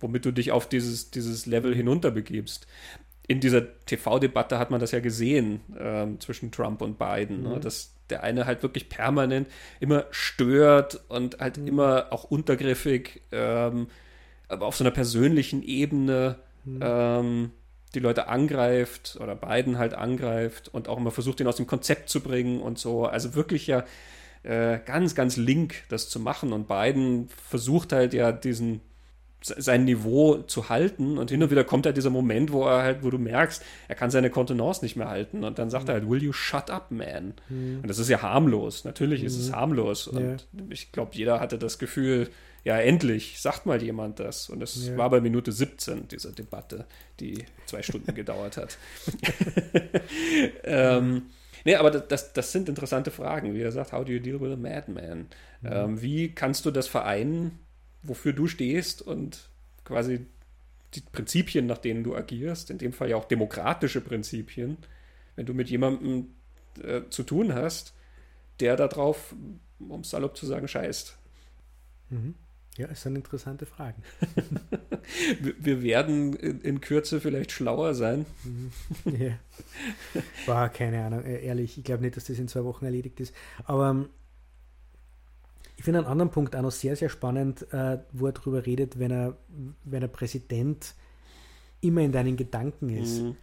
[0.00, 2.66] womit du dich auf dieses, dieses Level hinunterbegibst.
[3.28, 7.54] In dieser TV-Debatte hat man das ja gesehen ähm, zwischen Trump und Biden, ne, mhm.
[7.54, 9.48] ne, dass der eine halt wirklich permanent
[9.80, 11.66] immer stört und halt mhm.
[11.66, 13.88] immer auch untergriffig, ähm,
[14.48, 16.80] aber auf so einer persönlichen Ebene mhm.
[16.82, 17.50] ähm,
[17.94, 22.08] die Leute angreift oder Biden halt angreift und auch immer versucht, ihn aus dem Konzept
[22.08, 23.06] zu bringen und so.
[23.06, 23.84] Also wirklich ja
[24.42, 26.52] äh, ganz, ganz link das zu machen.
[26.52, 28.80] Und Biden versucht halt ja diesen
[29.44, 33.02] sein Niveau zu halten und hin und wieder kommt halt dieser Moment, wo er halt,
[33.02, 35.90] wo du merkst, er kann seine Kontenance nicht mehr halten und dann sagt mhm.
[35.90, 37.34] er halt, will you shut up, man?
[37.48, 37.80] Mhm.
[37.82, 39.26] Und das ist ja harmlos, natürlich mhm.
[39.26, 39.56] ist es mhm.
[39.56, 40.62] harmlos und ja.
[40.70, 42.28] ich glaube, jeder hatte das Gefühl,
[42.64, 44.48] ja, endlich, sagt mal jemand das.
[44.48, 44.96] Und das ja.
[44.96, 46.86] war bei Minute 17, diese Debatte,
[47.18, 48.78] die zwei Stunden gedauert hat.
[50.64, 51.30] ähm,
[51.64, 53.54] nee, aber das, das sind interessante Fragen.
[53.54, 55.26] Wie er sagt, how do you deal with a madman?
[55.62, 55.68] Mhm.
[55.70, 57.58] Ähm, wie kannst du das vereinen,
[58.02, 59.48] wofür du stehst und
[59.84, 60.26] quasi
[60.94, 64.76] die Prinzipien, nach denen du agierst, in dem Fall ja auch demokratische Prinzipien,
[65.36, 66.28] wenn du mit jemandem
[66.82, 67.94] äh, zu tun hast,
[68.60, 69.34] der darauf,
[69.80, 71.16] um es salopp zu sagen, scheißt.
[72.10, 72.34] Mhm.
[72.78, 74.02] Ja, es sind interessante Fragen.
[75.58, 78.24] Wir werden in Kürze vielleicht schlauer sein.
[78.44, 78.72] Mhm.
[79.04, 79.38] Ja.
[80.46, 83.34] War keine Ahnung, äh, ehrlich, ich glaube nicht, dass das in zwei Wochen erledigt ist.
[83.64, 84.08] Aber ähm,
[85.76, 88.98] ich finde einen anderen Punkt auch noch sehr, sehr spannend, äh, wo er darüber redet,
[88.98, 89.36] wenn er,
[89.84, 90.94] wenn er Präsident
[91.82, 93.20] immer in deinen Gedanken ist.
[93.20, 93.36] Mhm.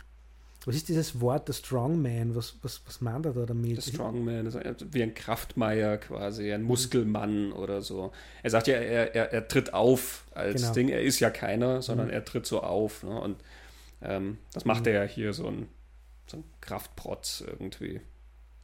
[0.66, 2.36] Was ist dieses Wort, der Strongman?
[2.36, 3.78] Was, was, was meint er da damit?
[3.78, 4.58] Der Strongman ist
[4.94, 8.12] wie ein Kraftmeier quasi, ein Muskelmann oder so.
[8.44, 10.74] Er sagt ja, er, er, er tritt auf als genau.
[10.74, 10.90] Ding.
[10.90, 12.14] Er ist ja keiner, sondern mhm.
[12.14, 13.04] er tritt so auf.
[13.04, 13.20] Ne?
[13.20, 13.38] Und
[14.02, 14.88] ähm, das macht mhm.
[14.88, 15.70] er ja hier so ein,
[16.28, 18.02] so ein Kraftprotz irgendwie.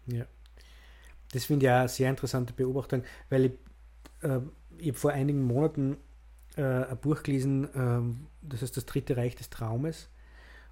[0.08, 0.26] Ja.
[1.32, 3.52] Das finde ich ja eine sehr interessante Beobachtung, weil ich,
[4.22, 4.42] äh,
[4.78, 5.96] ich vor einigen Monaten
[6.58, 8.02] äh, ein Buch gelesen, äh,
[8.42, 10.10] das heißt Das Dritte Reich des Traumes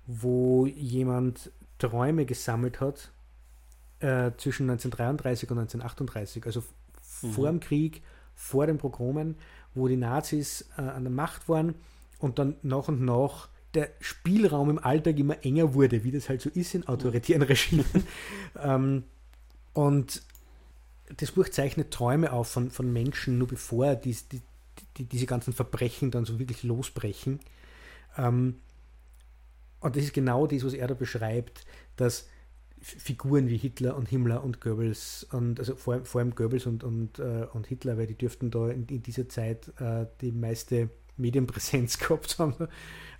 [0.05, 3.11] wo jemand Träume gesammelt hat
[3.99, 6.63] äh, zwischen 1933 und 1938, also
[7.21, 7.31] mhm.
[7.31, 8.01] vor dem Krieg,
[8.35, 9.35] vor den Pogromen,
[9.73, 11.75] wo die Nazis äh, an der Macht waren
[12.19, 16.41] und dann nach und nach der Spielraum im Alltag immer enger wurde, wie das halt
[16.41, 17.85] so ist in autoritären Regimen.
[18.63, 19.03] ähm,
[19.73, 20.21] und
[21.17, 24.41] das Buch zeichnet Träume auf von, von Menschen, nur bevor die, die,
[24.97, 27.39] die, diese ganzen Verbrechen dann so wirklich losbrechen.
[28.17, 28.59] Ähm,
[29.83, 31.65] und das ist genau das, was er da beschreibt,
[31.97, 32.27] dass
[32.81, 37.19] Figuren wie Hitler und Himmler und Goebbels und also vor, vor allem Goebbels und, und,
[37.19, 41.97] äh, und Hitler, weil die dürften da in, in dieser Zeit äh, die meiste Medienpräsenz
[41.99, 42.67] gehabt haben.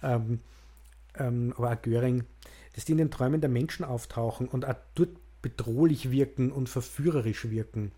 [0.02, 0.40] ähm,
[1.18, 2.24] ähm, aber auch Göring,
[2.76, 5.12] dass die in den Träumen der Menschen auftauchen und auch dort
[5.42, 7.92] bedrohlich wirken und verführerisch wirken.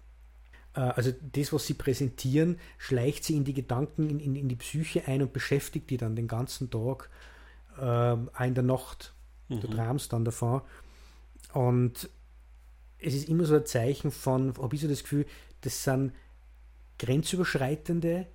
[0.76, 4.56] Äh, also das, was sie präsentieren, schleicht sie in die Gedanken, in, in, in die
[4.56, 7.10] Psyche ein und beschäftigt die dann den ganzen Tag,
[7.80, 7.84] äh,
[8.38, 9.14] auch in der Nacht.
[9.50, 9.62] Mhm.
[9.62, 10.62] Du träumst dann davon.
[11.54, 12.10] Und
[13.00, 15.26] es ist immer so ein Zeichen von, habe ich so das Gefühl,
[15.62, 16.14] das sind
[17.00, 18.28] grenzüberschreitende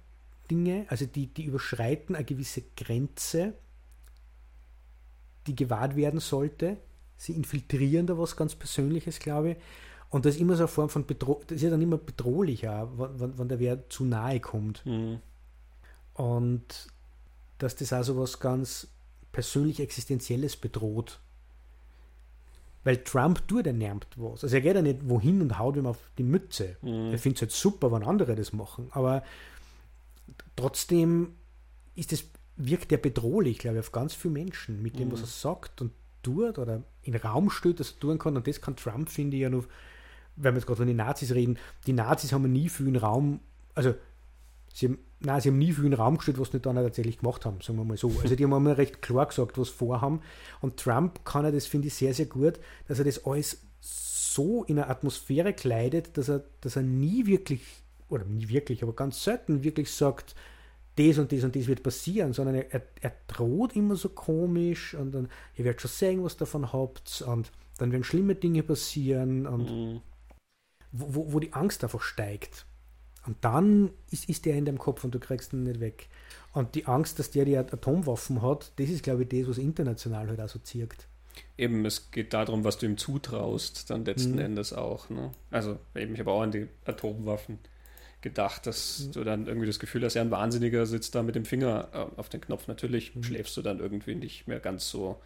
[0.50, 3.54] Dinge, also die, die überschreiten eine gewisse Grenze,
[5.46, 6.76] die gewahrt werden sollte.
[7.16, 9.56] Sie infiltrieren da was ganz Persönliches, glaube ich.
[10.10, 12.88] Und das ist immer so eine Form von Bedrohung, das ist ja dann immer bedrohlicher,
[12.96, 14.84] wenn, wenn der Wer zu nahe kommt.
[14.84, 15.20] Mhm.
[16.14, 16.88] Und
[17.58, 18.88] dass das auch so was ganz
[19.32, 21.20] persönlich Existenzielles bedroht.
[22.82, 24.42] Weil Trump tut er nervt was.
[24.42, 26.76] Also er geht ja nicht wohin und haut ihm auf die Mütze.
[26.82, 27.12] Mhm.
[27.12, 28.88] Er findet es halt super, wenn andere das machen.
[28.92, 29.22] Aber
[30.56, 31.34] trotzdem
[31.94, 32.24] ist es,
[32.56, 35.12] wirkt er bedrohlich, glaube ich, auf ganz viele Menschen mit dem, mhm.
[35.12, 35.92] was er sagt und
[36.22, 38.36] tut oder in Raum stellt, dass er tun kann.
[38.36, 39.64] Und das kann Trump, finde ich, ja noch,
[40.36, 43.40] wenn wir jetzt gerade von den Nazis reden, die Nazis haben nie viel Raum,
[43.74, 43.94] also
[44.72, 47.18] sie haben, nein, sie haben nie viel in Raum gestellt, was sie nicht dann tatsächlich
[47.18, 48.10] gemacht haben, sagen wir mal so.
[48.22, 50.20] Also die haben immer recht klar gesagt, was vorhaben.
[50.60, 54.64] Und Trump kann er das, finde ich, sehr, sehr gut, dass er das alles so
[54.64, 57.62] in eine Atmosphäre kleidet, dass er, dass er nie wirklich
[58.08, 60.34] oder nie wirklich, aber ganz selten wirklich sagt,
[60.96, 65.12] das und das und das wird passieren, sondern er, er, droht immer so komisch und
[65.12, 69.70] dann, ihr werdet schon sehen, was davon habt und dann werden schlimme Dinge passieren und
[69.70, 70.00] mhm.
[70.92, 72.66] wo, wo die Angst einfach steigt.
[73.30, 76.08] Und dann ist, ist der in deinem Kopf und du kriegst ihn nicht weg.
[76.52, 80.26] Und die Angst, dass der die Atomwaffen hat, das ist, glaube ich, das, was international
[80.26, 81.06] halt assoziiert.
[81.56, 84.40] Eben, es geht darum, was du ihm zutraust, dann letzten mhm.
[84.40, 85.10] Endes auch.
[85.10, 85.30] Ne?
[85.52, 87.60] Also, eben, ich habe auch an die Atomwaffen
[88.20, 89.12] gedacht, dass mhm.
[89.12, 92.18] du dann irgendwie das Gefühl hast, ja, ein Wahnsinniger sitzt da mit dem Finger äh,
[92.18, 92.66] auf den Knopf.
[92.66, 93.22] Natürlich mhm.
[93.22, 95.20] schläfst du dann irgendwie nicht mehr ganz so,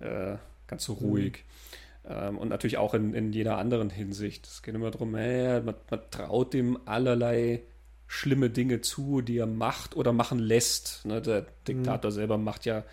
[0.00, 1.32] äh, ganz so ruhig.
[1.32, 1.78] Mhm.
[2.08, 4.46] Ähm, und natürlich auch in, in jeder anderen Hinsicht.
[4.46, 7.62] Es geht immer darum, äh, man, man traut ihm allerlei
[8.06, 11.04] schlimme Dinge zu, die er macht oder machen lässt.
[11.04, 12.14] Ne, der Diktator mhm.
[12.14, 12.84] selber macht ja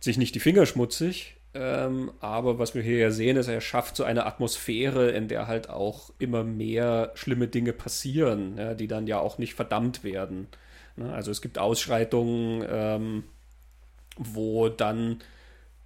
[0.00, 3.96] sich nicht die Finger schmutzig, ähm, aber was wir hier ja sehen, ist, er schafft
[3.96, 9.08] so eine Atmosphäre, in der halt auch immer mehr schlimme Dinge passieren, ja, die dann
[9.08, 10.46] ja auch nicht verdammt werden.
[10.96, 11.12] Ne?
[11.12, 13.24] Also es gibt Ausschreitungen, ähm,
[14.16, 15.18] wo dann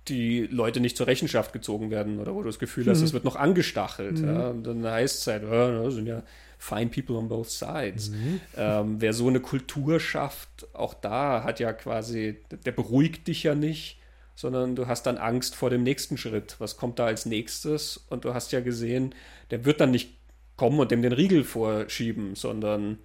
[0.09, 3.05] die Leute nicht zur Rechenschaft gezogen werden oder wo du das Gefühl hast, mhm.
[3.05, 4.19] es wird noch angestachelt.
[4.19, 4.27] Mhm.
[4.27, 4.49] Ja?
[4.49, 6.23] Und dann heißt es halt, oh, das sind ja
[6.59, 8.11] fine people on both sides.
[8.11, 8.41] Mhm.
[8.57, 13.55] Ähm, wer so eine Kultur schafft, auch da hat ja quasi, der beruhigt dich ja
[13.55, 13.99] nicht,
[14.35, 16.57] sondern du hast dann Angst vor dem nächsten Schritt.
[16.59, 18.05] Was kommt da als nächstes?
[18.09, 19.15] Und du hast ja gesehen,
[19.51, 20.15] der wird dann nicht
[20.57, 22.99] kommen und dem den Riegel vorschieben, sondern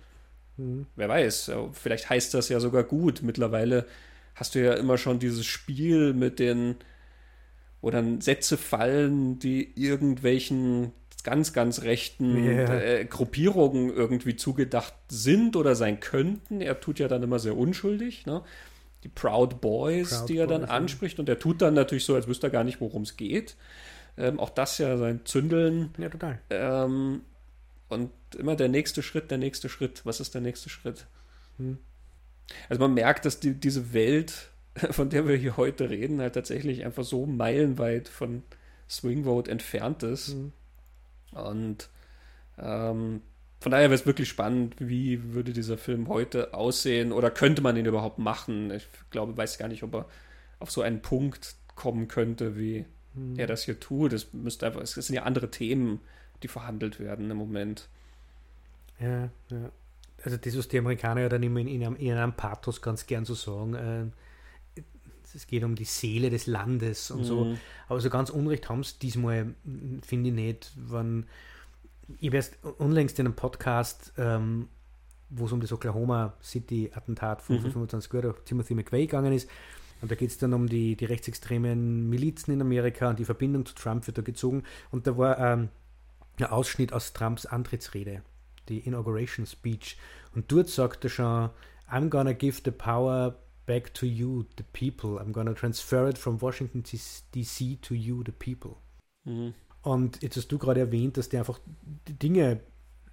[0.57, 0.86] mhm.
[0.95, 3.22] wer weiß, vielleicht heißt das ja sogar gut.
[3.24, 3.86] Mittlerweile
[4.38, 6.76] hast du ja immer schon dieses Spiel mit den,
[7.82, 10.92] wo dann Sätze fallen, die irgendwelchen
[11.24, 12.82] ganz, ganz rechten yeah.
[12.82, 16.62] äh, Gruppierungen irgendwie zugedacht sind oder sein könnten.
[16.62, 18.26] Er tut ja dann immer sehr unschuldig.
[18.26, 18.44] Ne?
[19.04, 21.20] die Proud Boys, Proud die er dann Boys, anspricht.
[21.20, 23.56] Und er tut dann natürlich so, als wüsste er gar nicht, worum es geht.
[24.18, 25.94] Ähm, auch das ja sein Zündeln.
[25.98, 26.40] Ja, total.
[26.50, 27.22] Ähm,
[27.90, 30.02] und immer der nächste Schritt, der nächste Schritt.
[30.06, 31.06] Was ist der nächste Schritt?
[31.58, 31.78] Hm.
[32.69, 34.49] Also man merkt, dass die, diese Welt,
[34.91, 38.44] von der wir hier heute reden, halt tatsächlich einfach so meilenweit von
[38.90, 40.30] Swing Vote entfernt ist.
[40.30, 40.52] Hm.
[41.32, 41.90] Und
[42.57, 43.22] ähm,
[43.60, 47.76] von daher wäre es wirklich spannend, wie würde dieser Film heute aussehen oder könnte man
[47.76, 48.72] ihn überhaupt machen?
[48.72, 50.06] Ich glaube, weiß gar nicht, ob er
[50.60, 53.38] auf so einen Punkt kommen könnte, wie hm.
[53.38, 54.14] er das hier tut.
[54.14, 56.02] Es müsste einfach, es sind ja andere Themen,
[56.44, 57.90] die verhandelt werden im Moment.
[58.99, 59.72] Ja, ja.
[60.23, 63.06] Also das, was die Amerikaner ja dann immer in, in, einem, in einem Pathos ganz
[63.06, 64.81] gern so sagen, äh,
[65.35, 67.26] es geht um die Seele des Landes und mhm.
[67.26, 67.57] so.
[67.88, 69.53] Aber so ganz Unrecht haben es diesmal,
[70.02, 71.26] finde ich nicht, wenn
[72.19, 74.69] ich habe erst unlängst in einem Podcast, ähm,
[75.30, 77.72] wo es um das Oklahoma City-Attentat von mhm.
[77.72, 79.49] 25 Uhr durch Timothy McVeigh gegangen ist.
[80.02, 83.65] Und da geht es dann um die, die rechtsextremen Milizen in Amerika und die Verbindung
[83.65, 84.64] zu Trump wird da gezogen.
[84.91, 85.69] Und da war ähm,
[86.38, 88.22] ein Ausschnitt aus Trumps Antrittsrede,
[88.69, 89.98] die Inauguration Speech.
[90.35, 91.49] Und dort sagt er schon,
[91.89, 95.19] I'm gonna give the power back to you, the people.
[95.19, 98.77] I'm gonna transfer it from Washington DC to you, the people.
[99.26, 99.53] Mhm.
[99.81, 101.60] Und jetzt hast du gerade erwähnt, dass der einfach
[102.07, 102.61] die Dinge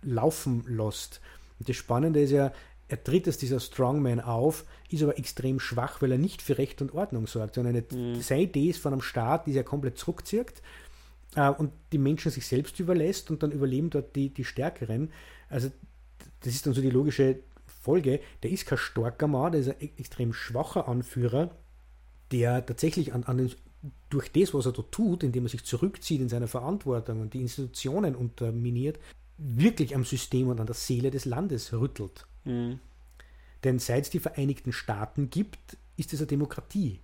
[0.02, 1.20] laufen lässt.
[1.58, 2.52] Und das Spannende ist ja,
[2.88, 6.82] er tritt als dieser Strongman auf, ist aber extrem schwach, weil er nicht für Recht
[6.82, 8.20] und Ordnung sorgt, sondern eine, mhm.
[8.20, 10.62] seine Idee ist von einem Staat, die er komplett zurückzieht
[11.34, 15.12] äh, und die Menschen sich selbst überlässt und dann überleben dort die, die Stärkeren.
[15.48, 15.70] Also
[16.40, 17.40] das ist dann so die logische
[17.82, 18.20] Folge.
[18.42, 21.50] Der ist kein starker Mann, der ist ein extrem schwacher Anführer,
[22.32, 23.52] der tatsächlich an, an den
[24.08, 27.42] durch das, was er da tut, indem er sich zurückzieht in seine Verantwortung und die
[27.42, 28.98] Institutionen unterminiert,
[29.36, 32.26] wirklich am System und an der Seele des Landes rüttelt.
[32.44, 32.78] Mhm.
[33.62, 37.00] Denn seit es die Vereinigten Staaten gibt, ist es eine Demokratie.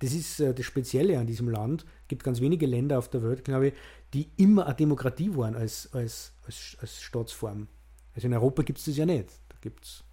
[0.00, 1.84] Das ist äh, das Spezielle an diesem Land.
[2.02, 3.74] Es gibt ganz wenige Länder auf der Welt, glaube ich,
[4.14, 7.68] die immer eine Demokratie waren als, als, als, als Staatsform.
[8.14, 9.30] Also in Europa gibt es das ja nicht.
[9.48, 10.04] Da gibt es.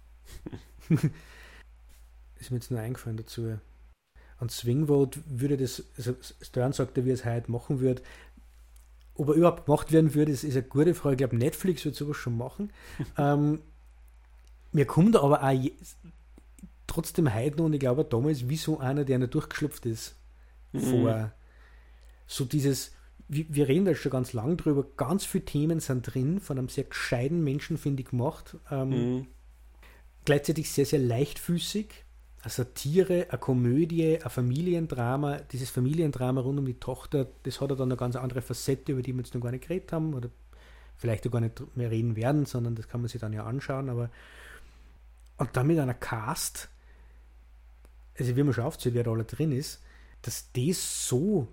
[2.38, 3.58] ist mir jetzt nur eingefallen dazu.
[4.40, 8.02] Und Swing Vote würde das, also Stern sagte, wie er es heute machen würde.
[9.14, 11.14] Ob er überhaupt gemacht werden würde, ist, ist eine gute Frage.
[11.14, 12.72] Ich glaube, Netflix wird sowas schon machen.
[13.18, 13.60] ähm,
[14.70, 15.70] mir kommt aber auch
[16.86, 20.14] trotzdem heute noch, und ich glaube damals, wie so einer, der nicht durchgeschlüpft ist,
[20.72, 20.80] mhm.
[20.80, 21.32] vor.
[22.28, 22.92] So dieses,
[23.28, 26.84] wir reden da schon ganz lang drüber, ganz viele Themen sind drin, von einem sehr
[26.84, 28.56] gescheiten Menschen, finde ich, gemacht.
[28.70, 29.26] Ähm, mhm.
[30.24, 31.88] Gleichzeitig sehr, sehr leichtfüßig.
[32.42, 35.38] Eine Satire, eine Komödie, ein Familiendrama.
[35.52, 39.02] Dieses Familiendrama rund um die Tochter, das hat er dann eine ganz andere Facette, über
[39.02, 40.30] die wir jetzt noch gar nicht geredet haben oder
[40.96, 43.90] vielleicht auch gar nicht mehr reden werden, sondern das kann man sich dann ja anschauen.
[43.90, 44.10] Aber
[45.36, 46.68] und dann mit einer Cast,
[48.18, 49.82] also wie man schon aufzählt, wer da alle drin ist,
[50.22, 51.48] dass das so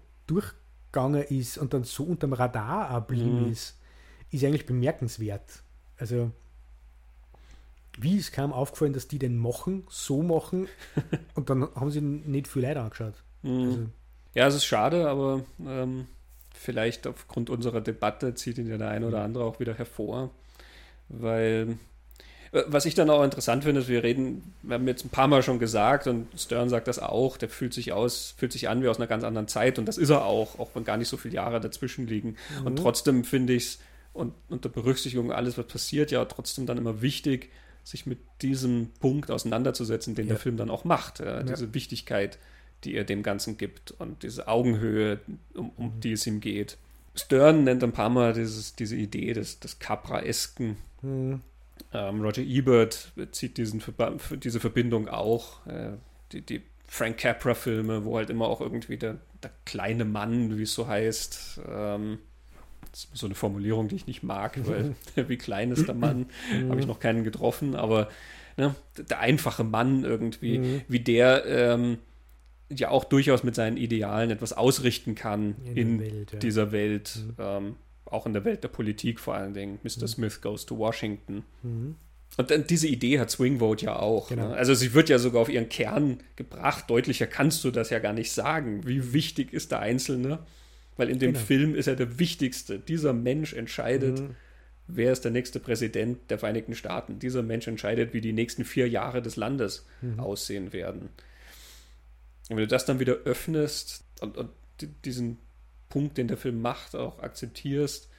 [0.96, 3.52] durchgegangen ist und dann so unterm Radar geblieben mhm.
[3.52, 3.78] ist,
[4.32, 5.62] ist eigentlich bemerkenswert.
[5.98, 6.32] Also,
[7.98, 10.68] wie ist kaum aufgefallen, dass die den machen, so machen
[11.36, 13.16] und dann haben sie nicht viel Leute angeschaut.
[13.44, 13.66] Mhm.
[13.66, 13.86] Also,
[14.34, 16.08] ja, es ist schade, aber ähm,
[16.54, 20.30] vielleicht aufgrund unserer Debatte zieht ihn ja der eine oder andere auch wieder hervor,
[21.08, 21.78] weil
[22.68, 25.44] was ich dann auch interessant finde, ist, wir reden, wir haben jetzt ein paar Mal
[25.44, 28.88] schon gesagt und Stern sagt das auch, der fühlt sich aus, fühlt sich an wie
[28.88, 31.18] aus einer ganz anderen Zeit und das ist er auch, auch wenn gar nicht so
[31.18, 32.38] viele Jahre dazwischen liegen.
[32.60, 32.68] Mhm.
[32.68, 33.80] Und trotzdem finde ich es
[34.14, 37.50] und unter Berücksichtigung alles, was passiert, ja trotzdem dann immer wichtig,
[37.84, 40.34] sich mit diesem Punkt auseinanderzusetzen, den ja.
[40.34, 41.20] der Film dann auch macht.
[41.20, 42.40] Ja, diese Wichtigkeit,
[42.86, 45.20] die er dem Ganzen gibt und diese Augenhöhe,
[45.54, 46.00] um, um mhm.
[46.00, 46.78] die es ihm geht.
[47.14, 50.78] Stern nennt ein paar Mal dieses, diese Idee des, des Capra-esken.
[51.02, 51.42] Mhm.
[51.94, 53.82] Ähm, Roger Ebert zieht diesen,
[54.44, 55.66] diese Verbindung auch.
[55.68, 55.94] Äh,
[56.32, 60.74] die, die Frank Capra-Filme, wo halt immer auch irgendwie der, der kleine Mann, wie es
[60.74, 62.20] so heißt, ähm,
[62.92, 64.96] das ist so eine Formulierung, die ich nicht mag, weil
[65.28, 66.28] wie klein ist der Mann,
[66.70, 68.10] habe ich noch keinen getroffen, aber
[68.58, 70.82] ne, der einfache Mann irgendwie, mhm.
[70.88, 71.98] wie der ähm,
[72.70, 76.40] ja auch durchaus mit seinen Idealen etwas ausrichten kann in, in Welt, ja.
[76.40, 77.20] dieser Welt.
[77.28, 77.36] Mhm.
[77.38, 77.76] Ähm,
[78.06, 79.80] auch in der Welt der Politik vor allen Dingen.
[79.84, 80.02] Mr.
[80.02, 80.08] Mhm.
[80.08, 81.44] Smith goes to Washington.
[81.64, 81.96] Mhm.
[82.38, 84.30] Und dann diese Idee hat Swing Vote ja auch.
[84.30, 84.50] Genau.
[84.50, 84.56] Ne?
[84.56, 86.90] Also sie wird ja sogar auf ihren Kern gebracht.
[86.90, 88.86] Deutlicher kannst du das ja gar nicht sagen.
[88.86, 90.40] Wie wichtig ist der Einzelne?
[90.98, 91.46] Weil in dem genau.
[91.46, 92.80] Film ist er der Wichtigste.
[92.80, 94.36] Dieser Mensch entscheidet, mhm.
[94.88, 97.20] wer ist der nächste Präsident der Vereinigten Staaten.
[97.20, 100.20] Dieser Mensch entscheidet, wie die nächsten vier Jahre des Landes mhm.
[100.20, 101.10] aussehen werden.
[102.50, 104.50] Und wenn du das dann wieder öffnest und, und
[105.06, 105.38] diesen
[105.96, 108.10] Punkt, den der Film macht, auch akzeptierst,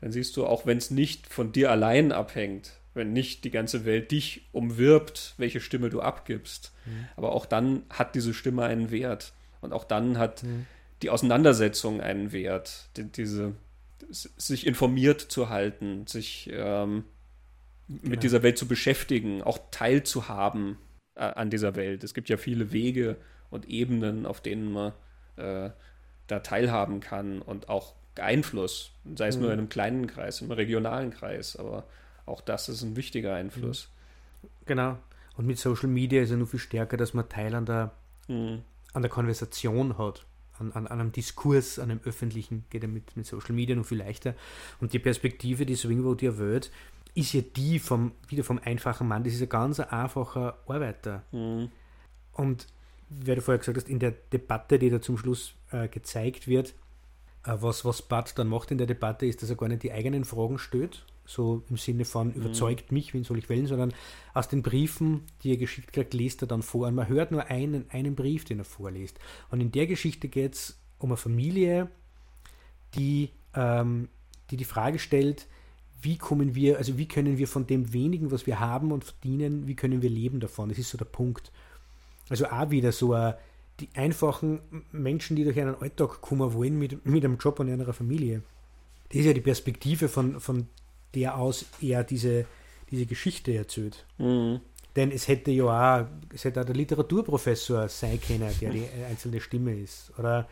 [0.00, 3.84] dann siehst du, auch wenn es nicht von dir allein abhängt, wenn nicht die ganze
[3.84, 7.06] Welt dich umwirbt, welche Stimme du abgibst, mhm.
[7.16, 9.34] aber auch dann hat diese Stimme einen Wert.
[9.60, 10.64] Und auch dann hat mhm.
[11.02, 13.52] die Auseinandersetzung einen Wert, die, diese
[14.08, 17.04] sich informiert zu halten, sich ähm,
[17.88, 18.20] mit genau.
[18.20, 20.78] dieser Welt zu beschäftigen, auch teilzuhaben
[21.14, 22.04] äh, an dieser Welt.
[22.04, 23.18] Es gibt ja viele Wege
[23.50, 24.94] und Ebenen, auf denen man
[25.36, 25.72] äh,
[26.28, 29.42] da teilhaben kann und auch Einfluss, sei es mhm.
[29.42, 31.84] nur in einem kleinen Kreis, im regionalen Kreis, aber
[32.26, 33.88] auch das ist ein wichtiger Einfluss.
[34.66, 34.98] Genau.
[35.36, 37.92] Und mit Social Media ist ja nur viel stärker, dass man Teil an der,
[38.26, 38.62] mhm.
[38.92, 40.26] an der Konversation hat,
[40.58, 43.86] an, an, an, einem Diskurs, an einem öffentlichen, geht ja mit, mit Social Media noch
[43.86, 44.34] viel leichter.
[44.80, 46.70] Und die Perspektive, die Swingvote erwähnt,
[47.14, 51.22] ist ja die vom, wieder vom einfachen Mann, das ist ein ganz einfacher Arbeiter.
[51.32, 51.70] Mhm.
[52.32, 52.66] Und
[53.10, 56.74] wie du vorher gesagt hast, in der Debatte, die da zum Schluss äh, gezeigt wird,
[57.44, 59.92] äh, was, was Bud dann macht in der Debatte, ist, dass er gar nicht die
[59.92, 62.34] eigenen Fragen stellt, so im Sinne von mhm.
[62.34, 63.92] überzeugt mich, wen soll ich wählen, sondern
[64.34, 66.88] aus den Briefen, die er geschickt kriegt, liest er dann vor.
[66.88, 69.18] Und man hört nur einen, einen Brief, den er vorliest.
[69.50, 71.88] Und in der Geschichte geht es um eine Familie,
[72.94, 74.08] die, ähm,
[74.50, 75.46] die die Frage stellt,
[76.00, 79.66] wie kommen wir, also wie können wir von dem wenigen, was wir haben und verdienen,
[79.66, 80.68] wie können wir leben davon?
[80.68, 81.50] Das ist so der Punkt.
[82.28, 83.34] Also auch wieder so ein,
[83.80, 84.60] die einfachen
[84.90, 88.42] Menschen, die durch einen Alltag kommen wollen mit, mit einem Job und einer Familie.
[89.08, 90.66] Das ist ja die Perspektive, von, von
[91.14, 92.46] der aus er diese,
[92.90, 94.04] diese Geschichte erzählt.
[94.18, 94.60] Mhm.
[94.96, 95.64] Denn es hätte ja
[96.00, 100.12] auch, es hätte auch der Literaturprofessor sein können, der die einzelne Stimme ist.
[100.18, 100.48] Oder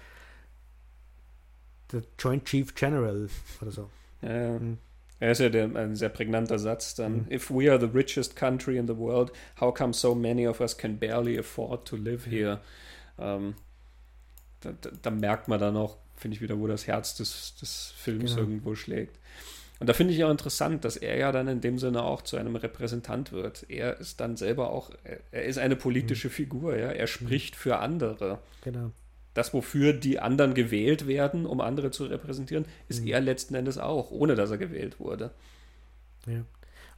[1.92, 3.28] der Joint Chief General
[3.60, 3.90] oder so.
[4.22, 4.58] Ja.
[4.58, 4.78] Mhm.
[5.18, 7.24] Er ist ja der, ein sehr prägnanter Satz dann.
[7.24, 7.32] Mhm.
[7.32, 10.76] If we are the richest country in the world, how come so many of us
[10.76, 12.60] can barely afford to live here?
[13.18, 13.54] Ähm,
[14.60, 14.72] da,
[15.02, 18.46] da, merkt man dann auch, finde ich wieder, wo das Herz des, des Films genau.
[18.46, 19.18] irgendwo schlägt.
[19.78, 22.36] Und da finde ich auch interessant, dass er ja dann in dem Sinne auch zu
[22.36, 23.66] einem Repräsentant wird.
[23.68, 24.90] Er ist dann selber auch,
[25.30, 26.32] er ist eine politische mhm.
[26.32, 26.88] Figur, ja.
[26.88, 27.08] Er mhm.
[27.08, 28.38] spricht für andere.
[28.62, 28.92] Genau.
[29.36, 33.08] Das, wofür die anderen gewählt werden, um andere zu repräsentieren, ist mhm.
[33.08, 35.30] er letzten Endes auch, ohne dass er gewählt wurde.
[36.26, 36.42] Ja.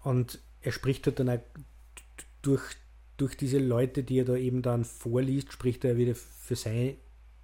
[0.04, 1.40] Und er spricht halt dann auch
[2.42, 2.62] durch,
[3.16, 6.94] durch diese Leute, die er da eben dann vorliest, spricht er wieder für, sein,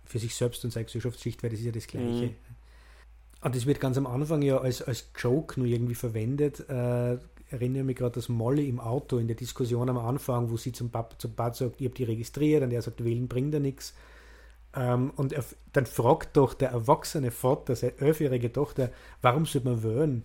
[0.04, 2.26] für sich selbst und seine Gesellschaftsschicht, weil das ist ja das Gleiche.
[2.26, 2.34] Mhm.
[3.40, 6.60] Und das wird ganz am Anfang ja als, als Joke nur irgendwie verwendet.
[6.68, 7.18] Äh,
[7.50, 10.90] erinnere mich gerade, dass Molly im Auto in der Diskussion am Anfang, wo sie zum
[10.90, 13.92] Papa, zum Papa sagt, ich habe die registriert und er sagt, wählen bringt ja nichts.
[14.74, 18.90] Ähm, und er, dann fragt doch der erwachsene Vater, seine elfjährige Tochter,
[19.22, 20.24] warum soll man wählen?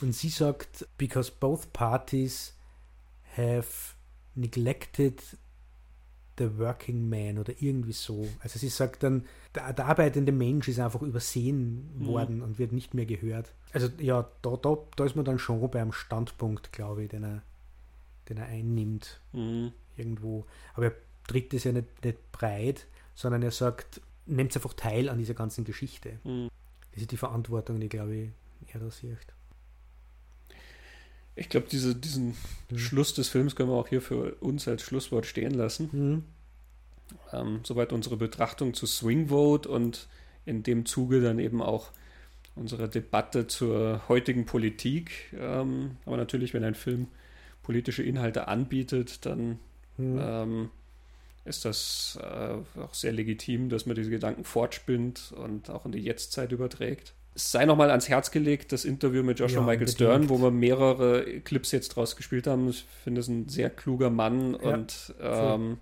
[0.00, 2.54] Und sie sagt, because both parties
[3.36, 3.94] have
[4.34, 5.22] neglected
[6.38, 8.26] the working man oder irgendwie so.
[8.40, 12.06] Also sie sagt dann, der, der arbeitende Mensch ist einfach übersehen mhm.
[12.06, 13.52] worden und wird nicht mehr gehört.
[13.72, 17.42] Also ja, da, da, da ist man dann schon beim Standpunkt, glaube ich, den er,
[18.28, 19.20] den er einnimmt.
[19.32, 19.72] Mhm.
[19.96, 20.44] Irgendwo.
[20.74, 20.94] Aber er
[21.28, 25.64] tritt es ja nicht, nicht breit, sondern er sagt, nehmt einfach teil an dieser ganzen
[25.64, 26.18] Geschichte.
[26.24, 26.48] Mhm.
[26.92, 28.30] Das ist die Verantwortung, die, glaube ich,
[28.72, 29.18] er da sieht.
[31.36, 32.36] Ich glaube, diese, diesen
[32.70, 32.78] mhm.
[32.78, 35.88] Schluss des Films können wir auch hier für uns als Schlusswort stehen lassen.
[35.92, 36.24] Mhm.
[37.32, 40.08] Ähm, soweit unsere Betrachtung zu Swing Vote und
[40.46, 41.90] in dem Zuge dann eben auch
[42.54, 45.32] unsere Debatte zur heutigen Politik.
[45.36, 47.08] Ähm, aber natürlich, wenn ein Film
[47.62, 49.58] politische Inhalte anbietet, dann
[49.96, 50.18] mhm.
[50.20, 50.70] ähm,
[51.44, 56.00] ist das äh, auch sehr legitim, dass man diese Gedanken fortspinnt und auch in die
[56.00, 60.28] Jetztzeit überträgt es sei nochmal ans Herz gelegt, das Interview mit Joshua ja, Michael Stern,
[60.28, 62.68] wo wir mehrere Clips jetzt draus gespielt haben.
[62.68, 65.78] Ich finde es ein sehr kluger Mann ja, und ähm,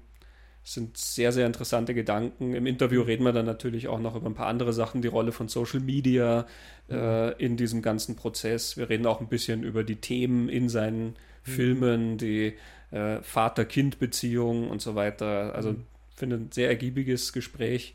[0.65, 2.55] sind sehr, sehr interessante Gedanken.
[2.55, 5.33] Im Interview reden wir dann natürlich auch noch über ein paar andere Sachen, die Rolle
[5.33, 6.47] von Social Media
[6.89, 8.79] äh, in diesem ganzen Prozess.
[8.79, 11.17] Wir reden auch ein bisschen über die Themen in seinen mhm.
[11.43, 12.55] Filmen, die
[12.93, 15.55] äh, Vater-Kind-Beziehung und so weiter.
[15.55, 15.85] Also mhm.
[16.15, 17.95] finde ein sehr ergiebiges Gespräch.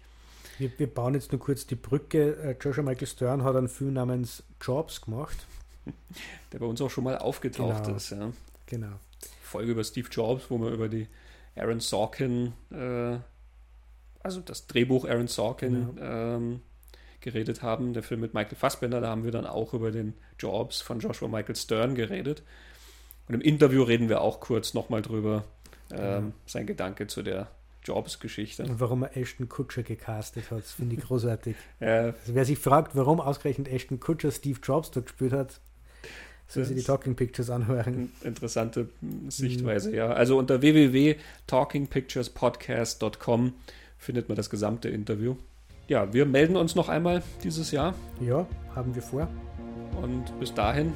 [0.57, 2.35] Wir, wir, bauen jetzt nur kurz die Brücke.
[2.37, 5.37] Äh, Joshua Michael Stern hat einen Film namens Jobs gemacht.
[6.51, 7.97] Der bei uns auch schon mal aufgetaucht genau.
[7.97, 8.09] ist.
[8.09, 8.31] Ja.
[8.65, 8.99] Genau.
[9.41, 11.07] Folge über Steve Jobs, wo wir über die
[11.55, 13.17] Aaron Sorkin, äh,
[14.21, 16.35] also das Drehbuch Aaron Sorkin ja.
[16.35, 16.61] ähm,
[17.21, 17.93] geredet haben.
[17.93, 21.27] Der Film mit Michael Fassbender, da haben wir dann auch über den Jobs von Joshua
[21.27, 22.43] Michael Stern geredet.
[23.27, 25.43] Und im Interview reden wir auch kurz nochmal drüber,
[25.91, 26.31] ähm, genau.
[26.45, 27.49] sein Gedanke zu der
[27.83, 28.63] Jobs-Geschichte.
[28.63, 31.57] Und warum er Ashton Kutcher gecastet hat, finde ich großartig.
[31.79, 32.05] ja.
[32.05, 35.59] also wer sich fragt, warum ausgerechnet Ashton Kutcher Steve Jobs dort gespielt hat,
[36.47, 38.13] soll sich die Talking Pictures anhören.
[38.23, 38.87] Interessante
[39.27, 39.95] Sichtweise, mhm.
[39.95, 40.07] ja.
[40.07, 43.53] Also unter www.talkingpicturespodcast.com
[43.97, 45.35] findet man das gesamte Interview.
[45.87, 47.93] Ja, wir melden uns noch einmal dieses Jahr.
[48.21, 49.27] Ja, haben wir vor.
[50.01, 50.93] Und bis dahin,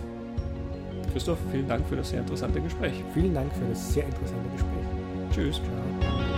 [1.11, 3.03] Christoph, vielen Dank für das sehr interessante Gespräch.
[3.13, 4.85] Vielen Dank für das sehr interessante Gespräch.
[5.33, 5.61] Tschüss.
[6.01, 6.30] Ciao.